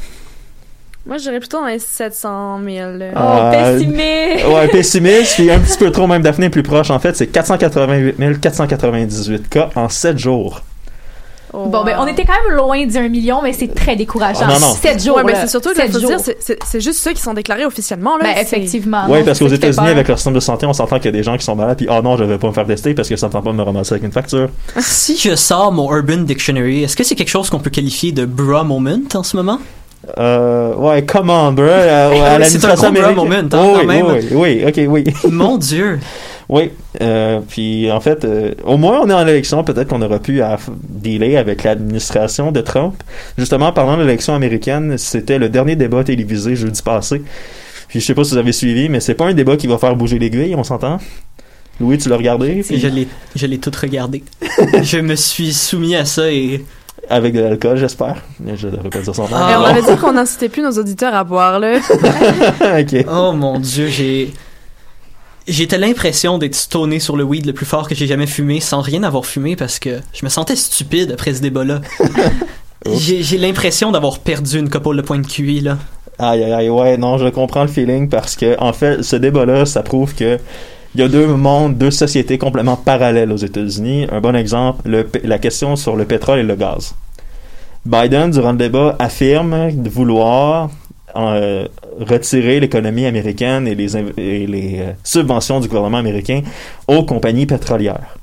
Moi, 1.07 1.18
je 1.18 1.24
dirais 1.24 1.38
plutôt 1.38 1.64
les 1.66 1.78
700 1.78 2.61
000. 2.66 2.92
là. 2.96 3.07
Oh, 3.14 3.18
Euh, 3.18 3.74
pessimiste! 3.78 4.46
Ouais, 4.48 4.68
pessimiste, 4.68 5.34
puis 5.34 5.50
un 5.50 5.59
petit 5.61 5.76
peu 5.76 5.90
trop, 5.90 6.07
même 6.07 6.22
Daphné 6.22 6.46
est 6.46 6.50
plus 6.50 6.62
proche. 6.62 6.90
En 6.90 6.98
fait, 6.98 7.14
c'est 7.14 7.26
488 7.26 8.40
498 8.40 9.48
cas 9.50 9.68
en 9.74 9.88
7 9.90 10.16
jours. 10.18 10.62
Oh, 11.57 11.66
Bon, 11.66 11.84
ben, 11.84 11.96
wow. 11.96 12.05
on 12.05 12.07
était 12.09 12.24
quand 12.24 12.32
même 12.48 12.57
loin 12.57 12.84
du 12.86 12.96
1 12.96 13.09
million, 13.11 13.40
mais 13.42 13.52
c'est 13.52 13.72
très 13.72 13.94
décourageant. 13.96 14.40
Ah, 14.42 14.55
non, 14.55 14.61
non. 14.61 14.74
7 14.74 15.05
jours. 15.05 15.20
Ouais, 15.22 15.34
c'est 15.36 15.46
surtout 15.46 15.72
que 15.74 15.80
faut 15.88 15.98
dire, 15.98 16.18
c'est- 16.18 16.80
juste 16.80 16.98
ceux 17.00 17.12
qui 17.12 17.20
sont 17.22 17.34
déclarés 17.34 17.64
officiellement. 17.66 18.16
Là, 18.16 18.24
Ben, 18.34 18.38
effectivement. 18.40 19.05
Oui, 19.09 19.22
parce 19.24 19.38
qu'aux 19.38 19.46
États-Unis, 19.48 19.88
avec 19.90 20.09
leur 20.09 20.16
système 20.18 20.34
de 20.34 20.40
santé, 20.40 20.64
on 20.66 20.72
s'entend 20.72 20.96
qu'il 20.96 21.05
y 21.05 21.09
a 21.09 21.12
des 21.12 21.22
gens 21.22 21.36
qui 21.36 21.44
sont 21.44 21.55
malades, 21.55 21.76
puis 21.76 21.86
oh 21.90 22.00
non, 22.02 22.16
je 22.16 22.24
vais 22.24 22.38
pas 22.38 22.48
me 22.48 22.52
faire 22.55 22.66
tester 22.66 22.94
parce 22.94 23.09
que 23.11 23.14
ça 23.16 23.28
ne 23.28 23.32
tente 23.32 23.44
pas 23.44 23.52
de 23.52 23.57
me 23.57 23.62
ramasser 23.62 23.92
avec 23.92 24.05
une 24.05 24.11
facture. 24.11 24.48
Si 24.78 25.16
je 25.18 25.36
sors 25.36 25.70
mon 25.70 25.94
Urban 25.94 26.16
Dictionary, 26.22 26.82
est-ce 26.82 26.96
que 26.96 27.05
c'est 27.05 27.14
quelque 27.14 27.28
chose 27.28 27.50
qu'on 27.50 27.61
peut 27.61 27.70
qualifier 27.70 28.11
de 28.11 28.24
bra 28.24 28.64
moment 28.64 28.98
en 29.14 29.22
ce 29.22 29.36
moment? 29.36 29.59
Euh, 30.18 30.74
ouais, 30.76 31.05
come 31.05 31.30
on, 31.30 31.52
bro. 31.52 31.64
euh, 31.64 32.11
ouais, 32.12 32.20
à 32.20 32.38
Oui, 32.38 32.44
c'est 32.46 32.64
un 32.64 32.74
gros 32.74 32.92
moment, 32.92 33.24
hein, 33.52 33.74
oui, 33.80 33.86
même. 33.86 34.07
oui, 34.07 34.26
oui, 34.32 34.64
ok, 34.66 34.80
oui. 34.88 35.05
Mon 35.30 35.57
Dieu! 35.59 35.98
oui, 36.48 36.70
euh, 37.00 37.40
puis 37.48 37.90
en 37.90 38.00
fait, 38.00 38.26
au 38.64 38.76
moins 38.76 39.00
on 39.02 39.09
est 39.09 39.14
en 39.14 39.26
élection, 39.26 39.64
peut-être 39.64 39.88
qu'on 39.88 40.02
aurait 40.02 40.20
pu 40.20 40.42
dealer 40.88 41.36
avec 41.36 41.62
l'administration 41.64 42.52
de 42.52 42.61
Trump. 42.61 42.94
Justement, 43.38 43.72
parlant 43.72 43.96
de 43.96 44.02
l'élection 44.02 44.34
américaine, 44.34 44.98
c'était 44.98 45.38
le 45.38 45.48
dernier 45.48 45.74
débat 45.76 46.05
télévisé 46.05 46.55
jeudi 46.55 46.82
passé. 46.82 47.22
Puis 47.88 48.00
je 48.00 48.05
sais 48.07 48.14
pas 48.14 48.24
si 48.24 48.32
vous 48.32 48.38
avez 48.38 48.52
suivi, 48.52 48.88
mais 48.88 49.00
c'est 49.00 49.14
pas 49.14 49.26
un 49.26 49.34
débat 49.34 49.57
qui 49.57 49.66
va 49.66 49.78
faire 49.78 49.96
bouger 49.96 50.18
l'aiguille, 50.18 50.55
on 50.55 50.64
s'entend? 50.64 50.98
Louis, 51.80 51.98
tu 51.98 52.09
l'as 52.09 52.16
regardé? 52.16 52.62
puis- 52.66 52.78
Je 52.78 52.88
l'ai, 52.88 53.09
je 53.34 53.46
l'ai 53.46 53.59
tout 53.59 53.72
regardé. 53.80 54.22
je 54.82 54.98
me 54.98 55.14
suis 55.16 55.52
soumis 55.52 55.96
à 55.96 56.05
ça 56.05 56.30
et 56.30 56.64
Avec 57.11 57.34
de 57.34 57.40
l'alcool, 57.40 57.76
j'espère. 57.76 58.22
Je 58.55 58.68
devrais 58.68 58.88
pas 58.88 59.00
dire 59.00 59.14
son 59.14 59.22
nom. 59.22 59.28
Ah. 59.34 59.61
On 59.61 59.64
avait 59.64 59.82
dit 59.82 59.96
qu'on 60.00 60.12
n'incitait 60.12 60.48
plus 60.48 60.62
nos 60.62 60.72
auditeurs 60.72 61.14
à 61.14 61.24
boire, 61.24 61.59
là. 61.61 61.78
ok. 62.80 63.07
Oh 63.11 63.32
mon 63.32 63.59
dieu, 63.59 63.88
j'ai. 63.88 64.32
J'étais 65.46 65.76
l'impression 65.76 66.38
d'être 66.38 66.55
stoné 66.55 66.98
sur 66.98 67.18
le 67.18 67.24
weed 67.24 67.44
le 67.44 67.52
plus 67.52 67.66
fort 67.66 67.86
que 67.86 67.94
j'ai 67.94 68.07
jamais 68.07 68.26
fumé 68.26 68.61
sans 68.61 68.80
rien 68.80 69.02
avoir 69.02 69.26
fumé 69.26 69.57
parce 69.57 69.78
que 69.78 70.00
je 70.14 70.24
me 70.24 70.30
sentais 70.30 70.57
stupide 70.57 71.12
après 71.12 71.34
ce 71.34 71.42
débat-là. 71.42 71.82
j'ai 72.86 73.22
j'ai 73.22 73.36
l'impression 73.36 73.92
d'avoir 73.92 74.20
perdu 74.20 74.59
une 74.59 74.70
couple 74.70 74.96
de 74.96 75.02
points 75.02 75.18
de 75.18 75.26
QI, 75.26 75.61
là. 75.61 75.76
Aïe, 76.18 76.44
aïe, 76.44 76.52
aïe, 76.52 76.70
ouais, 76.70 76.96
non, 76.96 77.18
je 77.18 77.28
comprends 77.28 77.62
le 77.62 77.68
feeling 77.68 78.09
parce 78.09 78.36
que, 78.36 78.59
en 78.61 78.72
fait, 78.72 79.02
ce 79.02 79.16
débat-là, 79.16 79.66
ça 79.66 79.82
prouve 79.82 80.14
que 80.14 80.38
il 80.95 81.01
y 81.01 81.05
a 81.05 81.09
deux 81.09 81.26
mondes, 81.26 81.76
deux 81.76 81.90
sociétés 81.90 82.38
complètement 82.38 82.76
parallèles 82.76 83.32
aux 83.32 83.36
États-Unis. 83.36 84.07
Un 84.12 84.20
bon 84.20 84.36
exemple, 84.36 84.88
la 85.24 85.38
question 85.38 85.76
sur 85.76 85.97
le 85.97 86.05
pétrole 86.05 86.38
et 86.38 86.42
le 86.45 86.55
gaz. 86.55 86.95
Biden, 87.84 88.30
durant 88.30 88.53
le 88.53 88.59
débat, 88.59 88.97
affirme 88.99 89.72
de 89.72 89.90
vouloir 89.90 90.70
euh, 91.16 91.68
retirer 92.01 92.61
l'économie 92.61 93.07
américaine 93.07 93.68
et 93.68 93.74
les, 93.74 93.97
inv- 93.97 94.18
et 94.18 94.47
les 94.47 94.80
euh, 94.80 94.92
subventions 95.03 95.61
du 95.61 95.68
gouvernement 95.68 95.99
américain 95.99 96.42
aux 96.88 97.05
compagnies 97.05 97.47
pétrolières. 97.47 98.16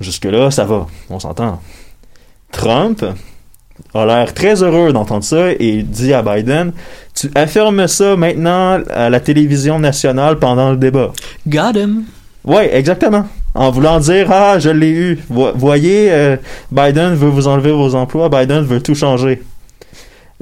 Jusque-là, 0.00 0.50
ça 0.50 0.64
va, 0.64 0.86
on 1.10 1.20
s'entend. 1.20 1.60
Trump 2.50 3.04
a 3.94 4.06
l'air 4.06 4.32
très 4.34 4.62
heureux 4.62 4.92
d'entendre 4.92 5.24
ça 5.24 5.52
et 5.58 5.82
dit 5.82 6.12
à 6.12 6.22
Biden 6.22 6.72
Tu 7.14 7.30
affirmes 7.34 7.86
ça 7.86 8.16
maintenant 8.16 8.80
à 8.90 9.10
la 9.10 9.20
télévision 9.20 9.78
nationale 9.78 10.38
pendant 10.38 10.70
le 10.70 10.76
débat. 10.76 11.12
Got 11.46 11.72
him! 11.76 12.02
Ouais, 12.44 12.74
exactement. 12.76 13.26
En 13.54 13.70
voulant 13.70 13.98
dire 14.00 14.28
Ah, 14.30 14.58
je 14.58 14.70
l'ai 14.70 14.90
eu. 14.90 15.18
Vo- 15.28 15.52
voyez, 15.54 16.10
euh, 16.12 16.36
Biden 16.70 17.14
veut 17.14 17.28
vous 17.28 17.48
enlever 17.48 17.72
vos 17.72 17.94
emplois, 17.94 18.28
Biden 18.28 18.62
veut 18.64 18.80
tout 18.80 18.94
changer. 18.94 19.42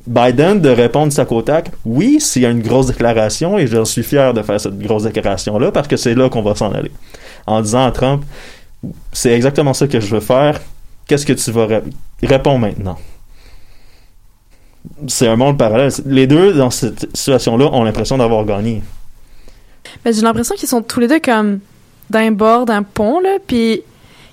Biden 0.07 0.61
de 0.61 0.71
répondre 0.71 1.13
sac 1.13 1.31
au 1.33 1.43
tac 1.43 1.71
Oui, 1.85 2.19
s'il 2.21 2.43
y 2.43 2.47
a 2.47 2.51
une 2.51 2.63
grosse 2.63 2.87
déclaration 2.87 3.59
et 3.59 3.67
je 3.67 3.85
suis 3.85 4.03
fier 4.03 4.33
de 4.33 4.43
faire 4.43 4.61
cette 4.61 4.79
grosse 4.79 5.03
déclaration-là 5.05 5.73
parce 5.73 5.89
que 5.89 5.97
c'est 5.97 6.15
là 6.15 6.29
qu'on 6.29 6.43
va 6.43 6.55
s'en 6.55 6.73
aller. 6.73 6.93
En 7.47 7.61
disant 7.61 7.85
à 7.87 7.91
Trump 7.91 8.23
C'est 9.13 9.33
exactement 9.33 9.75
ça 9.75 9.87
que 9.89 10.01
je 10.01 10.15
veux 10.15 10.21
faire. 10.21 10.61
Qu'est-ce 11.07 11.27
que 11.27 11.33
tu 11.33 11.51
vas 11.51 11.67
ré- 11.67 11.83
Réponds 12.23 12.59
maintenant 12.59 12.97
c'est 15.07 15.29
un 15.29 15.37
monde 15.37 15.59
parallèle. 15.59 15.93
Les 16.07 16.27
deux, 16.27 16.55
dans 16.55 16.71
cette 16.71 17.09
situation-là, 17.15 17.67
ont 17.73 17.85
l'impression 17.85 18.19
d'avoir 18.19 18.45
gagné. 18.45 18.83
Mais 20.05 20.13
j'ai 20.13 20.23
l'impression 20.23 20.55
qu'ils 20.55 20.69
sont 20.69 20.83
tous 20.83 21.01
les 21.01 21.09
deux 21.09 21.21
comme 21.21 21.61
d'un 22.11 22.31
bord 22.33 22.67
d'un 22.67 22.83
pont, 22.83 23.21
là, 23.21 23.37
puis 23.47 23.83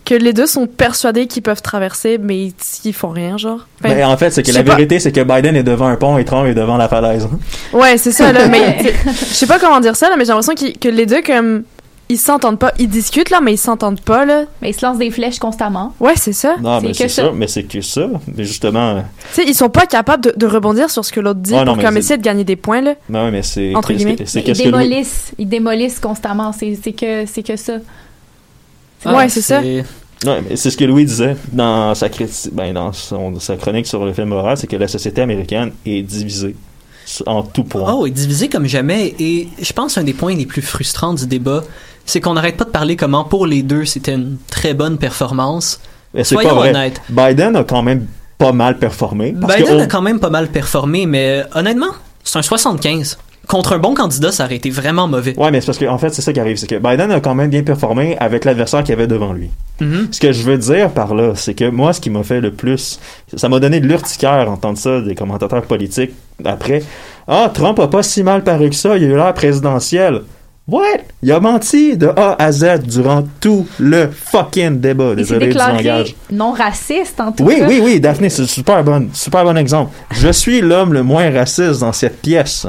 que 0.05 0.13
les 0.13 0.33
deux 0.33 0.45
sont 0.45 0.67
persuadés 0.67 1.25
qu'ils 1.25 1.41
peuvent 1.41 1.63
traverser, 1.63 2.19
mais 2.19 2.51
ils 2.83 2.93
font 2.93 3.09
rien, 3.09 3.37
genre. 3.37 3.67
Enfin, 3.79 3.95
Mais 3.95 4.03
en 4.03 4.15
fait, 4.17 4.29
c'est 4.29 4.43
que 4.43 4.51
la 4.51 4.63
pas. 4.63 4.75
vérité, 4.75 4.99
c'est 4.99 5.11
que 5.11 5.21
Biden 5.21 5.55
est 5.55 5.63
devant 5.63 5.87
un 5.87 5.95
pont 5.95 6.17
et 6.17 6.25
Trump 6.25 6.47
est 6.47 6.53
devant 6.53 6.77
la 6.77 6.87
falaise. 6.87 7.27
Ouais, 7.73 7.97
c'est 7.97 8.11
ça, 8.11 8.31
là, 8.31 8.47
mais 8.47 8.77
je 9.07 9.11
sais 9.11 9.47
pas 9.47 9.57
comment 9.57 9.79
dire 9.79 9.95
ça, 9.95 10.09
là, 10.09 10.15
mais 10.15 10.25
j'ai 10.25 10.31
l'impression 10.31 10.53
que 10.79 10.89
les 10.89 11.05
deux, 11.07 11.23
comme, 11.23 11.63
ils 12.09 12.17
s'entendent 12.17 12.59
pas. 12.59 12.71
Ils 12.79 12.87
discutent, 12.89 13.29
là, 13.31 13.41
mais 13.41 13.53
ils 13.53 13.57
s'entendent 13.57 14.01
pas, 14.01 14.25
là. 14.25 14.43
Mais 14.61 14.69
ils 14.69 14.73
se 14.73 14.85
lancent 14.85 14.97
des 14.99 15.09
flèches 15.11 15.39
constamment. 15.39 15.93
Ouais, 15.99 16.13
c'est 16.15 16.33
ça. 16.33 16.55
Non, 16.61 16.79
mais 16.81 16.93
c'est 16.93 17.07
ça. 17.07 17.23
ça. 17.25 17.31
Mais 17.33 17.47
c'est 17.47 17.63
que 17.63 17.81
ça. 17.81 18.07
Mais 18.35 18.43
justement, 18.43 18.97
euh, 18.97 19.01
Tu 19.33 19.41
sais, 19.41 19.47
ils 19.47 19.55
sont 19.55 19.69
pas 19.69 19.85
capables 19.87 20.23
de, 20.23 20.33
de 20.35 20.45
rebondir 20.45 20.89
sur 20.89 21.03
ce 21.03 21.11
que 21.11 21.19
l'autre 21.19 21.39
dit 21.39 21.53
Ouais, 21.53 21.65
non, 21.65 21.73
pour 21.73 21.83
comme 21.83 21.97
essayer 21.97 22.17
de 22.17 22.23
gagner 22.23 22.43
des 22.43 22.55
points, 22.55 22.81
là. 22.81 22.93
non, 23.09 23.25
ouais, 23.25 23.31
mais 23.31 23.41
c'est. 23.43 23.75
Entre 23.75 23.93
guillemets. 23.93 24.17
C'est 24.25 24.47
Ils 24.47 24.53
démolissent, 24.53 25.31
ils 25.37 25.49
démolissent 25.49 25.99
constamment. 25.99 26.51
C'est 26.53 26.75
que, 26.93 27.25
c'est 27.25 27.43
que 27.43 27.55
ça. 27.55 27.73
Ouais, 29.05 29.29
c'est 29.29 29.41
ça. 29.41 29.61
Ouais, 29.61 30.41
mais 30.49 30.55
c'est 30.55 30.71
ce 30.71 30.77
que 30.77 30.85
Louis 30.85 31.05
disait 31.05 31.35
dans 31.51 31.93
sa 31.93 32.07
criti- 32.09 32.49
ben, 32.51 32.73
dans 32.73 32.91
son- 32.93 33.39
sa 33.39 33.57
chronique 33.57 33.85
sur 33.85 34.03
le 34.05 34.13
film 34.13 34.31
horreur, 34.31 34.57
c'est 34.57 34.65
que 34.65 34.75
la 34.77 34.87
société 34.87 35.21
américaine 35.21 35.71
est 35.85 36.01
divisée 36.01 36.55
en 37.27 37.43
tout 37.43 37.63
point. 37.65 37.93
Oh, 37.93 38.07
et 38.07 38.11
divisé 38.11 38.47
comme 38.47 38.65
jamais. 38.65 39.13
Et 39.19 39.49
je 39.61 39.73
pense 39.73 39.97
un 39.97 40.03
des 40.03 40.13
points 40.13 40.33
les 40.35 40.45
plus 40.47 40.61
frustrants 40.63 41.13
du 41.13 41.27
débat, 41.27 41.63
c'est 42.05 42.21
qu'on 42.21 42.33
n'arrête 42.33 42.57
pas 42.57 42.65
de 42.65 42.69
parler 42.69 42.95
comment 42.95 43.23
pour 43.23 43.45
les 43.45 43.63
deux 43.63 43.85
c'était 43.85 44.13
une 44.13 44.37
très 44.49 44.73
bonne 44.73 44.97
performance. 44.97 45.79
Soyons 46.23 46.49
pas 46.49 46.55
vrai. 46.55 46.69
honnêtes. 46.69 47.01
Biden 47.09 47.55
a 47.55 47.63
quand 47.63 47.83
même 47.83 48.07
pas 48.37 48.51
mal 48.51 48.77
performé. 48.77 49.33
Parce 49.39 49.55
Biden 49.55 49.77
que, 49.77 49.83
a 49.83 49.87
quand 49.87 50.01
même 50.01 50.19
pas 50.19 50.29
mal 50.29 50.47
performé, 50.47 51.05
mais 51.05 51.43
honnêtement, 51.53 51.91
c'est 52.23 52.39
un 52.39 52.41
75. 52.41 53.17
Contre 53.47 53.73
un 53.73 53.77
bon 53.77 53.93
candidat, 53.93 54.31
ça 54.31 54.45
aurait 54.45 54.55
été 54.55 54.71
vraiment 54.71 55.07
mauvais. 55.07 55.37
Ouais, 55.37 55.51
mais 55.51 55.61
c'est 55.61 55.67
parce 55.67 55.77
que 55.77 55.85
en 55.85 55.99
fait, 55.99 56.09
c'est 56.09 56.23
ça 56.23 56.33
qui 56.33 56.39
arrive, 56.39 56.57
c'est 56.57 56.67
que 56.67 56.79
Biden 56.79 57.11
a 57.11 57.19
quand 57.19 57.35
même 57.35 57.51
bien 57.51 57.61
performé 57.61 58.17
avec 58.17 58.43
l'adversaire 58.43 58.83
qu'il 58.83 58.93
avait 58.93 59.05
devant 59.05 59.33
lui. 59.33 59.51
Mhm. 59.81 60.07
Ce 60.11 60.19
que 60.19 60.31
je 60.31 60.41
veux 60.43 60.57
dire 60.57 60.89
par 60.89 61.13
là, 61.13 61.33
c'est 61.35 61.53
que 61.53 61.69
moi, 61.69 61.93
ce 61.93 62.01
qui 62.01 62.09
m'a 62.09 62.23
fait 62.23 62.41
le 62.41 62.51
plus, 62.51 62.99
ça 63.35 63.47
m'a 63.47 63.59
donné 63.59 63.79
de 63.79 63.87
l'urticaire 63.87 64.49
entendre 64.49 64.79
ça 64.79 65.01
des 65.01 65.13
commentateurs 65.13 65.61
politiques 65.63 66.11
après. 66.43 66.81
Ah, 67.27 67.51
Trump 67.53 67.77
a 67.79 67.87
pas 67.87 68.01
si 68.01 68.23
mal 68.23 68.43
paru 68.43 68.69
que 68.69 68.75
ça, 68.75 68.97
il 68.97 69.03
a 69.03 69.07
eu 69.07 69.15
l'air 69.15 69.33
présidentiel. 69.33 70.21
What? 70.67 70.81
Il 71.21 71.31
a 71.31 71.39
menti 71.39 71.95
de 71.95 72.07
A 72.07 72.35
à 72.43 72.51
Z 72.51 72.79
durant 72.87 73.23
tout 73.39 73.67
le 73.79 74.09
fucking 74.11 74.79
débat. 74.79 75.11
Il 75.15 75.25
s'est 75.25 75.33
Désolé 75.37 75.39
du 75.47 75.51
déclaré 75.53 75.83
langage. 75.83 76.15
non 76.31 76.51
raciste 76.53 77.19
en 77.19 77.31
tout 77.31 77.43
Oui, 77.43 77.59
cas. 77.59 77.67
oui, 77.67 77.81
oui, 77.83 77.99
Daphné, 77.99 78.29
c'est 78.29 78.41
un 78.41 78.47
super 78.47 78.83
bon, 78.83 79.09
super 79.13 79.43
bon 79.43 79.55
exemple. 79.57 79.91
Je 80.11 80.29
suis 80.29 80.61
l'homme 80.61 80.93
le 80.93 81.03
moins 81.03 81.29
raciste 81.31 81.81
dans 81.81 81.93
cette 81.93 82.19
pièce. 82.19 82.65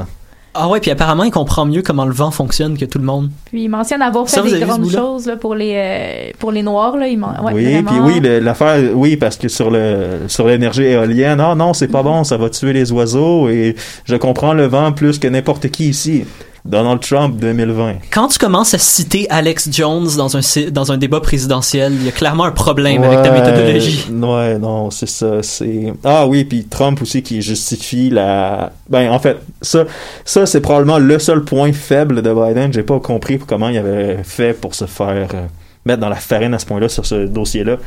Ah 0.59 0.67
ouais, 0.69 0.79
puis 0.79 0.89
apparemment, 0.89 1.23
il 1.23 1.29
comprend 1.31 1.65
mieux 1.65 1.81
comment 1.83 2.05
le 2.05 2.13
vent 2.13 2.31
fonctionne 2.31 2.77
que 2.77 2.85
tout 2.85 2.97
le 2.99 3.03
monde. 3.03 3.29
Puis 3.45 3.63
il 3.63 3.67
mentionne 3.69 4.01
avoir 4.01 4.27
fait 4.27 4.41
des 4.43 4.59
grandes 4.59 4.89
choses 4.91 5.25
là, 5.27 5.35
pour 5.35 5.53
les 5.55 5.73
euh, 5.75 6.31
pour 6.39 6.51
les 6.51 6.63
noirs 6.63 6.97
là. 6.97 7.07
Il 7.07 7.17
men- 7.19 7.35
ouais, 7.43 7.53
oui, 7.53 7.83
puis 7.83 7.95
oui, 7.99 8.39
l'affaire, 8.41 8.79
oui, 8.95 9.17
parce 9.17 9.37
que 9.37 9.47
sur 9.49 9.69
le 9.71 10.21
sur 10.27 10.47
l'énergie 10.47 10.83
éolienne, 10.83 11.39
ah 11.39 11.53
non, 11.55 11.73
c'est 11.73 11.87
pas 11.87 12.01
bon, 12.03 12.23
ça 12.23 12.37
va 12.37 12.49
tuer 12.49 12.73
les 12.73 12.91
oiseaux 12.91 13.49
et 13.49 13.75
je 14.05 14.15
comprends 14.15 14.53
le 14.53 14.65
vent 14.65 14.91
plus 14.91 15.17
que 15.19 15.27
n'importe 15.27 15.69
qui 15.69 15.89
ici. 15.89 16.25
Donald 16.67 16.99
Trump 16.99 17.39
2020. 17.39 17.95
Quand 18.11 18.27
tu 18.27 18.37
commences 18.37 18.73
à 18.73 18.77
citer 18.77 19.25
Alex 19.29 19.69
Jones 19.71 20.09
dans 20.17 20.35
un, 20.35 20.41
dans 20.69 20.91
un 20.91 20.97
débat 20.97 21.21
présidentiel, 21.21 21.93
il 21.93 22.05
y 22.05 22.09
a 22.09 22.11
clairement 22.11 22.43
un 22.43 22.51
problème 22.51 23.03
avec 23.03 23.23
ta 23.23 23.31
méthodologie. 23.31 24.05
Ouais, 24.11 24.59
non, 24.59 24.91
c'est 24.91 25.07
ça. 25.07 25.41
C'est 25.41 25.93
ah 26.03 26.27
oui, 26.27 26.43
puis 26.43 26.65
Trump 26.65 27.01
aussi 27.01 27.23
qui 27.23 27.41
justifie 27.41 28.09
la. 28.09 28.73
Ben 28.89 29.09
en 29.11 29.19
fait, 29.19 29.37
ça, 29.61 29.85
ça 30.25 30.45
c'est 30.45 30.59
probablement 30.59 30.99
le 30.99 31.19
seul 31.19 31.45
point 31.45 31.71
faible 31.71 32.21
de 32.21 32.33
Biden. 32.33 32.73
J'ai 32.73 32.83
pas 32.83 32.99
compris 32.99 33.39
comment 33.39 33.69
il 33.69 33.77
avait 33.77 34.19
fait 34.23 34.53
pour 34.53 34.75
se 34.75 34.85
faire 34.85 35.29
euh, 35.33 35.45
mettre 35.85 36.01
dans 36.01 36.09
la 36.09 36.15
farine 36.15 36.53
à 36.53 36.59
ce 36.59 36.65
point-là 36.65 36.89
sur 36.89 37.05
ce 37.05 37.27
dossier-là. 37.27 37.77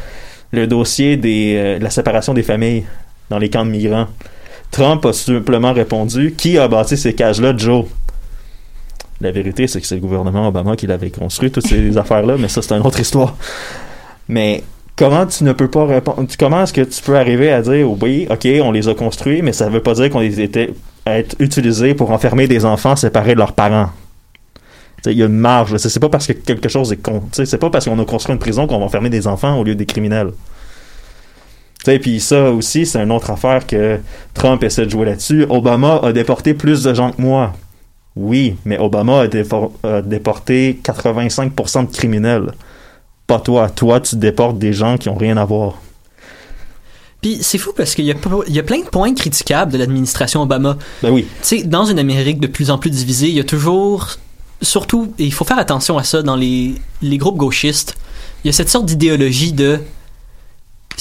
Le 0.53 0.67
dossier 0.67 1.19
des 1.19 1.55
euh, 1.57 1.79
la 1.79 1.91
séparation 1.91 2.33
des 2.33 2.43
familles 2.43 2.85
dans 3.29 3.39
les 3.39 3.51
camps 3.51 3.67
de 3.67 3.71
migrants. 3.71 4.07
Trump 4.71 5.05
a 5.05 5.13
simplement 5.13 5.73
répondu 5.73 6.33
Qui 6.37 6.57
a 6.57 6.69
bâti 6.69 6.97
ces 6.97 7.13
cages-là, 7.13 7.55
Joe 7.57 7.87
La 9.21 9.31
vérité, 9.33 9.67
c'est 9.67 9.81
que 9.81 9.87
c'est 9.87 9.97
le 9.97 10.01
gouvernement 10.01 10.49
Obama 10.49 10.77
qui 10.77 10.87
l'avait 10.87 11.11
construit, 11.11 11.51
toutes 11.51 11.67
ces 11.67 11.97
affaires-là, 11.99 12.37
mais 12.39 12.49
ça, 12.49 12.63
c'est 12.63 12.75
une 12.75 12.87
autre 12.87 13.01
histoire. 13.01 13.37
Mais 14.29 14.63
comment 14.97 15.27
tu 15.27 15.45
ne 15.45 15.53
peux 15.53 15.69
pas 15.69 15.87
répondre 15.87 16.27
Comment 16.39 16.63
est-ce 16.63 16.73
que 16.73 16.83
tu 16.83 17.03
peux 17.03 17.17
arriver 17.17 17.53
à 17.53 17.63
dire 17.63 17.91
Oui, 18.01 18.27
ok, 18.31 18.49
on 18.63 18.73
les 18.73 18.89
a 18.89 18.95
construits, 18.95 19.43
mais 19.43 19.53
ça 19.53 19.69
veut 19.69 19.83
pas 19.83 19.95
dire 19.95 20.11
qu'on 20.11 20.21
les 20.21 20.41
était 20.41 20.73
à 21.05 21.19
être 21.19 21.37
utilisés 21.39 21.95
pour 21.95 22.11
enfermer 22.11 22.47
des 22.47 22.65
enfants 22.65 22.97
séparés 22.97 23.35
de 23.35 23.39
leurs 23.39 23.53
parents? 23.53 23.91
Il 25.07 25.13
y 25.13 25.23
a 25.23 25.27
une 25.27 25.39
marge. 25.39 25.77
C'est 25.79 26.01
pas 26.01 26.11
parce 26.11 26.27
que 26.27 26.33
quelque 26.33 26.69
chose 26.69 26.93
est 26.93 26.99
con. 26.99 27.23
C'est 27.33 27.59
pas 27.59 27.71
parce 27.71 27.87
qu'on 27.87 27.99
a 27.99 28.05
construit 28.05 28.35
une 28.35 28.39
prison 28.39 28.67
qu'on 28.67 28.79
va 28.79 28.85
enfermer 28.85 29.09
des 29.09 29.27
enfants 29.27 29.59
au 29.59 29.65
lieu 29.65 29.75
des 29.75 29.87
criminels. 29.87 30.33
Sais, 31.85 31.99
puis 31.99 32.21
ça 32.21 32.51
aussi, 32.51 32.85
c'est 32.85 33.03
une 33.03 33.11
autre 33.11 33.31
affaire 33.31 33.67
que 33.67 33.99
Trump 34.35 34.63
essaie 34.63 34.85
de 34.85 34.91
jouer 34.91 35.07
là-dessus. 35.07 35.47
Obama 35.49 36.01
a 36.03 36.13
déporté 36.13 36.53
plus 36.53 36.83
de 36.83 36.93
gens 36.93 37.11
que 37.13 37.23
moi. 37.23 37.55
Oui, 38.17 38.57
mais 38.65 38.79
Obama 38.79 39.23
a, 39.83 40.03
déporté 40.03 40.81
85% 40.83 41.87
de 41.87 41.93
criminels. 41.93 42.53
Pas 43.27 43.39
toi. 43.39 43.69
Toi, 43.71 44.01
tu 44.01 44.17
déportes 44.17 44.59
des 44.59 44.73
gens 44.73 44.99
qui 44.99 45.09
ont 45.09 45.15
rien 45.15 45.37
à 45.37 45.45
voir. 45.45 45.81
Puis 47.23 47.39
c'est 47.43 47.59
fou 47.59 47.73
parce 47.77 47.95
qu'il 47.95 48.07
y, 48.07 48.11
a 48.11 48.15
y 48.49 48.63
plein 48.63 48.81
de 48.81 48.89
points 48.89 49.15
critiquables 49.15 49.73
de 49.73 49.79
l'administration 49.79 50.43
Obama. 50.43 50.77
Ben 51.03 51.11
oui. 51.11 51.27
Tu 51.43 51.59
sais, 51.59 51.63
dans 51.63 51.85
une 51.85 51.99
Amérique 51.99 52.41
de 52.41 52.47
plus 52.47 52.71
en 52.71 52.79
plus 52.79 52.91
divisée, 52.91 53.29
il 53.29 53.35
y 53.35 53.41
a 53.41 53.45
toujours, 53.45 54.09
surtout, 54.63 55.13
et 55.19 55.25
il 55.25 55.33
faut 55.33 55.45
faire 55.45 55.59
attention 55.59 55.99
à 55.99 56.03
ça 56.03 56.23
dans 56.23 56.37
les, 56.37 56.75
les 57.03 57.19
groupes 57.19 57.37
gauchistes, 57.37 57.97
il 58.43 58.49
y 58.49 58.51
a 58.51 58.53
cette 58.53 58.71
sorte 58.71 58.87
d'idéologie 58.87 59.53
de 59.53 59.81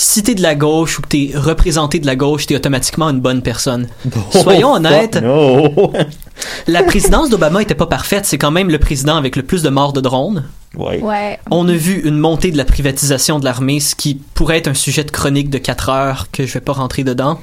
si 0.02 0.24
t'es 0.24 0.34
de 0.34 0.42
la 0.42 0.56
gauche 0.56 0.98
ou 0.98 1.02
que 1.02 1.08
t'es 1.10 1.32
représenté 1.36 2.00
de 2.00 2.06
la 2.06 2.16
gauche, 2.16 2.46
t'es 2.48 2.56
automatiquement 2.56 3.10
une 3.10 3.20
bonne 3.20 3.42
personne. 3.42 3.88
Soyons 4.32 4.72
honnêtes, 4.74 5.22
no. 5.22 5.92
la 6.68 6.84
présidence 6.84 7.30
d'Obama 7.30 7.62
était 7.62 7.76
pas 7.76 7.86
parfaite. 7.86 8.26
C'est 8.26 8.38
quand 8.38 8.52
même 8.52 8.70
le 8.70 8.80
président 8.80 9.18
avec 9.18 9.36
le 9.36 9.44
plus 9.44 9.62
de 9.62 9.68
morts 9.70 9.92
de 9.92 10.00
drones. 10.00 10.46
Ouais. 10.78 11.02
Ouais. 11.02 11.38
On 11.52 11.68
a 11.68 11.74
vu 11.74 12.00
une 12.06 12.18
montée 12.18 12.52
de 12.52 12.58
la 12.58 12.64
privatisation 12.64 13.40
de 13.40 13.46
l'armée, 13.46 13.82
ce 13.82 13.94
qui 13.94 14.16
pourrait 14.36 14.60
être 14.60 14.70
un 14.70 14.74
sujet 14.74 15.04
de 15.04 15.12
chronique 15.12 15.50
de 15.50 15.58
4 15.58 15.90
heures 15.90 16.28
que 16.32 16.46
je 16.46 16.54
vais 16.54 16.62
pas 16.62 16.74
rentrer 16.74 17.04
dedans. 17.04 17.38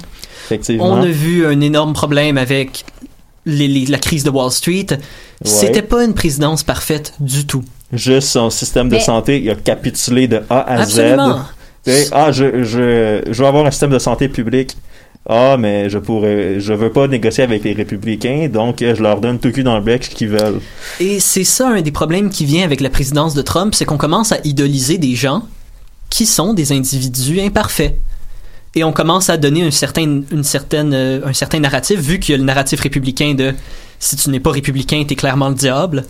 Effectivement. 0.45 0.85
On 0.85 1.01
a 1.03 1.05
vu 1.07 1.45
un 1.45 1.61
énorme 1.61 1.93
problème 1.93 2.39
avec 2.39 2.85
les- 3.45 3.67
les- 3.67 3.85
la 3.85 3.99
crise 3.99 4.23
de 4.23 4.31
Wall 4.31 4.49
Street. 4.51 4.87
C'était 5.43 5.83
pas 5.83 6.03
une 6.03 6.15
présidence 6.15 6.63
parfaite 6.63 7.13
du 7.19 7.45
tout. 7.45 7.63
Juste 7.93 8.29
son 8.29 8.49
système 8.49 8.89
de 8.89 8.95
Mais- 8.95 8.99
santé, 9.01 9.41
il 9.43 9.49
a 9.51 9.55
capitulé 9.55 10.27
de 10.27 10.41
A 10.49 10.59
à 10.61 10.81
Absolument. 10.81 11.37
Z. 11.37 11.41
Ah, 12.11 12.31
je, 12.31 12.63
je, 12.63 13.21
je 13.29 13.41
veux 13.41 13.47
avoir 13.47 13.65
un 13.65 13.71
système 13.71 13.91
de 13.91 13.99
santé 13.99 14.27
public. 14.29 14.75
Ah, 15.29 15.57
mais 15.59 15.89
je 15.89 15.97
pourrais, 15.97 16.59
je 16.59 16.71
veux 16.73 16.91
pas 16.91 17.07
négocier 17.07 17.43
avec 17.43 17.63
les 17.65 17.73
républicains, 17.73 18.47
donc 18.47 18.77
je 18.79 19.01
leur 19.03 19.19
donne 19.19 19.39
tout 19.39 19.51
cul 19.51 19.63
dans 19.63 19.75
le 19.75 19.83
bec 19.83 20.05
ce 20.05 20.09
qu'ils 20.09 20.29
veulent. 20.29 20.61
Et 21.01 21.19
c'est 21.19 21.43
ça 21.43 21.67
un 21.67 21.81
des 21.81 21.91
problèmes 21.91 22.29
qui 22.29 22.45
vient 22.45 22.63
avec 22.63 22.79
la 22.79 22.89
présidence 22.89 23.33
de 23.33 23.41
Trump, 23.41 23.75
c'est 23.75 23.83
qu'on 23.83 23.97
commence 23.97 24.31
à 24.31 24.37
idoliser 24.45 24.97
des 24.97 25.15
gens 25.15 25.43
qui 26.09 26.25
sont 26.25 26.53
des 26.53 26.71
individus 26.71 27.41
imparfaits. 27.41 27.95
Et 28.75 28.83
on 28.85 28.93
commence 28.93 29.29
à 29.29 29.35
donner 29.35 29.63
un 29.63 29.71
certain, 29.71 30.21
une 30.31 30.43
certaine, 30.43 30.93
euh, 30.93 31.19
un 31.25 31.33
certain 31.33 31.59
narratif, 31.59 31.99
vu 31.99 32.19
qu'il 32.19 32.33
y 32.33 32.35
a 32.35 32.37
le 32.37 32.45
narratif 32.45 32.79
républicain 32.79 33.33
de 33.33 33.53
si 33.99 34.15
tu 34.15 34.29
n'es 34.29 34.39
pas 34.39 34.51
républicain, 34.51 35.03
t'es 35.05 35.15
clairement 35.15 35.49
le 35.49 35.55
diable. 35.55 36.05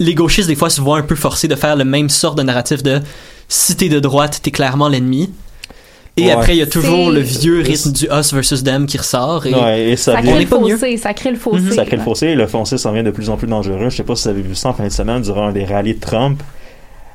Les 0.00 0.14
gauchistes, 0.14 0.48
des 0.48 0.56
fois, 0.56 0.70
se 0.70 0.80
voient 0.80 0.98
un 0.98 1.02
peu 1.02 1.14
forcés 1.14 1.48
de 1.48 1.54
faire 1.54 1.76
le 1.76 1.84
même 1.84 2.08
sort 2.08 2.34
de 2.34 2.42
narratif 2.42 2.82
de 2.82 3.00
si 3.48 3.76
t'es 3.76 3.88
de 3.88 4.00
droite, 4.00 4.40
t'es 4.42 4.50
clairement 4.50 4.88
l'ennemi. 4.88 5.30
Et 6.16 6.26
Ouais. 6.26 6.30
après, 6.32 6.54
il 6.54 6.58
y 6.58 6.62
a 6.62 6.66
toujours 6.66 7.10
le 7.10 7.20
vieux 7.20 7.60
rythme 7.60 7.90
du 7.92 8.04
us 8.06 8.32
versus 8.32 8.62
them 8.62 8.86
qui 8.86 8.98
ressort. 8.98 9.46
Et 9.46 9.54
Ouais, 9.54 9.90
et 9.90 9.96
ça 9.96 10.14
Ça 10.14 10.20
vient- 10.20 10.34
crée 10.34 10.46
fossé, 10.46 10.96
ça 10.96 11.12
crée 11.12 11.30
le 11.30 11.36
fossé. 11.36 11.72
Ça 11.72 11.84
crée 11.84 11.96
le 11.96 12.02
fossé 12.02 12.26
et 12.28 12.34
le 12.36 12.46
fossé 12.46 12.78
s'en 12.78 12.92
vient 12.92 13.02
de 13.02 13.10
plus 13.10 13.30
en 13.30 13.36
plus 13.36 13.48
dangereux. 13.48 13.88
Je 13.90 13.96
sais 13.96 14.04
pas 14.04 14.14
si 14.14 14.24
vous 14.24 14.28
avez 14.28 14.42
vu 14.42 14.54
ça 14.54 14.68
en 14.68 14.74
fin 14.74 14.84
de 14.84 14.90
semaine 14.92 15.22
durant 15.22 15.48
un 15.48 15.52
des 15.52 15.64
rallyes 15.64 15.94
de 15.94 16.00
Trump. 16.00 16.40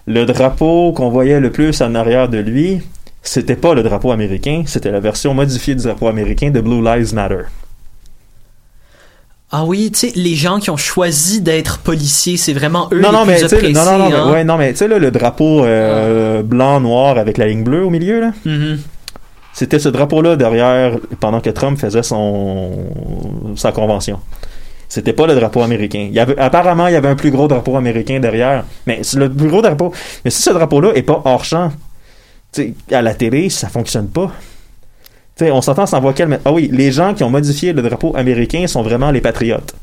Le 0.06 0.26
drapeau 0.26 0.92
qu'on 0.92 1.10
voyait 1.10 1.40
le 1.40 1.50
plus 1.52 1.82
en 1.82 1.96
arrière 1.96 2.28
de 2.28 2.40
lui, 2.40 2.82
c'était 3.24 3.56
pas 3.56 3.74
le 3.74 3.84
drapeau 3.84 4.12
américain, 4.12 4.64
c'était 4.66 4.92
la 4.92 5.00
version 5.00 5.34
modifiée 5.34 5.76
du 5.76 5.84
drapeau 5.84 6.08
américain 6.08 6.50
de 6.50 6.60
Blue 6.60 6.84
Lives 6.84 7.14
Matter. 7.14 7.44
Ah 9.52 9.66
oui, 9.66 9.89
tu 9.91 10.00
sais, 10.08 10.12
les 10.16 10.36
gens 10.36 10.60
qui 10.60 10.70
ont 10.70 10.78
choisi 10.78 11.41
d'être 11.41 11.80
policiers, 11.80 12.38
c'est 12.38 12.54
vraiment 12.54 12.88
eux 12.91 13.00
non, 13.02 13.10
les 13.10 13.18
non, 13.18 13.24
plus 13.24 13.32
mais 13.34 13.43
oppressés. 13.43 13.74
non, 13.74 13.84
non, 13.86 13.97
non, 13.97 14.06
hein. 14.06 14.24
mais, 14.28 14.32
ouais, 14.32 14.43
non, 14.43 14.58
mais 14.58 14.72
tu 14.74 14.78
sais, 14.78 14.88
là, 14.88 15.00
le 15.00 15.10
drapeau 15.10 15.66
euh, 15.66 16.43
blanc-noir 16.43 17.18
avec 17.18 17.38
la 17.39 17.47
ligne 17.47 17.64
bleue 17.64 17.84
au 17.84 17.89
milieu, 17.89 18.20
là, 18.22 18.32
Mhm. 18.45 18.80
c'était 19.54 19.80
ce 19.80 19.89
drapeau-là 19.89 20.36
derrière 20.36 20.97
pendant 21.20 21.41
que 21.41 21.50
Trump 21.50 21.80
faisait 21.80 22.04
son 22.04 22.72
sa 23.56 23.72
convention. 23.72 24.20
C'était 24.88 25.14
pas 25.14 25.26
le 25.28 25.36
drapeau 25.36 25.62
américain. 25.62 26.06
Il 26.10 26.16
y 26.16 26.20
avait, 26.20 26.38
apparemment, 26.39 26.88
il 26.88 26.93
y 26.93 26.95
avait 26.95 27.10
un 27.10 27.16
plus 27.16 27.30
gros 27.32 27.47
drapeau 27.47 27.76
américain 27.76 28.20
derrière. 28.20 28.64
Mais 28.88 29.00
c'est 29.04 29.18
le 29.18 29.32
plus 29.32 29.47
gros 29.47 29.62
drapeau. 29.62 29.91
Mais 30.26 30.32
si 30.32 30.41
ce 30.41 30.50
drapeau-là 30.52 30.93
est 30.95 31.04
pas 31.04 31.22
hors 31.26 31.43
champ, 31.45 31.72
à 32.91 33.02
la 33.02 33.14
télé, 33.14 33.50
ça 33.50 33.68
fonctionne 33.70 34.08
pas. 34.10 34.32
Sais, 35.40 35.52
on 35.52 35.62
s'entend 35.62 35.86
sans 35.86 36.02
voir 36.02 36.14
quel. 36.14 36.38
Ah 36.44 36.52
oui, 36.52 36.70
les 36.70 36.92
gens 36.92 37.14
qui 37.14 37.24
ont 37.24 37.30
modifié 37.30 37.72
le 37.72 37.82
drapeau 37.82 38.14
américain 38.18 38.68
sont 38.68 38.82
vraiment 38.82 39.10
les 39.10 39.22
patriotes. 39.22 39.74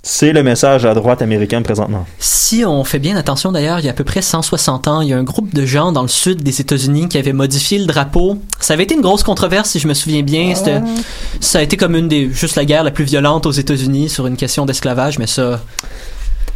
C'est 0.00 0.32
le 0.32 0.44
message 0.44 0.86
à 0.86 0.94
droite 0.94 1.22
américaine 1.22 1.64
présentement. 1.64 2.06
Si 2.20 2.64
on 2.64 2.84
fait 2.84 3.00
bien 3.00 3.16
attention 3.16 3.50
d'ailleurs, 3.50 3.80
il 3.80 3.86
y 3.86 3.88
a 3.88 3.90
à 3.90 3.94
peu 3.94 4.04
près 4.04 4.22
160 4.22 4.86
ans, 4.86 5.00
il 5.00 5.08
y 5.08 5.12
a 5.12 5.18
un 5.18 5.24
groupe 5.24 5.52
de 5.52 5.66
gens 5.66 5.90
dans 5.90 6.02
le 6.02 6.08
sud 6.08 6.44
des 6.44 6.60
États-Unis 6.60 7.08
qui 7.08 7.18
avait 7.18 7.32
modifié 7.32 7.78
le 7.80 7.86
drapeau. 7.86 8.38
Ça 8.60 8.74
avait 8.74 8.84
été 8.84 8.94
une 8.94 9.00
grosse 9.00 9.24
controverse, 9.24 9.70
si 9.70 9.80
je 9.80 9.88
me 9.88 9.94
souviens 9.94 10.22
bien. 10.22 10.54
C'était, 10.54 10.80
ça 11.40 11.58
a 11.58 11.62
été 11.62 11.76
comme 11.76 11.96
une 11.96 12.06
des, 12.06 12.30
juste 12.32 12.54
la 12.54 12.64
guerre 12.64 12.84
la 12.84 12.92
plus 12.92 13.04
violente 13.04 13.46
aux 13.46 13.50
États-Unis 13.50 14.08
sur 14.08 14.28
une 14.28 14.36
question 14.36 14.66
d'esclavage, 14.66 15.18
mais 15.18 15.26
ça, 15.26 15.60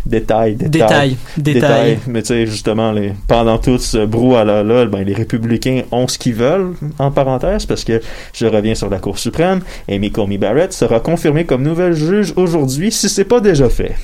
Détail, 0.07 0.57
détail. 0.57 1.17
détail, 1.39 1.55
détail. 1.55 1.99
Mais 2.07 2.21
tu 2.23 2.29
sais, 2.29 2.47
justement, 2.47 2.93
les, 2.93 3.15
pendant 3.27 3.57
tout 3.57 3.79
ce 3.79 4.05
brouhaha-là, 4.05 4.85
ben, 4.87 5.03
les 5.03 5.15
républicains 5.15 5.83
ont 5.93 6.07
ce 6.09 6.19
qu'ils 6.19 6.35
veulent, 6.35 6.75
en 6.99 7.11
parenthèse, 7.11 7.65
parce 7.65 7.85
que 7.85 8.01
je 8.35 8.47
reviens 8.47 8.75
sur 8.75 8.91
la 8.91 8.99
Cour 8.99 9.19
suprême, 9.19 9.61
Amy 9.89 10.11
Coney 10.11 10.37
Barrett 10.37 10.73
sera 10.73 11.01
confirmée 11.01 11.47
comme 11.47 11.63
nouvelle 11.63 11.95
juge 11.95 12.35
aujourd'hui 12.37 12.93
si 12.93 13.09
c'est 13.09 13.25
pas 13.25 13.41
déjà 13.41 13.71
fait. 13.71 13.95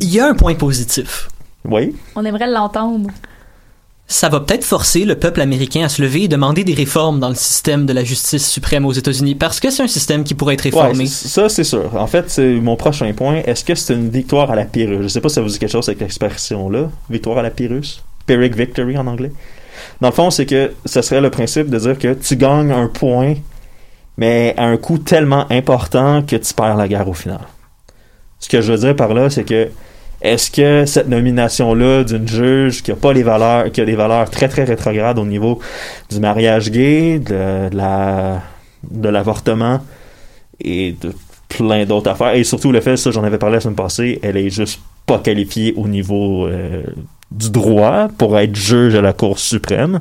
Il 0.00 0.12
y 0.12 0.20
a 0.20 0.26
un 0.28 0.34
point 0.34 0.54
positif. 0.54 1.28
Oui. 1.64 1.96
On 2.16 2.24
aimerait 2.24 2.50
l'entendre. 2.50 3.10
Ça 4.06 4.28
va 4.28 4.40
peut-être 4.40 4.64
forcer 4.64 5.04
le 5.04 5.18
peuple 5.18 5.40
américain 5.40 5.84
à 5.84 5.88
se 5.88 6.02
lever 6.02 6.24
et 6.24 6.28
demander 6.28 6.62
des 6.62 6.74
réformes 6.74 7.20
dans 7.20 7.30
le 7.30 7.34
système 7.34 7.86
de 7.86 7.92
la 7.92 8.04
justice 8.04 8.48
suprême 8.48 8.84
aux 8.84 8.92
États-Unis, 8.92 9.34
parce 9.34 9.60
que 9.60 9.70
c'est 9.70 9.82
un 9.82 9.88
système 9.88 10.24
qui 10.24 10.34
pourrait 10.34 10.54
être 10.54 10.62
réformé. 10.62 11.04
Ouais, 11.04 11.06
ça, 11.06 11.48
c'est 11.48 11.64
sûr. 11.64 11.90
En 11.96 12.06
fait, 12.06 12.30
c'est 12.30 12.54
mon 12.56 12.76
prochain 12.76 13.10
point. 13.14 13.36
Est-ce 13.46 13.64
que 13.64 13.74
c'est 13.74 13.94
une 13.94 14.10
victoire 14.10 14.50
à 14.50 14.56
la 14.56 14.66
Pyrrhus? 14.66 15.02
Je 15.02 15.08
sais 15.08 15.22
pas 15.22 15.30
si 15.30 15.36
ça 15.36 15.40
vous 15.40 15.48
dit 15.48 15.58
quelque 15.58 15.72
chose 15.72 15.88
avec 15.88 16.00
l'expression-là. 16.00 16.90
Victoire 17.08 17.38
à 17.38 17.42
la 17.42 17.50
Pyrrhus? 17.50 18.02
Pyrrhic 18.26 18.54
victory 18.54 18.98
en 18.98 19.06
anglais? 19.06 19.32
Dans 20.00 20.08
le 20.08 20.14
fond, 20.14 20.30
c'est 20.30 20.46
que 20.46 20.72
ce 20.84 21.00
serait 21.02 21.20
le 21.20 21.30
principe 21.30 21.70
de 21.70 21.78
dire 21.78 21.98
que 21.98 22.14
tu 22.14 22.36
gagnes 22.36 22.72
un 22.72 22.88
point, 22.88 23.34
mais 24.18 24.54
à 24.58 24.64
un 24.64 24.76
coût 24.76 24.98
tellement 24.98 25.50
important 25.50 26.22
que 26.22 26.36
tu 26.36 26.52
perds 26.54 26.76
la 26.76 26.88
guerre 26.88 27.08
au 27.08 27.14
final. 27.14 27.40
Ce 28.38 28.48
que 28.50 28.60
je 28.60 28.72
veux 28.72 28.78
dire 28.78 28.94
par 28.94 29.14
là, 29.14 29.30
c'est 29.30 29.44
que 29.44 29.70
est-ce 30.24 30.50
que 30.50 30.86
cette 30.86 31.08
nomination-là 31.08 32.02
d'une 32.02 32.26
juge 32.26 32.82
qui 32.82 32.90
a 32.90 32.96
pas 32.96 33.12
les 33.12 33.22
valeurs, 33.22 33.70
qui 33.70 33.82
a 33.82 33.84
des 33.84 33.94
valeurs 33.94 34.30
très 34.30 34.48
très 34.48 34.64
rétrogrades 34.64 35.18
au 35.18 35.26
niveau 35.26 35.60
du 36.10 36.18
mariage 36.18 36.70
gay, 36.70 37.18
de, 37.18 37.68
la 37.76 38.40
de 38.90 39.08
l'avortement 39.10 39.80
et 40.60 40.96
de 40.98 41.12
plein 41.48 41.84
d'autres 41.84 42.10
affaires, 42.10 42.34
et 42.34 42.42
surtout 42.42 42.72
le 42.72 42.80
fait, 42.80 42.96
ça 42.96 43.10
j'en 43.10 43.22
avais 43.22 43.36
parlé 43.36 43.56
la 43.56 43.60
semaine 43.60 43.76
passée, 43.76 44.18
elle 44.22 44.38
est 44.38 44.48
juste 44.48 44.80
pas 45.04 45.18
qualifiée 45.18 45.74
au 45.76 45.88
niveau 45.88 46.46
euh, 46.46 46.82
du 47.30 47.50
droit 47.50 48.08
pour 48.16 48.38
être 48.38 48.56
juge 48.56 48.94
à 48.94 49.02
la 49.02 49.12
Cour 49.12 49.38
suprême. 49.38 50.00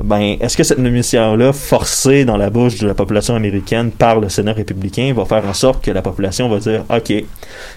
Ben, 0.00 0.36
est-ce 0.40 0.56
que 0.56 0.62
cette 0.62 0.78
nomination-là, 0.78 1.52
forcée 1.52 2.24
dans 2.24 2.38
la 2.38 2.48
bouche 2.48 2.78
de 2.78 2.86
la 2.86 2.94
population 2.94 3.34
américaine 3.34 3.90
par 3.90 4.20
le 4.20 4.30
Sénat 4.30 4.54
républicain, 4.54 5.12
va 5.14 5.26
faire 5.26 5.46
en 5.46 5.52
sorte 5.52 5.84
que 5.84 5.90
la 5.90 6.00
population 6.00 6.48
va 6.48 6.58
dire, 6.60 6.84
OK, 6.88 7.12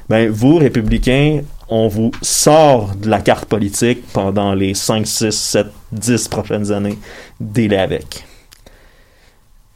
ben, 0.08 0.30
vous, 0.32 0.58
républicains, 0.58 1.42
on 1.68 1.90
vous 1.90 2.12
sort 2.22 2.92
de 2.96 3.10
la 3.10 3.20
carte 3.20 3.46
politique 3.46 4.00
pendant 4.14 4.54
les 4.54 4.74
5, 4.74 5.06
6, 5.06 5.32
7, 5.32 5.68
10 5.92 6.28
prochaines 6.30 6.72
années. 6.72 6.98
Délai 7.42 7.80
avec. 7.80 8.24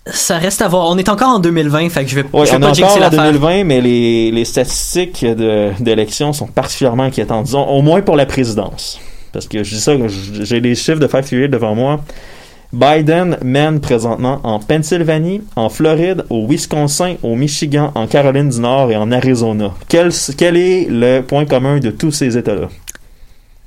Ça 0.06 0.38
reste 0.38 0.62
à 0.62 0.68
voir. 0.70 0.88
On 0.90 0.98
est 0.98 1.10
encore 1.10 1.30
en 1.30 1.40
2020, 1.40 1.90
fait 1.90 2.04
que 2.06 2.10
je 2.10 2.16
vais, 2.16 2.24
Ouais, 2.34 2.46
je 2.46 2.52
vais 2.52 2.58
on 2.58 2.60
pas 2.62 2.70
est 2.72 2.84
encore 2.84 2.96
en 2.98 3.00
l'affaire. 3.00 3.24
2020, 3.34 3.64
mais 3.66 3.82
les, 3.82 4.32
les 4.32 4.46
statistiques 4.46 5.24
de- 5.26 5.72
d'élection 5.80 6.32
sont 6.34 6.48
particulièrement 6.48 7.04
inquiétantes, 7.04 7.46
disons, 7.46 7.68
au 7.68 7.82
moins 7.82 8.02
pour 8.02 8.16
la 8.16 8.26
présidence. 8.26 9.00
Parce 9.32 9.48
que 9.48 9.64
je 9.64 9.76
dis 9.76 9.82
ça, 9.82 9.94
j'ai 10.42 10.60
les 10.60 10.76
chiffres 10.76 11.00
de 11.00 11.08
538 11.08 11.50
devant 11.50 11.76
moi. 11.76 12.04
Biden 12.72 13.38
mène 13.44 13.80
présentement 13.80 14.40
en 14.44 14.60
Pennsylvanie, 14.60 15.42
en 15.56 15.70
Floride, 15.70 16.26
au 16.30 16.46
Wisconsin, 16.48 17.16
au 17.24 17.36
Michigan, 17.36 17.92
en 17.96 18.06
Caroline 18.06 18.50
du 18.50 18.60
Nord 18.60 18.92
et 18.92 18.96
en 18.96 19.12
Arizona. 19.12 19.74
Quel, 19.88 20.12
quel 20.38 20.56
est 20.56 20.88
le 20.88 21.22
point 21.22 21.46
commun 21.46 21.80
de 21.80 21.90
tous 21.90 22.12
ces 22.12 22.38
États-là? 22.38 22.70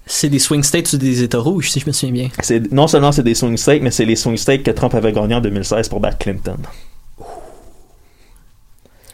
C'est 0.07 0.29
des 0.29 0.39
swing 0.39 0.63
states 0.63 0.93
ou 0.93 0.99
des 0.99 1.23
États 1.23 1.39
rouges, 1.39 1.71
si 1.71 1.81
je 1.81 1.87
me 1.87 1.93
souviens 1.93 2.29
bien? 2.29 2.61
Non 2.71 2.87
seulement 2.87 3.11
c'est 3.11 3.23
des 3.23 3.35
swing 3.35 3.57
states, 3.57 3.83
mais 3.83 3.91
c'est 3.91 4.05
les 4.05 4.17
swing 4.17 4.37
states 4.37 4.63
que 4.63 4.71
Trump 4.71 4.95
avait 4.95 5.13
gagnés 5.13 5.35
en 5.35 5.41
2016 5.41 5.89
pour 5.89 6.01
battre 6.01 6.19
Clinton. 6.19 6.59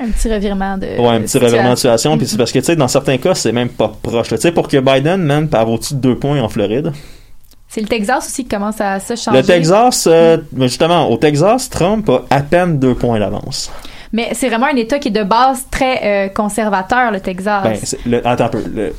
Un 0.01 0.09
petit 0.11 0.33
revirement 0.33 0.79
de. 0.79 0.87
Ouais, 0.87 1.09
un 1.17 1.21
petit 1.23 1.39
revirement 1.39 1.71
de 1.71 1.75
situation. 1.77 2.17
Puis 2.19 2.27
c'est 2.29 2.37
parce 2.37 2.53
que, 2.53 2.59
tu 2.61 2.65
sais, 2.67 2.77
dans 2.77 2.89
certains 2.89 3.19
cas, 3.19 3.35
c'est 3.35 3.53
même 3.53 3.69
pas 3.69 3.93
proche. 4.03 4.29
Tu 4.29 4.37
sais, 4.37 4.53
pour 4.53 4.69
que 4.69 4.77
Biden 4.79 5.23
mène 5.23 5.49
par 5.49 5.69
au-dessus 5.69 5.95
de 5.95 6.01
deux 6.01 6.17
points 6.17 6.41
en 6.41 6.49
Floride. 6.49 6.93
C'est 7.69 7.81
le 7.83 7.89
Texas 7.89 8.27
aussi 8.27 8.45
qui 8.45 8.49
commence 8.49 8.81
à 8.81 8.99
se 9.01 9.15
changer. 9.17 9.39
Le 9.39 9.45
Texas, 9.45 10.07
euh, 10.11 10.39
mais 10.53 10.69
justement, 10.69 11.11
au 11.11 11.17
Texas, 11.19 11.69
Trump 11.69 12.09
a 12.09 12.23
à 12.31 12.41
peine 12.41 12.79
deux 12.79 12.95
points 12.95 13.19
d'avance. 13.19 13.71
Mais 14.13 14.31
c'est 14.33 14.49
vraiment 14.49 14.67
un 14.73 14.77
État 14.77 14.99
qui 14.99 15.09
est 15.09 15.11
de 15.11 15.23
base 15.23 15.65
très 15.71 16.01
euh, 16.03 16.29
conservateur, 16.29 17.11
le 17.11 17.21
Texas. 17.21 17.63
Ben, 17.63 18.11
le- 18.11 18.27
attends 18.27 18.45
un 18.45 18.49
peu. 18.49 18.63
le- 18.75 18.95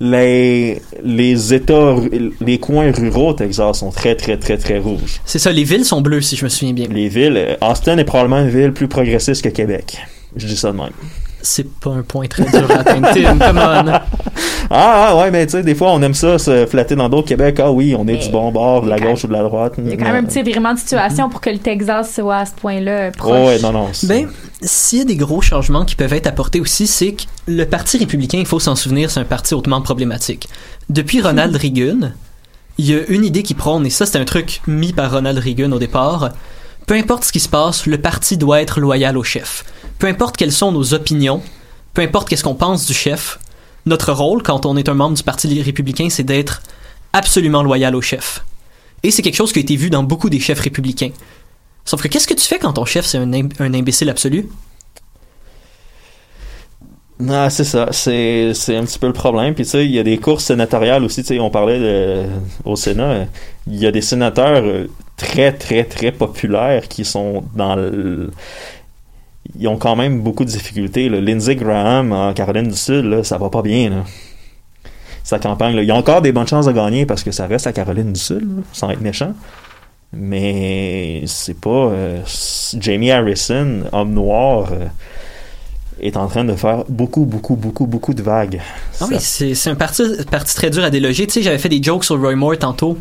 les, 0.00 0.80
les 1.04 1.54
États, 1.54 1.94
les 2.40 2.58
coins 2.58 2.90
ruraux 2.90 3.28
au 3.28 3.32
Texas 3.34 3.78
sont 3.78 3.90
très, 3.90 4.16
très, 4.16 4.38
très, 4.38 4.56
très 4.56 4.78
rouges. 4.78 5.20
C'est 5.24 5.38
ça, 5.38 5.52
les 5.52 5.64
villes 5.64 5.84
sont 5.84 6.00
bleues, 6.00 6.22
si 6.22 6.36
je 6.36 6.44
me 6.44 6.48
souviens 6.48 6.72
bien. 6.72 6.88
Les 6.90 7.08
villes, 7.08 7.58
Austin 7.60 7.98
est 7.98 8.04
probablement 8.04 8.40
une 8.40 8.48
ville 8.48 8.72
plus 8.72 8.88
progressiste 8.88 9.42
que 9.42 9.50
Québec. 9.50 9.98
Je 10.36 10.46
dis 10.46 10.56
ça 10.56 10.72
de 10.72 10.76
même. 10.76 10.90
C'est 11.42 11.68
pas 11.78 11.90
un 11.90 12.02
point 12.02 12.26
très 12.26 12.44
dur 12.44 12.70
à 12.70 12.80
atteindre, 12.80 13.08
Tim, 13.12 13.38
come 13.38 13.58
on. 13.58 14.00
Ah, 14.72 15.08
ah, 15.08 15.16
ouais, 15.16 15.32
mais 15.32 15.46
tu 15.46 15.52
sais, 15.52 15.64
des 15.64 15.74
fois, 15.74 15.90
on 15.90 16.00
aime 16.00 16.14
ça, 16.14 16.38
se 16.38 16.64
flatter 16.64 16.94
dans 16.94 17.08
d'autres 17.08 17.26
Québec. 17.26 17.58
Ah 17.58 17.72
oui, 17.72 17.96
on 17.98 18.06
est 18.06 18.16
du 18.16 18.28
bon 18.28 18.52
bord, 18.52 18.82
de 18.82 18.88
la 18.88 19.00
gauche 19.00 19.24
ou 19.24 19.26
de 19.26 19.32
la 19.32 19.42
droite. 19.42 19.74
Il 19.78 19.88
y 19.88 19.92
a 19.94 19.96
quand 19.96 20.04
même 20.04 20.24
un 20.24 20.28
petit 20.28 20.38
revirement 20.38 20.74
de 20.74 20.78
situation 20.78 21.28
pour 21.28 21.40
que 21.40 21.50
le 21.50 21.58
Texas 21.58 22.14
soit 22.14 22.36
à 22.36 22.46
ce 22.46 22.52
point-là 22.52 23.10
proche. 23.10 23.36
Oh, 23.36 23.46
ouais, 23.48 23.58
non, 23.58 23.72
non. 23.72 23.90
Ben, 24.04 24.28
s'il 24.62 24.98
y 25.00 25.02
a 25.02 25.04
des 25.04 25.16
gros 25.16 25.40
changements 25.40 25.84
qui 25.84 25.96
peuvent 25.96 26.12
être 26.12 26.28
apportés 26.28 26.60
aussi, 26.60 26.86
c'est 26.86 27.14
que 27.14 27.22
le 27.48 27.64
Parti 27.64 27.98
républicain, 27.98 28.38
il 28.38 28.46
faut 28.46 28.60
s'en 28.60 28.76
souvenir, 28.76 29.10
c'est 29.10 29.18
un 29.18 29.24
parti 29.24 29.54
hautement 29.54 29.82
problématique. 29.82 30.48
Depuis 30.88 31.20
Ronald 31.20 31.56
Reagan, 31.56 32.12
il 32.78 32.90
y 32.90 32.94
a 32.94 33.00
une 33.08 33.24
idée 33.24 33.42
qui 33.42 33.54
prône, 33.54 33.84
et 33.86 33.90
ça 33.90 34.06
c'est 34.06 34.18
un 34.18 34.24
truc 34.24 34.62
mis 34.68 34.92
par 34.92 35.10
Ronald 35.10 35.38
Reagan 35.38 35.72
au 35.72 35.78
départ, 35.80 36.30
peu 36.86 36.94
importe 36.94 37.24
ce 37.24 37.32
qui 37.32 37.40
se 37.40 37.48
passe, 37.48 37.86
le 37.86 37.98
parti 37.98 38.36
doit 38.36 38.60
être 38.60 38.80
loyal 38.80 39.18
au 39.18 39.22
chef. 39.22 39.64
Peu 40.00 40.08
importe 40.08 40.36
quelles 40.36 40.50
sont 40.50 40.72
nos 40.72 40.94
opinions, 40.94 41.42
peu 41.94 42.02
importe 42.02 42.28
qu'est-ce 42.28 42.42
qu'on 42.42 42.54
pense 42.54 42.86
du 42.86 42.94
chef, 42.94 43.38
notre 43.86 44.12
rôle 44.12 44.42
quand 44.42 44.66
on 44.66 44.76
est 44.76 44.88
un 44.88 44.94
membre 44.94 45.16
du 45.16 45.22
Parti 45.22 45.62
républicain, 45.62 46.08
c'est 46.10 46.24
d'être 46.24 46.62
absolument 47.12 47.62
loyal 47.62 47.94
au 47.94 48.00
chef. 48.00 48.44
Et 49.02 49.10
c'est 49.10 49.22
quelque 49.22 49.36
chose 49.36 49.52
qui 49.52 49.58
a 49.58 49.62
été 49.62 49.76
vu 49.76 49.90
dans 49.90 50.02
beaucoup 50.02 50.30
des 50.30 50.40
chefs 50.40 50.60
républicains. 50.60 51.10
Sauf 51.84 52.02
que 52.02 52.08
qu'est-ce 52.08 52.26
que 52.26 52.34
tu 52.34 52.46
fais 52.46 52.58
quand 52.58 52.72
ton 52.72 52.84
chef 52.86 53.04
c'est 53.04 53.18
un, 53.18 53.32
im- 53.32 53.48
un 53.58 53.74
imbécile 53.74 54.08
absolu? 54.08 54.48
Non, 57.18 57.50
c'est 57.50 57.64
ça. 57.64 57.88
C'est, 57.92 58.52
un 58.74 58.84
petit 58.84 58.98
peu 58.98 59.06
le 59.06 59.12
problème. 59.12 59.54
Puis 59.54 59.64
tu 59.64 59.70
sais, 59.70 59.84
il 59.84 59.90
y 59.90 59.98
a 59.98 60.02
des 60.02 60.16
courses 60.16 60.44
sénatoriales 60.44 61.04
aussi. 61.04 61.20
Tu 61.20 61.28
sais, 61.28 61.40
on 61.40 61.50
parlait 61.50 62.26
au 62.64 62.76
Sénat. 62.76 63.26
Il 63.66 63.76
y 63.76 63.86
a 63.86 63.90
des 63.90 64.00
sénateurs 64.00 64.64
euh, 64.64 64.88
très, 65.18 65.52
très, 65.52 65.84
très 65.84 66.12
populaires 66.12 66.88
qui 66.88 67.04
sont 67.04 67.44
dans 67.54 67.76
le... 67.76 68.30
Ils 69.58 69.68
ont 69.68 69.76
quand 69.76 69.96
même 69.96 70.20
beaucoup 70.20 70.44
de 70.44 70.50
difficultés. 70.50 71.08
là. 71.08 71.20
Lindsey 71.20 71.56
Graham 71.56 72.12
en 72.12 72.32
Caroline 72.32 72.68
du 72.68 72.76
Sud, 72.76 73.04
là, 73.04 73.24
ça 73.24 73.38
va 73.38 73.50
pas 73.50 73.62
bien. 73.62 73.90
Là. 73.90 74.04
Sa 75.24 75.38
campagne, 75.38 75.76
là. 75.76 75.82
il 75.82 75.88
y 75.88 75.90
a 75.90 75.96
encore 75.96 76.22
des 76.22 76.32
bonnes 76.32 76.46
chances 76.48 76.66
de 76.66 76.72
gagner 76.72 77.06
parce 77.06 77.22
que 77.22 77.30
ça 77.30 77.46
reste 77.46 77.66
à 77.66 77.72
Caroline 77.72 78.12
du 78.12 78.20
Sud, 78.20 78.42
là, 78.42 78.62
sans 78.72 78.90
être 78.90 79.00
méchant. 79.00 79.34
Mais 80.12 81.22
c'est 81.26 81.58
pas 81.58 81.70
euh, 81.70 82.20
Jamie 82.78 83.12
Harrison, 83.12 83.82
homme 83.92 84.12
noir, 84.12 84.70
euh, 84.72 84.86
est 86.00 86.16
en 86.16 86.26
train 86.26 86.44
de 86.44 86.54
faire 86.54 86.84
beaucoup, 86.88 87.24
beaucoup, 87.24 87.54
beaucoup, 87.54 87.86
beaucoup 87.86 88.14
de 88.14 88.22
vagues. 88.22 88.60
Ah 89.00 89.06
oui, 89.08 89.16
c'est 89.20 89.70
un 89.70 89.76
parti, 89.76 90.02
parti 90.30 90.54
très 90.56 90.70
dur 90.70 90.82
à 90.82 90.90
déloger. 90.90 91.26
Tu 91.26 91.34
sais, 91.34 91.42
j'avais 91.42 91.58
fait 91.58 91.68
des 91.68 91.82
jokes 91.82 92.04
sur 92.04 92.20
Roy 92.20 92.34
Moore 92.34 92.58
tantôt. 92.58 92.98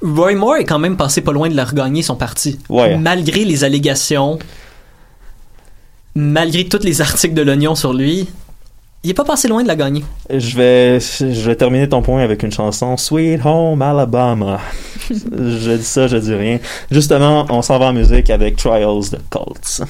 Roy 0.00 0.36
Moore 0.36 0.56
est 0.56 0.64
quand 0.64 0.78
même 0.78 0.96
passé 0.96 1.20
pas 1.20 1.32
loin 1.32 1.48
de 1.48 1.56
la 1.56 1.64
regagner 1.64 2.02
son 2.02 2.14
parti. 2.16 2.58
Ouais. 2.68 2.96
Malgré 2.96 3.44
les 3.44 3.64
allégations, 3.64 4.38
malgré 6.18 6.64
tous 6.64 6.82
les 6.82 7.00
articles 7.00 7.34
de 7.34 7.42
l'Oignon 7.42 7.76
sur 7.76 7.92
lui, 7.92 8.28
il 9.04 9.10
est 9.10 9.14
pas 9.14 9.24
passé 9.24 9.46
loin 9.46 9.62
de 9.62 9.68
la 9.68 9.76
gagner. 9.76 10.04
Je 10.28 10.56
vais, 10.56 10.98
je 11.00 11.46
vais 11.48 11.54
terminer 11.54 11.88
ton 11.88 12.02
point 12.02 12.22
avec 12.22 12.42
une 12.42 12.50
chanson 12.50 12.96
Sweet 12.96 13.40
Home 13.44 13.80
Alabama. 13.80 14.58
je 15.10 15.76
dis 15.76 15.84
ça, 15.84 16.08
je 16.08 16.16
dis 16.16 16.34
rien. 16.34 16.58
Justement, 16.90 17.46
on 17.50 17.62
s'en 17.62 17.78
va 17.78 17.86
en 17.86 17.92
musique 17.92 18.30
avec 18.30 18.56
Trials 18.56 19.10
de 19.12 19.18
Colts. 19.30 19.82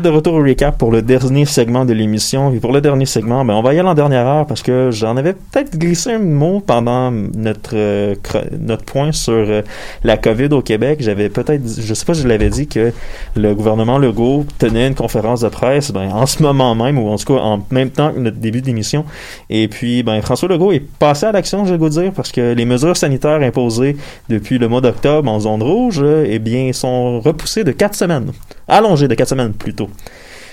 De 0.00 0.08
retour 0.08 0.34
au 0.34 0.42
recap 0.42 0.76
pour 0.78 0.90
le 0.90 1.02
dernier 1.02 1.44
segment 1.44 1.84
de 1.84 1.92
l'émission. 1.92 2.52
Et 2.52 2.60
pour 2.60 2.72
le 2.72 2.80
dernier 2.80 3.06
segment, 3.06 3.44
ben, 3.44 3.54
on 3.54 3.62
va 3.62 3.74
y 3.74 3.78
aller 3.78 3.88
en 3.88 3.94
dernière 3.94 4.26
heure 4.26 4.46
parce 4.46 4.62
que 4.62 4.90
j'en 4.90 5.16
avais 5.16 5.32
peut-être 5.32 5.76
glissé 5.76 6.12
un 6.12 6.18
mot 6.18 6.60
pendant 6.60 7.10
notre, 7.10 7.72
euh, 7.74 8.14
notre 8.58 8.84
point 8.84 9.12
sur 9.12 9.32
euh, 9.32 9.62
la 10.04 10.16
COVID 10.16 10.48
au 10.52 10.62
Québec. 10.62 10.98
J'avais 11.00 11.28
peut-être, 11.28 11.62
je 11.80 11.94
sais 11.94 12.04
pas 12.04 12.14
si 12.14 12.22
je 12.22 12.28
l'avais 12.28 12.50
dit, 12.50 12.66
que 12.66 12.92
le 13.36 13.54
gouvernement 13.54 13.98
Legault 13.98 14.46
tenait 14.58 14.88
une 14.88 14.94
conférence 14.94 15.40
de 15.40 15.48
presse 15.48 15.90
ben, 15.90 16.10
en 16.12 16.26
ce 16.26 16.42
moment 16.42 16.74
même, 16.74 16.98
ou 16.98 17.08
en 17.08 17.16
tout 17.16 17.34
cas 17.34 17.40
en 17.40 17.64
même 17.70 17.90
temps 17.90 18.12
que 18.12 18.18
notre 18.18 18.38
début 18.38 18.62
d'émission. 18.62 19.04
Et 19.50 19.68
puis, 19.68 20.02
ben, 20.02 20.20
François 20.22 20.48
Legault 20.48 20.72
est 20.72 20.86
passé 20.98 21.26
à 21.26 21.32
l'action, 21.32 21.64
je 21.64 21.72
vais 21.72 21.78
vous 21.78 21.88
dire, 21.88 22.12
parce 22.12 22.32
que 22.32 22.52
les 22.52 22.64
mesures 22.64 22.96
sanitaires 22.96 23.40
imposées 23.42 23.96
depuis 24.28 24.58
le 24.58 24.68
mois 24.68 24.80
d'octobre 24.80 25.30
en 25.30 25.40
zone 25.40 25.62
rouge, 25.62 26.04
eh 26.04 26.38
bien, 26.38 26.72
sont 26.72 27.20
repoussées 27.20 27.64
de 27.64 27.72
quatre 27.72 27.94
semaines. 27.94 28.32
Allongées 28.66 29.08
de 29.08 29.14
quatre 29.14 29.28
semaines 29.30 29.52
plutôt. 29.52 29.87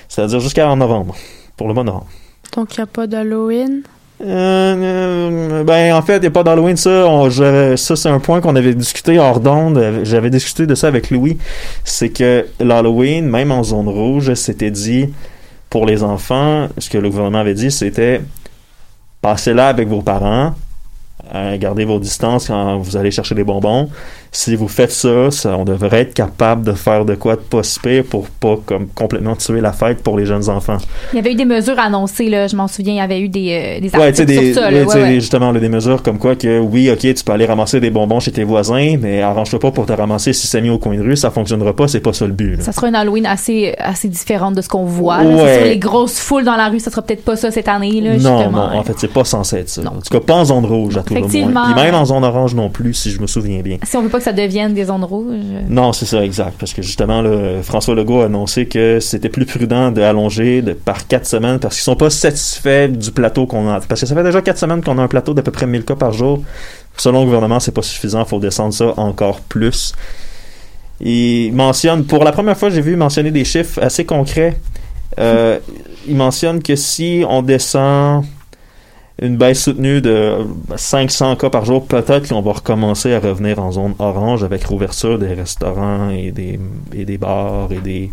C'est-à-dire 0.07 0.39
jusqu'à 0.39 0.69
en 0.69 0.77
novembre, 0.77 1.15
pour 1.57 1.67
le 1.67 1.73
mois 1.73 1.83
de 1.83 1.87
novembre. 1.89 2.07
Donc, 2.55 2.75
il 2.75 2.79
n'y 2.79 2.83
a 2.83 2.87
pas 2.87 3.07
d'Halloween? 3.07 3.81
Euh, 4.21 4.25
euh, 4.27 5.63
ben 5.65 5.93
en 5.93 6.01
fait, 6.01 6.17
il 6.17 6.21
n'y 6.21 6.27
a 6.27 6.31
pas 6.31 6.43
d'Halloween, 6.43 6.77
ça. 6.77 7.05
on- 7.05 7.29
ça, 7.29 7.95
c'est 7.97 8.07
un 8.09 8.19
point 8.19 8.39
qu'on 8.39 8.55
avait 8.55 8.73
discuté 8.73 9.19
hors 9.19 9.41
d'onde. 9.41 10.01
J'avais 10.03 10.29
discuté 10.29 10.65
de 10.65 10.73
ça 10.73 10.87
avec 10.87 11.09
Louis. 11.11 11.37
C'est 11.83 12.09
que 12.09 12.45
l'Halloween, 12.61 13.27
même 13.27 13.51
en 13.51 13.63
zone 13.63 13.89
rouge, 13.89 14.33
c'était 14.35 14.71
dit 14.71 15.13
pour 15.69 15.85
les 15.85 16.01
enfants, 16.03 16.69
ce 16.77 16.89
que 16.89 16.97
le 16.97 17.09
gouvernement 17.09 17.39
avait 17.39 17.55
dit, 17.55 17.71
c'était 17.71 18.21
passez 19.21 19.53
là 19.53 19.67
avec 19.67 19.89
vos 19.89 20.01
parents, 20.01 20.53
euh, 21.33 21.57
gardez 21.57 21.83
vos 21.83 21.99
distances 21.99 22.47
quand 22.47 22.77
vous 22.77 22.95
allez 22.95 23.11
chercher 23.11 23.35
des 23.35 23.43
bonbons. 23.43 23.89
Si 24.37 24.53
vous 24.57 24.67
faites 24.67 24.91
ça, 24.91 25.31
ça, 25.31 25.55
on 25.57 25.63
devrait 25.63 26.01
être 26.01 26.13
capable 26.13 26.65
de 26.65 26.73
faire 26.73 27.05
de 27.05 27.15
quoi 27.15 27.37
de 27.37 27.41
pas 27.41 27.63
si 27.63 27.79
pire 27.79 28.03
pour 28.03 28.27
pas 28.27 28.57
comme 28.65 28.87
complètement 28.87 29.33
tuer 29.37 29.61
la 29.61 29.71
fête 29.71 30.03
pour 30.03 30.17
les 30.17 30.25
jeunes 30.25 30.49
enfants. 30.49 30.75
Il 31.13 31.15
y 31.15 31.19
avait 31.19 31.31
eu 31.31 31.35
des 31.35 31.45
mesures 31.45 31.79
annoncées, 31.79 32.27
là, 32.27 32.47
je 32.47 32.55
m'en 32.57 32.67
souviens, 32.67 32.93
il 32.95 32.97
y 32.97 32.99
avait 32.99 33.21
eu 33.21 33.29
des, 33.29 33.77
euh, 33.77 33.79
des 33.79 33.89
Ouais, 33.97 34.07
articles 34.07 34.25
des, 34.25 34.53
sur 34.53 34.61
ça. 34.61 34.67
ouais, 34.67 34.73
là, 34.73 34.83
tu 34.83 34.89
sais, 34.91 34.97
ouais, 34.97 35.03
ouais. 35.03 35.13
justement, 35.21 35.53
là, 35.53 35.59
des 35.61 35.69
mesures 35.69 36.03
comme 36.03 36.17
quoi 36.17 36.35
que 36.35 36.59
oui, 36.59 36.89
ok, 36.91 36.99
tu 36.99 37.23
peux 37.23 37.31
aller 37.31 37.45
ramasser 37.45 37.79
des 37.79 37.89
bonbons 37.91 38.19
chez 38.19 38.33
tes 38.33 38.43
voisins, 38.43 38.97
mais 38.99 39.21
arrange-toi 39.21 39.57
pas 39.61 39.71
pour 39.71 39.85
te 39.85 39.93
ramasser 39.93 40.33
six 40.33 40.53
amis 40.55 40.69
au 40.69 40.79
coin 40.79 40.97
de 40.97 41.01
rue, 41.01 41.15
ça 41.15 41.31
fonctionnera 41.31 41.73
pas, 41.73 41.87
c'est 41.87 42.01
pas 42.01 42.11
ça 42.11 42.25
le 42.27 42.33
but. 42.33 42.57
là. 42.57 42.61
Ça 42.63 42.73
sera 42.73 42.89
une 42.89 42.95
Halloween 42.95 43.25
assez, 43.25 43.73
assez 43.79 44.09
différente 44.09 44.53
de 44.55 44.61
ce 44.61 44.67
qu'on 44.67 44.83
voit. 44.83 45.23
là. 45.23 45.45
C'est 45.47 45.69
les 45.69 45.77
grosses 45.77 46.19
foules 46.19 46.43
dans 46.43 46.57
la 46.57 46.67
rue, 46.67 46.81
ça 46.81 46.91
sera 46.91 47.01
peut-être 47.01 47.23
pas 47.23 47.37
ça 47.37 47.51
cette 47.51 47.69
année. 47.69 48.01
Là, 48.01 48.17
non, 48.17 48.51
non, 48.51 48.59
en 48.73 48.83
fait, 48.83 48.95
c'est 48.97 49.13
pas 49.13 49.23
censé 49.23 49.59
être 49.59 49.69
ça. 49.69 49.81
En 49.81 50.01
tout 50.01 50.11
cas, 50.11 50.19
pas 50.19 50.33
en 50.35 50.43
zone 50.43 50.65
rouge, 50.65 50.97
à 50.97 51.03
tout 51.03 51.13
le 51.13 51.21
moins. 51.21 51.29
Effectivement. 51.29 51.63
Puis 51.73 51.81
même 51.83 51.95
en 51.95 52.03
zone 52.03 52.25
orange 52.25 52.53
non 52.53 52.69
plus, 52.69 52.93
si 52.93 53.11
je 53.11 53.21
me 53.21 53.27
souviens 53.27 53.61
bien. 53.61 53.77
Si 53.83 53.95
on 53.95 54.01
veut 54.01 54.09
pas 54.09 54.17
que 54.17 54.24
ça 54.25 54.33
devienne 54.33 54.73
des 54.73 54.85
zones 54.85 55.03
rouges? 55.03 55.35
Non, 55.69 55.93
c'est 55.93 56.07
ça, 56.07 56.25
exact. 56.25 56.55
Parce 56.57 56.73
que 56.73 56.81
justement, 56.81 57.23
François 57.61 57.93
Legault 57.93 58.21
a 58.21 58.25
annoncé 58.25 58.65
que 58.65 58.99
c'était 58.99 59.29
plus 59.29 59.45
prudent 59.45 59.91
d'allonger 59.91 60.63
par 60.83 61.05
quatre 61.05 61.27
semaines 61.27 61.59
parce 61.59 61.75
qu'ils 61.75 61.83
sont 61.83 61.95
pas 61.95 62.09
satisfaits 62.09 62.87
du 62.87 63.11
plateau 63.11 63.45
qu'on 63.45 63.69
a. 63.69 63.79
Parce 63.81 64.01
que 64.01 64.07
ça 64.07 64.15
fait 64.15 64.23
déjà 64.23 64.41
quatre 64.41 64.57
semaines 64.57 64.83
qu'on 64.83 64.97
a 64.97 65.03
un 65.03 65.07
plateau 65.07 65.35
d'à 65.35 65.43
peu 65.43 65.51
près 65.51 65.67
1000 65.67 65.85
cas 65.85 65.95
par 65.95 66.11
jour. 66.11 66.41
Selon 66.97 67.19
le 67.19 67.25
gouvernement, 67.25 67.59
c'est 67.59 67.71
pas 67.71 67.83
suffisant. 67.83 68.23
Il 68.23 68.27
faut 68.27 68.39
descendre 68.39 68.73
ça 68.73 68.93
encore 68.97 69.41
plus. 69.41 69.93
Il 70.99 71.53
mentionne, 71.53 72.03
pour 72.05 72.23
la 72.23 72.31
première 72.31 72.57
fois, 72.57 72.71
j'ai 72.71 72.81
vu 72.81 72.95
mentionner 72.95 73.29
des 73.29 73.45
chiffres 73.45 73.79
assez 73.79 74.05
concrets. 74.05 74.57
Euh, 75.19 75.59
il 76.07 76.15
mentionne 76.15 76.63
que 76.63 76.75
si 76.75 77.23
on 77.29 77.43
descend 77.43 78.25
une 79.21 79.37
baisse 79.37 79.63
soutenue 79.63 80.01
de 80.01 80.45
500 80.75 81.37
cas 81.37 81.49
par 81.49 81.63
jour, 81.63 81.85
peut-être 81.85 82.27
qu'on 82.27 82.41
va 82.41 82.53
recommencer 82.53 83.13
à 83.13 83.19
revenir 83.19 83.59
en 83.59 83.71
zone 83.71 83.95
orange 83.99 84.43
avec 84.43 84.65
rouverture 84.65 85.17
des 85.17 85.33
restaurants 85.33 86.09
et 86.09 86.31
des, 86.31 86.59
et 86.93 87.05
des 87.05 87.17
bars 87.17 87.71
et 87.71 87.79
des... 87.79 88.11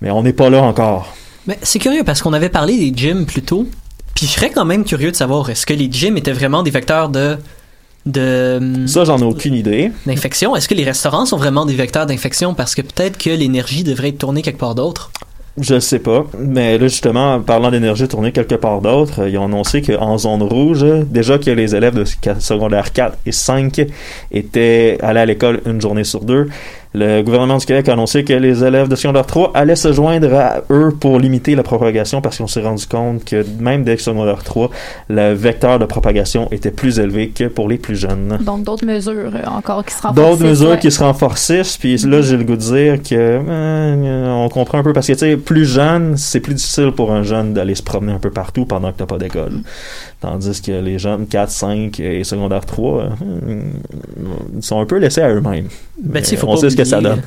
Mais 0.00 0.10
on 0.10 0.22
n'est 0.22 0.32
pas 0.32 0.50
là 0.50 0.62
encore. 0.62 1.14
Mais 1.46 1.58
c'est 1.62 1.78
curieux 1.78 2.02
parce 2.04 2.22
qu'on 2.22 2.32
avait 2.32 2.48
parlé 2.48 2.76
des 2.76 2.92
gyms 2.96 3.24
plus 3.24 3.42
tôt. 3.42 3.66
Puis 4.14 4.26
je 4.26 4.32
serais 4.32 4.50
quand 4.50 4.64
même 4.64 4.84
curieux 4.84 5.12
de 5.12 5.16
savoir 5.16 5.48
est-ce 5.50 5.64
que 5.64 5.74
les 5.74 5.90
gyms 5.90 6.16
étaient 6.16 6.32
vraiment 6.32 6.62
des 6.62 6.70
vecteurs 6.70 7.08
de 7.08 7.36
de 8.06 8.86
Ça, 8.86 9.04
j'en 9.04 9.18
ai 9.18 9.24
aucune 9.24 9.54
idée. 9.54 9.92
d'infection? 10.06 10.56
Est-ce 10.56 10.68
que 10.68 10.74
les 10.74 10.84
restaurants 10.84 11.26
sont 11.26 11.36
vraiment 11.36 11.66
des 11.66 11.74
vecteurs 11.74 12.06
d'infection 12.06 12.54
parce 12.54 12.74
que 12.74 12.82
peut-être 12.82 13.18
que 13.18 13.30
l'énergie 13.30 13.84
devrait 13.84 14.08
être 14.08 14.18
tournée 14.18 14.42
quelque 14.42 14.58
part 14.58 14.74
d'autre? 14.74 15.10
Je 15.58 15.80
sais 15.80 15.98
pas. 15.98 16.26
Mais 16.38 16.78
là, 16.78 16.86
justement, 16.86 17.34
en 17.34 17.40
parlant 17.40 17.70
d'énergie 17.70 18.06
tournée 18.06 18.32
quelque 18.32 18.54
part 18.54 18.80
d'autre, 18.80 19.22
euh, 19.22 19.28
ils 19.28 19.36
ont 19.36 19.46
annoncé 19.46 19.82
qu'en 19.82 20.16
zone 20.16 20.42
rouge, 20.42 20.84
déjà 21.06 21.38
que 21.38 21.50
les 21.50 21.74
élèves 21.74 21.94
de 21.94 22.04
secondaire 22.38 22.92
4 22.92 23.18
et 23.26 23.32
5 23.32 23.86
étaient 24.30 24.98
allés 25.02 25.20
à 25.20 25.26
l'école 25.26 25.60
une 25.66 25.80
journée 25.80 26.04
sur 26.04 26.20
deux, 26.20 26.48
le 26.92 27.22
gouvernement 27.22 27.58
du 27.58 27.66
Québec 27.66 27.88
a 27.88 27.92
annoncé 27.92 28.24
que 28.24 28.32
les 28.32 28.64
élèves 28.64 28.88
de 28.88 28.96
secondaire 28.96 29.26
3 29.26 29.52
allaient 29.54 29.76
se 29.76 29.92
joindre 29.92 30.34
à 30.34 30.62
eux 30.70 30.92
pour 30.98 31.20
limiter 31.20 31.54
la 31.54 31.62
propagation 31.62 32.20
parce 32.20 32.38
qu'on 32.38 32.48
s'est 32.48 32.62
rendu 32.62 32.86
compte 32.86 33.24
que 33.24 33.44
même 33.60 33.84
dès 33.84 33.96
secondaire 33.96 34.42
3, 34.42 34.70
le 35.08 35.32
vecteur 35.32 35.78
de 35.78 35.84
propagation 35.84 36.48
était 36.50 36.72
plus 36.72 36.98
élevé 36.98 37.28
que 37.28 37.44
pour 37.44 37.68
les 37.68 37.78
plus 37.78 37.94
jeunes. 37.94 38.38
Donc, 38.40 38.64
d'autres 38.64 38.86
mesures 38.86 39.32
euh, 39.34 39.46
encore 39.46 39.84
qui 39.84 39.94
se 39.94 40.02
renforcent. 40.02 40.30
D'autres 40.30 40.44
mesures 40.44 40.70
ouais. 40.70 40.78
qui 40.78 40.90
se 40.90 41.02
renforcissent, 41.02 41.76
puis 41.76 41.96
là 41.98 42.22
j'ai 42.22 42.36
le 42.36 42.44
goût 42.44 42.56
de 42.56 42.60
dire 42.60 43.02
que 43.02 43.14
euh, 43.14 44.32
on 44.32 44.48
comprend 44.48 44.78
un 44.78 44.82
peu 44.82 44.92
parce 44.92 45.06
que 45.06 45.12
tu 45.12 45.18
sais 45.18 45.36
plus 45.36 45.64
jeune, 45.64 46.16
c'est 46.16 46.40
plus 46.40 46.54
difficile 46.54 46.90
pour 46.90 47.12
un 47.12 47.22
jeune 47.22 47.54
d'aller 47.54 47.76
se 47.76 47.82
promener 47.82 48.12
un 48.12 48.18
peu 48.18 48.30
partout 48.30 48.64
pendant 48.64 48.90
que 48.90 48.98
t'as 48.98 49.06
pas 49.06 49.18
d'école. 49.18 49.60
Tandis 50.20 50.60
que 50.60 50.72
les 50.72 50.98
jeunes 50.98 51.26
4, 51.26 51.50
5 51.50 51.98
et 52.00 52.24
secondaire 52.24 52.66
3 52.66 53.02
euh, 53.02 53.08
ils 54.54 54.62
sont 54.62 54.78
un 54.78 54.84
peu 54.84 54.98
laissés 54.98 55.22
à 55.22 55.30
eux-mêmes. 55.30 55.68
Ben, 55.98 56.20
tu 56.20 56.28
sais, 56.28 56.34
Mais 56.34 56.40
faut 56.40 56.48
on 56.48 56.54
pas 56.54 56.60
sait 56.60 56.70
ce 56.70 56.76
que 56.76 56.84
ça 56.84 57.00
donne. 57.00 57.22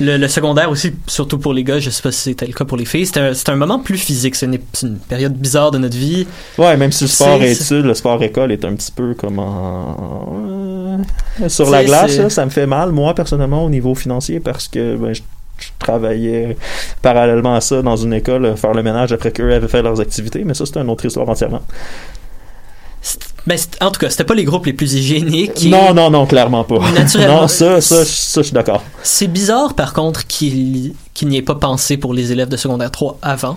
Le, 0.00 0.16
le 0.16 0.28
secondaire 0.28 0.70
aussi, 0.70 0.92
surtout 1.08 1.38
pour 1.38 1.52
les 1.52 1.64
gars, 1.64 1.80
je 1.80 1.90
sais 1.90 2.02
pas 2.02 2.12
si 2.12 2.20
c'était 2.20 2.46
le 2.46 2.52
cas 2.52 2.64
pour 2.64 2.76
les 2.76 2.84
filles, 2.84 3.06
c'est 3.06 3.48
un, 3.48 3.56
moment 3.56 3.80
plus 3.80 3.98
physique. 3.98 4.36
C'est 4.36 4.46
une, 4.46 4.98
période 5.08 5.34
bizarre 5.34 5.72
de 5.72 5.78
notre 5.78 5.96
vie. 5.96 6.26
Ouais, 6.56 6.76
même 6.76 6.92
si 6.92 7.04
le 7.04 7.08
sport 7.08 7.42
et 7.42 7.50
études, 7.50 7.84
le 7.84 7.94
sport 7.94 8.22
école 8.22 8.52
est 8.52 8.64
un 8.64 8.74
petit 8.74 8.92
peu 8.92 9.14
comme 9.14 9.40
en... 9.40 11.00
euh, 11.40 11.48
sur 11.48 11.68
la 11.68 11.84
glace, 11.84 12.16
là, 12.16 12.30
ça 12.30 12.44
me 12.44 12.50
fait 12.50 12.66
mal, 12.66 12.92
moi, 12.92 13.14
personnellement, 13.14 13.64
au 13.64 13.70
niveau 13.70 13.94
financier, 13.96 14.38
parce 14.38 14.68
que 14.68 14.96
ben, 14.96 15.12
je, 15.12 15.22
je 15.58 15.68
travaillais 15.78 16.56
parallèlement 17.02 17.56
à 17.56 17.60
ça 17.60 17.82
dans 17.82 17.96
une 17.96 18.12
école, 18.12 18.44
euh, 18.44 18.56
faire 18.56 18.72
le 18.74 18.82
ménage 18.82 19.12
après 19.12 19.32
qu'eux 19.32 19.52
avaient 19.52 19.68
fait 19.68 19.82
leurs 19.82 20.00
activités, 20.00 20.44
mais 20.44 20.54
ça, 20.54 20.64
c'est 20.66 20.78
une 20.78 20.90
autre 20.90 21.06
histoire 21.06 21.28
entièrement. 21.28 21.62
Ben, 23.46 23.56
en 23.80 23.90
tout 23.92 24.00
cas, 24.00 24.10
c'était 24.10 24.24
pas 24.24 24.34
les 24.34 24.44
groupes 24.44 24.66
les 24.66 24.72
plus 24.72 24.94
hygiéniques. 24.94 25.64
et- 25.64 25.68
Non, 25.68 25.94
non, 25.94 26.10
non, 26.10 26.26
clairement 26.26 26.64
pas. 26.64 26.78
Naturellement. 26.94 27.42
non, 27.42 27.48
ça, 27.48 27.80
ça, 27.80 28.04
ça, 28.04 28.40
je 28.40 28.46
suis 28.46 28.52
d'accord. 28.54 28.82
C'est 29.02 29.28
bizarre, 29.28 29.74
par 29.74 29.92
contre, 29.92 30.26
qu'il 30.26 30.94
n'y 31.22 31.36
ait 31.36 31.42
pas 31.42 31.54
pensé 31.54 31.96
pour 31.96 32.12
les 32.12 32.32
élèves 32.32 32.48
de 32.48 32.56
secondaire 32.56 32.90
3 32.90 33.18
avant. 33.22 33.56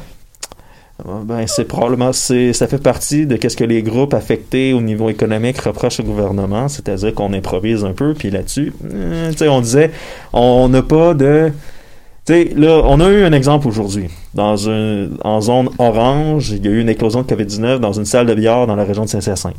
Ben, 1.23 1.47
c'est 1.47 1.63
probablement, 1.63 2.11
c'est, 2.11 2.51
ça 2.51 2.67
fait 2.67 2.77
partie 2.83 3.25
de 3.25 3.37
qu'est-ce 3.37 3.55
que 3.55 3.63
les 3.63 3.81
groupes 3.81 4.13
affectés 4.13 4.73
au 4.73 4.81
niveau 4.81 5.09
économique 5.09 5.57
reprochent 5.61 6.01
au 6.01 6.03
gouvernement, 6.03 6.67
c'est-à-dire 6.67 7.15
qu'on 7.15 7.31
improvise 7.31 7.85
un 7.85 7.93
peu, 7.93 8.13
puis 8.13 8.29
là-dessus, 8.29 8.73
euh, 8.93 9.31
tu 9.31 9.37
sais, 9.37 9.47
on 9.47 9.61
disait, 9.61 9.91
on 10.33 10.67
n'a 10.67 10.81
pas 10.81 11.13
de, 11.13 11.53
sais, 12.33 12.51
là, 12.55 12.81
on 12.85 12.99
a 12.99 13.09
eu 13.09 13.23
un 13.23 13.33
exemple 13.33 13.67
aujourd'hui. 13.67 14.07
Dans 14.33 14.69
un, 14.69 15.09
en 15.23 15.41
zone 15.41 15.69
orange, 15.77 16.51
il 16.51 16.65
y 16.65 16.67
a 16.67 16.71
eu 16.71 16.79
une 16.79 16.89
éclosion 16.89 17.23
de 17.23 17.27
COVID-19 17.27 17.79
dans 17.79 17.93
une 17.93 18.05
salle 18.05 18.27
de 18.27 18.33
billard 18.33 18.67
dans 18.67 18.75
la 18.75 18.83
région 18.83 19.03
de 19.03 19.09
Saint-Hyacinthe. 19.09 19.55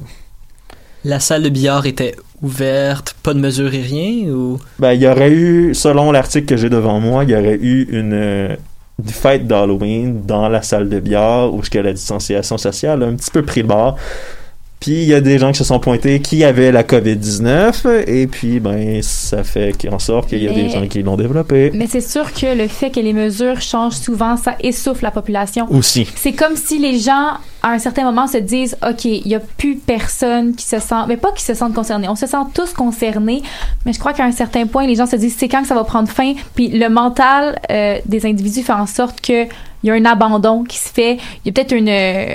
La 1.04 1.18
salle 1.18 1.42
de 1.42 1.48
billard 1.48 1.86
était 1.86 2.14
ouverte, 2.42 3.16
pas 3.22 3.34
de 3.34 3.40
mesure 3.40 3.72
et 3.74 3.80
rien, 3.80 4.30
ou... 4.30 4.58
Ben, 4.78 4.92
il 4.92 5.02
y 5.02 5.08
aurait 5.08 5.30
eu, 5.30 5.74
selon 5.74 6.12
l'article 6.12 6.46
que 6.46 6.56
j'ai 6.56 6.70
devant 6.70 7.00
moi, 7.00 7.24
il 7.24 7.30
y 7.30 7.34
aurait 7.34 7.58
eu 7.60 7.88
une, 7.90 8.12
euh, 8.12 8.56
une 9.02 9.08
fête 9.08 9.46
d'Halloween 9.46 10.22
dans 10.26 10.48
la 10.48 10.62
salle 10.62 10.88
de 10.88 11.00
billard 11.00 11.52
où 11.52 11.62
ce 11.64 11.70
que 11.70 11.78
la 11.78 11.92
distanciation 11.92 12.58
sociale 12.58 13.02
a 13.02 13.06
un 13.06 13.14
petit 13.14 13.30
peu 13.30 13.42
pris 13.42 13.62
le 13.62 13.68
bord. 13.68 13.96
Puis 14.80 14.92
il 15.02 15.04
y 15.04 15.12
a 15.14 15.20
des 15.20 15.38
gens 15.38 15.52
qui 15.52 15.58
se 15.58 15.64
sont 15.64 15.78
pointés 15.78 16.20
qui 16.20 16.42
avaient 16.42 16.72
la 16.72 16.82
COVID-19 16.82 18.04
et 18.06 18.26
puis 18.26 18.60
ben 18.60 19.02
ça 19.02 19.44
fait 19.44 19.74
en 19.92 19.98
sorte 19.98 20.30
qu'il 20.30 20.42
y 20.42 20.48
a 20.48 20.52
des 20.52 20.70
gens 20.70 20.86
qui 20.86 21.02
l'ont 21.02 21.16
développé. 21.16 21.70
Mais 21.74 21.86
c'est 21.86 22.00
sûr 22.00 22.32
que 22.32 22.56
le 22.56 22.66
fait 22.66 22.90
que 22.90 22.98
les 23.00 23.12
mesures 23.12 23.60
changent 23.60 23.96
souvent, 23.98 24.38
ça 24.38 24.56
essouffle 24.60 25.04
la 25.04 25.10
population. 25.10 25.66
Aussi. 25.70 26.08
C'est 26.16 26.32
comme 26.32 26.56
si 26.56 26.78
les 26.78 26.98
gens, 26.98 27.34
à 27.62 27.72
un 27.72 27.78
certain 27.78 28.04
moment, 28.04 28.26
se 28.26 28.38
disent 28.38 28.78
OK, 28.82 29.04
il 29.04 29.26
n'y 29.26 29.34
a 29.34 29.40
plus 29.40 29.76
personne 29.76 30.54
qui 30.54 30.64
se 30.64 30.78
sent. 30.78 30.94
Mais 31.08 31.18
pas 31.18 31.32
qui 31.32 31.44
se 31.44 31.52
sentent 31.52 31.74
concernés. 31.74 32.08
On 32.08 32.16
se 32.16 32.26
sent 32.26 32.38
tous 32.54 32.72
concernés. 32.72 33.42
Mais 33.84 33.92
je 33.92 33.98
crois 33.98 34.14
qu'à 34.14 34.24
un 34.24 34.32
certain 34.32 34.66
point, 34.66 34.86
les 34.86 34.94
gens 34.94 35.06
se 35.06 35.16
disent 35.16 35.36
c'est 35.38 35.48
quand 35.48 35.60
que 35.60 35.68
ça 35.68 35.74
va 35.74 35.84
prendre 35.84 36.08
fin. 36.08 36.32
Puis 36.54 36.68
le 36.68 36.88
mental 36.88 37.60
euh, 37.70 37.98
des 38.06 38.24
individus 38.24 38.62
fait 38.62 38.72
en 38.72 38.86
sorte 38.86 39.20
qu'il 39.20 39.46
y 39.84 39.90
a 39.90 39.92
un 39.92 40.04
abandon 40.06 40.64
qui 40.64 40.78
se 40.78 40.88
fait. 40.88 41.18
Il 41.44 41.46
y 41.46 41.50
a 41.50 41.52
peut-être 41.52 41.72
une. 41.72 41.88
euh, 41.90 42.34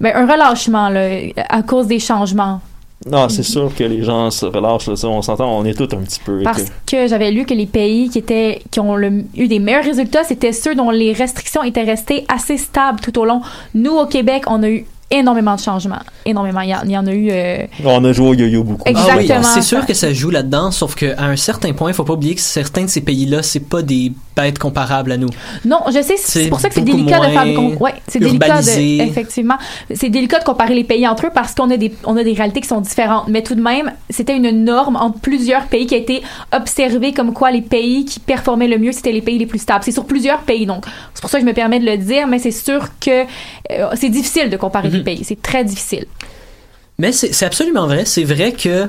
ben, 0.00 0.12
un 0.14 0.26
relâchement 0.30 0.88
là, 0.88 1.08
à 1.48 1.62
cause 1.62 1.86
des 1.86 1.98
changements. 1.98 2.60
Non, 3.10 3.28
c'est 3.28 3.42
sûr 3.42 3.70
que 3.74 3.84
les 3.84 4.02
gens 4.02 4.30
se 4.30 4.46
relâchent, 4.46 4.86
là, 4.86 4.96
ça, 4.96 5.08
on 5.08 5.20
s'entend, 5.20 5.58
on 5.58 5.64
est 5.66 5.74
tous 5.74 5.94
un 5.94 6.00
petit 6.00 6.20
peu. 6.24 6.42
Parce 6.42 6.62
que- 6.62 6.70
que 6.92 7.06
j'avais 7.06 7.30
lu 7.32 7.44
que 7.44 7.52
les 7.52 7.66
pays 7.66 8.08
qui 8.08 8.18
étaient 8.18 8.62
qui 8.70 8.80
ont 8.80 8.96
le- 8.96 9.24
eu 9.36 9.46
des 9.46 9.58
meilleurs 9.58 9.84
résultats, 9.84 10.24
c'était 10.24 10.52
ceux 10.52 10.74
dont 10.74 10.90
les 10.90 11.12
restrictions 11.12 11.62
étaient 11.62 11.82
restées 11.82 12.24
assez 12.28 12.56
stables 12.56 13.00
tout 13.00 13.18
au 13.18 13.26
long. 13.26 13.42
Nous 13.74 13.92
au 13.92 14.06
Québec, 14.06 14.44
on 14.46 14.62
a 14.62 14.68
eu 14.70 14.86
énormément 15.10 15.54
de 15.56 15.60
changements. 15.60 15.98
Énormément. 16.24 16.60
Il 16.62 16.70
y, 16.70 16.74
en- 16.74 16.82
il 16.84 16.90
y 16.90 16.98
en 16.98 17.06
a 17.06 17.12
eu. 17.12 17.28
euh, 17.30 17.66
On 17.84 18.04
a 18.04 18.12
joué 18.12 18.28
au 18.28 18.34
yo-yo 18.34 18.64
beaucoup. 18.64 18.82
Ah 18.86 18.90
oui, 19.16 19.22
Exactement. 19.24 19.42
c'est 19.54 19.62
sûr 19.62 19.86
que 19.86 19.94
ça 19.94 20.12
joue 20.12 20.30
là-dedans, 20.30 20.70
sauf 20.70 20.94
qu'à 20.94 21.14
un 21.22 21.36
certain 21.36 21.72
point, 21.72 21.90
il 21.90 21.94
faut 21.94 22.04
pas 22.04 22.14
oublier 22.14 22.34
que 22.34 22.40
certains 22.40 22.82
de 22.82 22.88
ces 22.90 23.00
pays-là, 23.02 23.42
c'est 23.42 23.60
pas 23.68 23.82
des 23.82 24.12
bêtes 24.36 24.58
comparables 24.58 25.12
à 25.12 25.16
nous. 25.16 25.28
Non, 25.64 25.80
je 25.88 26.02
sais, 26.02 26.14
c'est 26.16 26.48
pour 26.48 26.58
ça 26.60 26.68
que 26.68 26.74
c'est 26.74 26.80
délicat 26.80 27.18
de 27.20 27.24
faire. 27.26 27.46
moins 27.46 27.76
Ouais, 27.80 27.94
c'est 28.08 28.18
délicat 28.18 28.60
de. 28.62 29.02
Effectivement. 29.02 29.56
C'est 29.94 30.08
délicat 30.08 30.40
de 30.40 30.44
comparer 30.44 30.74
les 30.74 30.84
pays 30.84 31.06
entre 31.06 31.26
eux 31.26 31.30
parce 31.32 31.54
qu'on 31.54 31.70
a 31.70 31.76
des, 31.76 31.92
on 32.04 32.16
a 32.16 32.24
des 32.24 32.32
réalités 32.32 32.60
qui 32.60 32.68
sont 32.68 32.80
différentes. 32.80 33.28
Mais 33.28 33.42
tout 33.42 33.54
de 33.54 33.62
même, 33.62 33.92
c'était 34.10 34.36
une 34.36 34.64
norme 34.64 34.96
entre 34.96 35.20
plusieurs 35.20 35.64
pays 35.66 35.86
qui 35.86 35.94
a 35.94 35.98
été 35.98 36.22
observée 36.52 37.12
comme 37.12 37.32
quoi 37.32 37.50
les 37.50 37.62
pays 37.62 38.04
qui 38.04 38.18
performaient 38.20 38.68
le 38.68 38.78
mieux, 38.78 38.92
c'était 38.92 39.12
les 39.12 39.22
pays 39.22 39.38
les 39.38 39.46
plus 39.46 39.58
stables. 39.60 39.84
C'est 39.84 39.92
sur 39.92 40.04
plusieurs 40.06 40.40
pays, 40.40 40.66
donc 40.66 40.84
c'est 41.14 41.20
pour 41.20 41.30
ça 41.30 41.38
que 41.38 41.42
je 41.44 41.48
me 41.48 41.54
permets 41.54 41.78
de 41.78 41.86
le 41.86 41.96
dire, 41.98 42.26
mais 42.26 42.38
c'est 42.38 42.50
sûr 42.50 42.86
que 43.00 43.22
euh, 43.70 43.86
c'est 43.94 44.08
difficile 44.08 44.50
de 44.50 44.56
comparer 44.56 44.88
Mhm. 44.88 44.94
les 44.94 45.03
pays. 45.04 45.24
C'est 45.24 45.40
très 45.40 45.64
difficile. 45.64 46.06
Mais 46.98 47.12
c'est 47.12 47.44
absolument 47.44 47.86
vrai. 47.86 48.04
C'est 48.04 48.24
vrai 48.24 48.52
que 48.52 48.88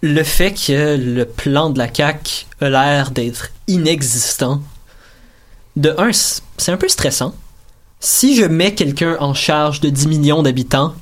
le 0.00 0.22
fait 0.22 0.52
que 0.52 0.96
le 0.96 1.24
plan 1.24 1.70
de 1.70 1.78
la 1.78 1.92
CAQ 1.92 2.46
a 2.60 2.68
l'air 2.68 3.10
d'être 3.10 3.50
inexistant, 3.68 4.62
de 5.76 5.94
un, 5.98 6.10
c'est 6.12 6.72
un 6.72 6.76
peu 6.76 6.88
stressant. 6.88 7.34
Si 8.00 8.36
je 8.36 8.44
mets 8.44 8.74
quelqu'un 8.74 9.16
en 9.20 9.32
charge 9.32 9.80
de 9.80 9.88
10 9.88 10.08
millions 10.08 10.42
d'habitants, 10.42 10.94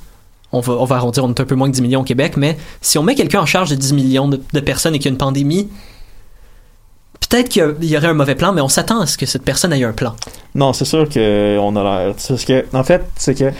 on 0.51 0.59
va, 0.59 0.73
on 0.73 0.85
va 0.85 0.97
arrondir, 0.97 1.23
on 1.23 1.29
est 1.29 1.39
un 1.39 1.45
peu 1.45 1.55
moins 1.55 1.69
que 1.69 1.75
10 1.75 1.81
millions 1.81 2.01
au 2.01 2.03
Québec, 2.03 2.37
mais 2.37 2.57
si 2.81 2.97
on 2.97 3.03
met 3.03 3.15
quelqu'un 3.15 3.41
en 3.41 3.45
charge 3.45 3.69
de 3.69 3.75
10 3.75 3.93
millions 3.93 4.27
de, 4.27 4.41
de 4.53 4.59
personnes 4.59 4.93
et 4.93 4.99
qu'il 4.99 5.05
y 5.05 5.09
a 5.09 5.13
une 5.13 5.17
pandémie, 5.17 5.69
peut-être 7.27 7.49
qu'il 7.49 7.75
y 7.81 7.87
y 7.87 7.97
aurait 7.97 8.07
un 8.07 8.13
mauvais 8.13 8.35
plan, 8.35 8.51
mais 8.53 8.61
on 8.61 8.67
s'attend 8.67 9.01
à 9.01 9.07
ce 9.07 9.17
que 9.17 9.25
cette 9.25 9.43
personne 9.43 9.73
ait 9.73 9.83
un 9.83 9.93
plan. 9.93 10.15
Non, 10.53 10.73
c'est 10.73 10.85
sûr 10.85 11.07
qu'on 11.09 11.75
a 11.75 11.83
l'air. 11.83 12.13
C'est 12.17 12.37
ce 12.37 12.45
que, 12.45 12.65
en 12.73 12.83
fait, 12.83 13.03
c'est 13.15 13.35
que 13.35 13.51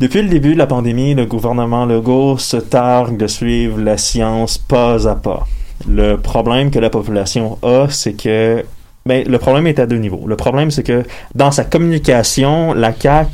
depuis 0.00 0.22
le 0.22 0.28
début 0.28 0.52
de 0.52 0.58
la 0.58 0.68
pandémie, 0.68 1.14
le 1.14 1.26
gouvernement 1.26 1.84
Legault 1.84 2.38
se 2.38 2.56
targue 2.56 3.16
de 3.16 3.26
suivre 3.26 3.80
la 3.80 3.96
science 3.96 4.56
pas 4.56 5.08
à 5.08 5.16
pas. 5.16 5.46
Le 5.88 6.16
problème 6.16 6.70
que 6.70 6.78
la 6.78 6.90
population 6.90 7.58
a, 7.62 7.86
c'est 7.90 8.14
que. 8.14 8.64
Ben, 9.06 9.26
le 9.26 9.38
problème 9.38 9.66
est 9.66 9.78
à 9.78 9.86
deux 9.86 9.96
niveaux. 9.96 10.24
Le 10.26 10.36
problème, 10.36 10.70
c'est 10.70 10.82
que 10.82 11.02
dans 11.34 11.50
sa 11.50 11.64
communication, 11.64 12.74
la 12.74 12.92
CAQ 12.92 13.30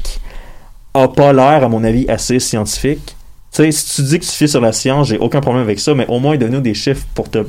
a 0.95 1.09
pas 1.09 1.33
l'air, 1.33 1.65
à 1.65 1.69
mon 1.69 1.85
avis, 1.85 2.09
assez 2.09 2.39
scientifique. 2.39 3.17
Tu 3.53 3.65
sais, 3.65 3.73
si 3.73 3.97
tu 3.97 4.03
dis 4.03 4.19
que 4.21 4.25
tu 4.25 4.31
fies 4.31 4.49
sur 4.49 4.61
la 4.61 4.73
science, 4.73 5.09
j'ai 5.09 5.19
aucun 5.19 5.41
problème 5.41 5.65
avec 5.65 5.81
ça, 5.81 5.95
mais 5.95 6.07
au 6.07 6.19
moins 6.19 6.37
donne-nous 6.37 6.61
des 6.61 6.75
chiffres 6.75 7.07
pour 7.15 7.29
te 7.29 7.45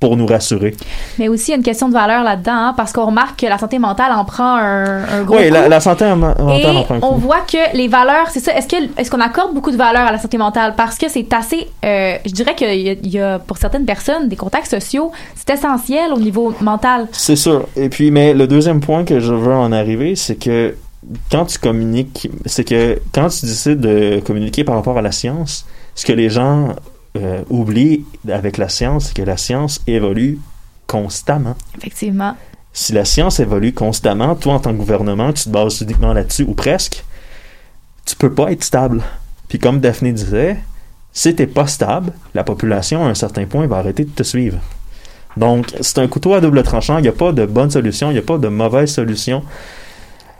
pour 0.00 0.16
nous 0.16 0.26
rassurer. 0.26 0.76
Mais 1.18 1.26
aussi, 1.28 1.46
il 1.46 1.50
y 1.50 1.54
a 1.54 1.56
une 1.56 1.64
question 1.64 1.88
de 1.88 1.92
valeur 1.92 2.22
là-dedans, 2.22 2.52
hein, 2.52 2.74
parce 2.76 2.92
qu'on 2.92 3.06
remarque 3.06 3.40
que 3.40 3.46
la 3.46 3.58
santé 3.58 3.80
mentale 3.80 4.12
en 4.12 4.24
prend 4.24 4.54
un, 4.54 5.02
un 5.02 5.22
gros 5.24 5.36
Oui, 5.38 5.48
coup. 5.48 5.54
la, 5.54 5.68
la 5.68 5.80
santé 5.80 6.04
Et 6.04 6.14
mentale 6.14 6.76
en 6.76 6.82
prend 6.84 6.94
un 6.94 6.98
on 7.02 7.14
coup. 7.14 7.20
voit 7.20 7.40
que 7.40 7.76
les 7.76 7.88
valeurs, 7.88 8.28
c'est 8.30 8.38
ça. 8.38 8.52
Est-ce 8.56 9.10
qu'on 9.10 9.20
accorde 9.20 9.54
beaucoup 9.54 9.72
de 9.72 9.76
valeur 9.76 10.02
à 10.02 10.12
la 10.12 10.18
santé 10.18 10.38
mentale? 10.38 10.74
Parce 10.76 10.98
que 10.98 11.08
c'est 11.08 11.32
assez, 11.32 11.66
euh, 11.84 12.16
je 12.24 12.30
dirais 12.30 12.54
qu'il 12.54 12.72
y, 12.74 13.08
y 13.08 13.18
a 13.20 13.40
pour 13.40 13.56
certaines 13.58 13.86
personnes 13.86 14.28
des 14.28 14.36
contacts 14.36 14.70
sociaux, 14.70 15.10
c'est 15.34 15.50
essentiel 15.52 16.12
au 16.12 16.18
niveau 16.20 16.54
mental. 16.60 17.08
C'est 17.10 17.34
sûr. 17.36 17.66
Et 17.74 17.88
puis, 17.88 18.12
mais 18.12 18.34
le 18.34 18.46
deuxième 18.46 18.78
point 18.80 19.04
que 19.04 19.18
je 19.18 19.34
veux 19.34 19.52
en 19.54 19.72
arriver, 19.72 20.14
c'est 20.14 20.36
que 20.36 20.76
quand 21.32 21.46
tu 21.46 21.58
communiques, 21.58 22.30
c'est 22.46 22.64
que 22.64 23.00
quand 23.12 23.28
tu 23.30 23.46
décides 23.46 23.80
de 23.80 24.20
communiquer 24.24 24.62
par 24.62 24.76
rapport 24.76 24.96
à 24.96 25.02
la 25.02 25.10
science, 25.10 25.66
ce 25.96 26.06
que 26.06 26.12
les 26.12 26.28
gens 26.30 26.68
euh, 27.16 27.42
oublient 27.48 28.04
avec 28.28 28.58
la 28.58 28.68
science, 28.68 29.06
c'est 29.06 29.16
que 29.16 29.22
la 29.22 29.36
science 29.36 29.80
évolue 29.86 30.38
constamment. 30.86 31.56
Effectivement. 31.76 32.36
Si 32.72 32.92
la 32.92 33.04
science 33.04 33.40
évolue 33.40 33.72
constamment, 33.72 34.34
toi 34.34 34.54
en 34.54 34.60
tant 34.60 34.72
que 34.72 34.78
gouvernement, 34.78 35.32
tu 35.32 35.44
te 35.44 35.48
bases 35.48 35.80
uniquement 35.80 36.12
là-dessus 36.12 36.44
ou 36.44 36.54
presque, 36.54 37.04
tu 38.04 38.16
peux 38.16 38.32
pas 38.32 38.52
être 38.52 38.64
stable. 38.64 39.02
Puis 39.48 39.58
comme 39.58 39.80
Daphné 39.80 40.12
disait, 40.12 40.58
si 41.12 41.34
t'es 41.34 41.46
pas 41.46 41.66
stable, 41.66 42.12
la 42.34 42.44
population 42.44 43.04
à 43.04 43.08
un 43.08 43.14
certain 43.14 43.46
point 43.46 43.66
va 43.66 43.78
arrêter 43.78 44.04
de 44.04 44.10
te 44.10 44.22
suivre. 44.22 44.58
Donc 45.36 45.74
c'est 45.80 45.98
un 45.98 46.08
couteau 46.08 46.34
à 46.34 46.40
double 46.40 46.62
tranchant. 46.62 46.98
Il 46.98 47.02
n'y 47.02 47.08
a 47.08 47.12
pas 47.12 47.32
de 47.32 47.46
bonne 47.46 47.70
solution, 47.70 48.10
il 48.10 48.14
n'y 48.14 48.18
a 48.18 48.22
pas 48.22 48.38
de 48.38 48.48
mauvaise 48.48 48.92
solution. 48.92 49.42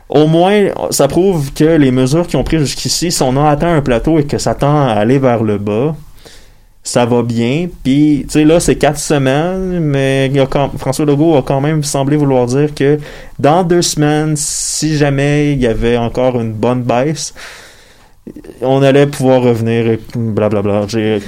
Au 0.09 0.27
moins, 0.27 0.69
ça 0.91 1.07
prouve 1.07 1.53
que 1.53 1.65
les 1.65 1.91
mesures 1.91 2.27
qui 2.27 2.37
ont 2.37 2.45
pris 2.45 2.59
jusqu'ici, 2.59 3.13
si 3.13 3.23
on 3.23 3.37
a 3.37 3.51
atteint 3.51 3.75
un 3.75 3.83
plateau 3.83 4.19
et 4.19 4.25
que 4.25 4.39
ça 4.39 4.55
tend 4.55 4.87
à 4.87 4.93
aller 4.93 5.19
vers 5.19 5.43
le 5.43 5.59
bas, 5.59 5.95
ça 6.83 7.05
va 7.05 7.23
bien. 7.23 7.69
Puis, 7.85 8.25
tu 8.27 8.33
sais, 8.33 8.45
là, 8.45 8.61
c'est 8.61 8.77
quatre 8.77 8.99
semaines, 8.99 9.81
mais 9.81 10.27
il 10.27 10.37
y 10.37 10.41
a 10.41 10.47
quand- 10.47 10.71
François 10.79 11.05
Legault 11.05 11.37
a 11.37 11.43
quand 11.43 11.61
même 11.61 11.83
semblé 11.85 12.17
vouloir 12.17 12.47
dire 12.47 12.75
que 12.75 12.99
dans 13.39 13.63
deux 13.63 13.83
semaines, 13.83 14.35
si 14.37 14.97
jamais 14.97 15.53
il 15.53 15.61
y 15.61 15.67
avait 15.67 15.97
encore 15.99 16.41
une 16.41 16.53
bonne 16.53 16.83
baisse, 16.83 17.35
on 18.61 18.83
allait 18.83 19.07
pouvoir 19.07 19.43
revenir 19.43 19.87
et 19.89 20.01
blablabla. 20.15 20.81
Veux 20.83 21.21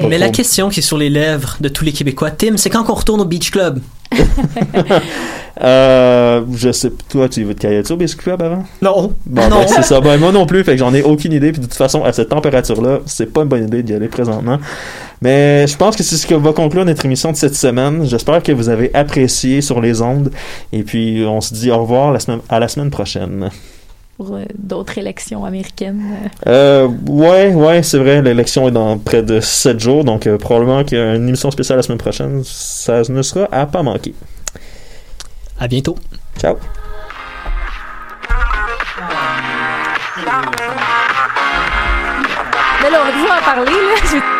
pas 0.00 0.08
Mais 0.08 0.18
la 0.18 0.30
question 0.30 0.68
qui 0.70 0.80
est 0.80 0.82
sur 0.82 0.96
les 0.98 1.10
lèvres 1.10 1.56
de 1.60 1.68
tous 1.68 1.84
les 1.84 1.92
Québécois, 1.92 2.30
Tim, 2.30 2.56
c'est 2.56 2.70
quand 2.70 2.84
qu'on 2.84 2.94
retourne 2.94 3.20
au 3.20 3.26
Beach 3.26 3.50
Club? 3.50 3.80
Euh, 5.62 6.42
je 6.54 6.70
sais, 6.70 6.90
toi, 7.08 7.28
tu 7.30 7.42
veux 7.44 7.54
te 7.54 7.92
au 7.92 7.96
Biscuit 7.96 8.30
avant? 8.30 8.64
Non. 8.82 9.14
Bon, 9.24 9.48
Non. 9.48 9.60
ben, 9.60 9.66
c'est 9.66 9.82
ça. 9.84 10.00
Ben, 10.02 10.18
moi 10.18 10.30
non 10.30 10.44
plus, 10.44 10.62
fait 10.64 10.72
que 10.72 10.78
j'en 10.78 10.92
ai 10.92 11.02
aucune 11.02 11.32
idée. 11.32 11.50
Puis 11.52 11.60
de 11.60 11.66
toute 11.66 11.74
façon, 11.74 12.04
à 12.04 12.12
cette 12.12 12.28
température-là, 12.28 12.98
c'est 13.06 13.32
pas 13.32 13.40
une 13.42 13.48
bonne 13.48 13.64
idée 13.64 13.82
d'y 13.82 13.94
aller 13.94 14.08
présentement. 14.08 14.58
Mais 15.22 15.66
je 15.66 15.74
pense 15.76 15.96
que 15.96 16.02
c'est 16.02 16.16
ce 16.16 16.26
que 16.26 16.34
va 16.34 16.52
conclure 16.52 16.84
notre 16.84 17.06
émission 17.06 17.32
de 17.32 17.36
cette 17.36 17.54
semaine. 17.54 18.04
J'espère 18.04 18.42
que 18.42 18.52
vous 18.52 18.68
avez 18.68 18.90
apprécié 18.94 19.62
sur 19.62 19.80
les 19.80 20.02
ondes. 20.02 20.30
Et 20.74 20.82
puis, 20.82 21.24
on 21.26 21.40
se 21.40 21.54
dit 21.54 21.70
au 21.70 21.78
revoir 21.78 22.12
la 22.12 22.20
semaine, 22.20 22.40
à 22.50 22.60
la 22.60 22.68
semaine 22.68 22.90
prochaine. 22.90 23.48
Pour 24.16 24.34
euh, 24.34 24.44
d'autres 24.56 24.96
élections 24.96 25.44
américaines. 25.44 26.02
Euh, 26.46 26.88
ouais, 27.06 27.54
ouais, 27.54 27.82
c'est 27.82 27.98
vrai. 27.98 28.22
L'élection 28.22 28.66
est 28.68 28.70
dans 28.70 28.96
près 28.98 29.22
de 29.22 29.40
7 29.40 29.78
jours. 29.78 30.04
Donc, 30.04 30.26
euh, 30.26 30.38
probablement 30.38 30.84
qu'il 30.84 30.96
y 30.96 31.00
a 31.00 31.14
une 31.14 31.28
émission 31.28 31.50
spéciale 31.50 31.76
la 31.76 31.82
semaine 31.82 31.98
prochaine. 31.98 32.42
Ça 32.44 33.02
ne 33.08 33.22
sera 33.22 33.46
à 33.52 33.66
pas 33.66 33.82
manquer. 33.82 34.14
À 35.60 35.68
bientôt. 35.68 35.96
Ciao. 36.38 36.56
Mais 42.82 42.90
là, 42.90 43.00
on 43.00 43.04
va 43.04 43.12
toujours 43.12 43.32
en 43.32 43.44
parler, 43.44 43.72
là. 43.72 44.35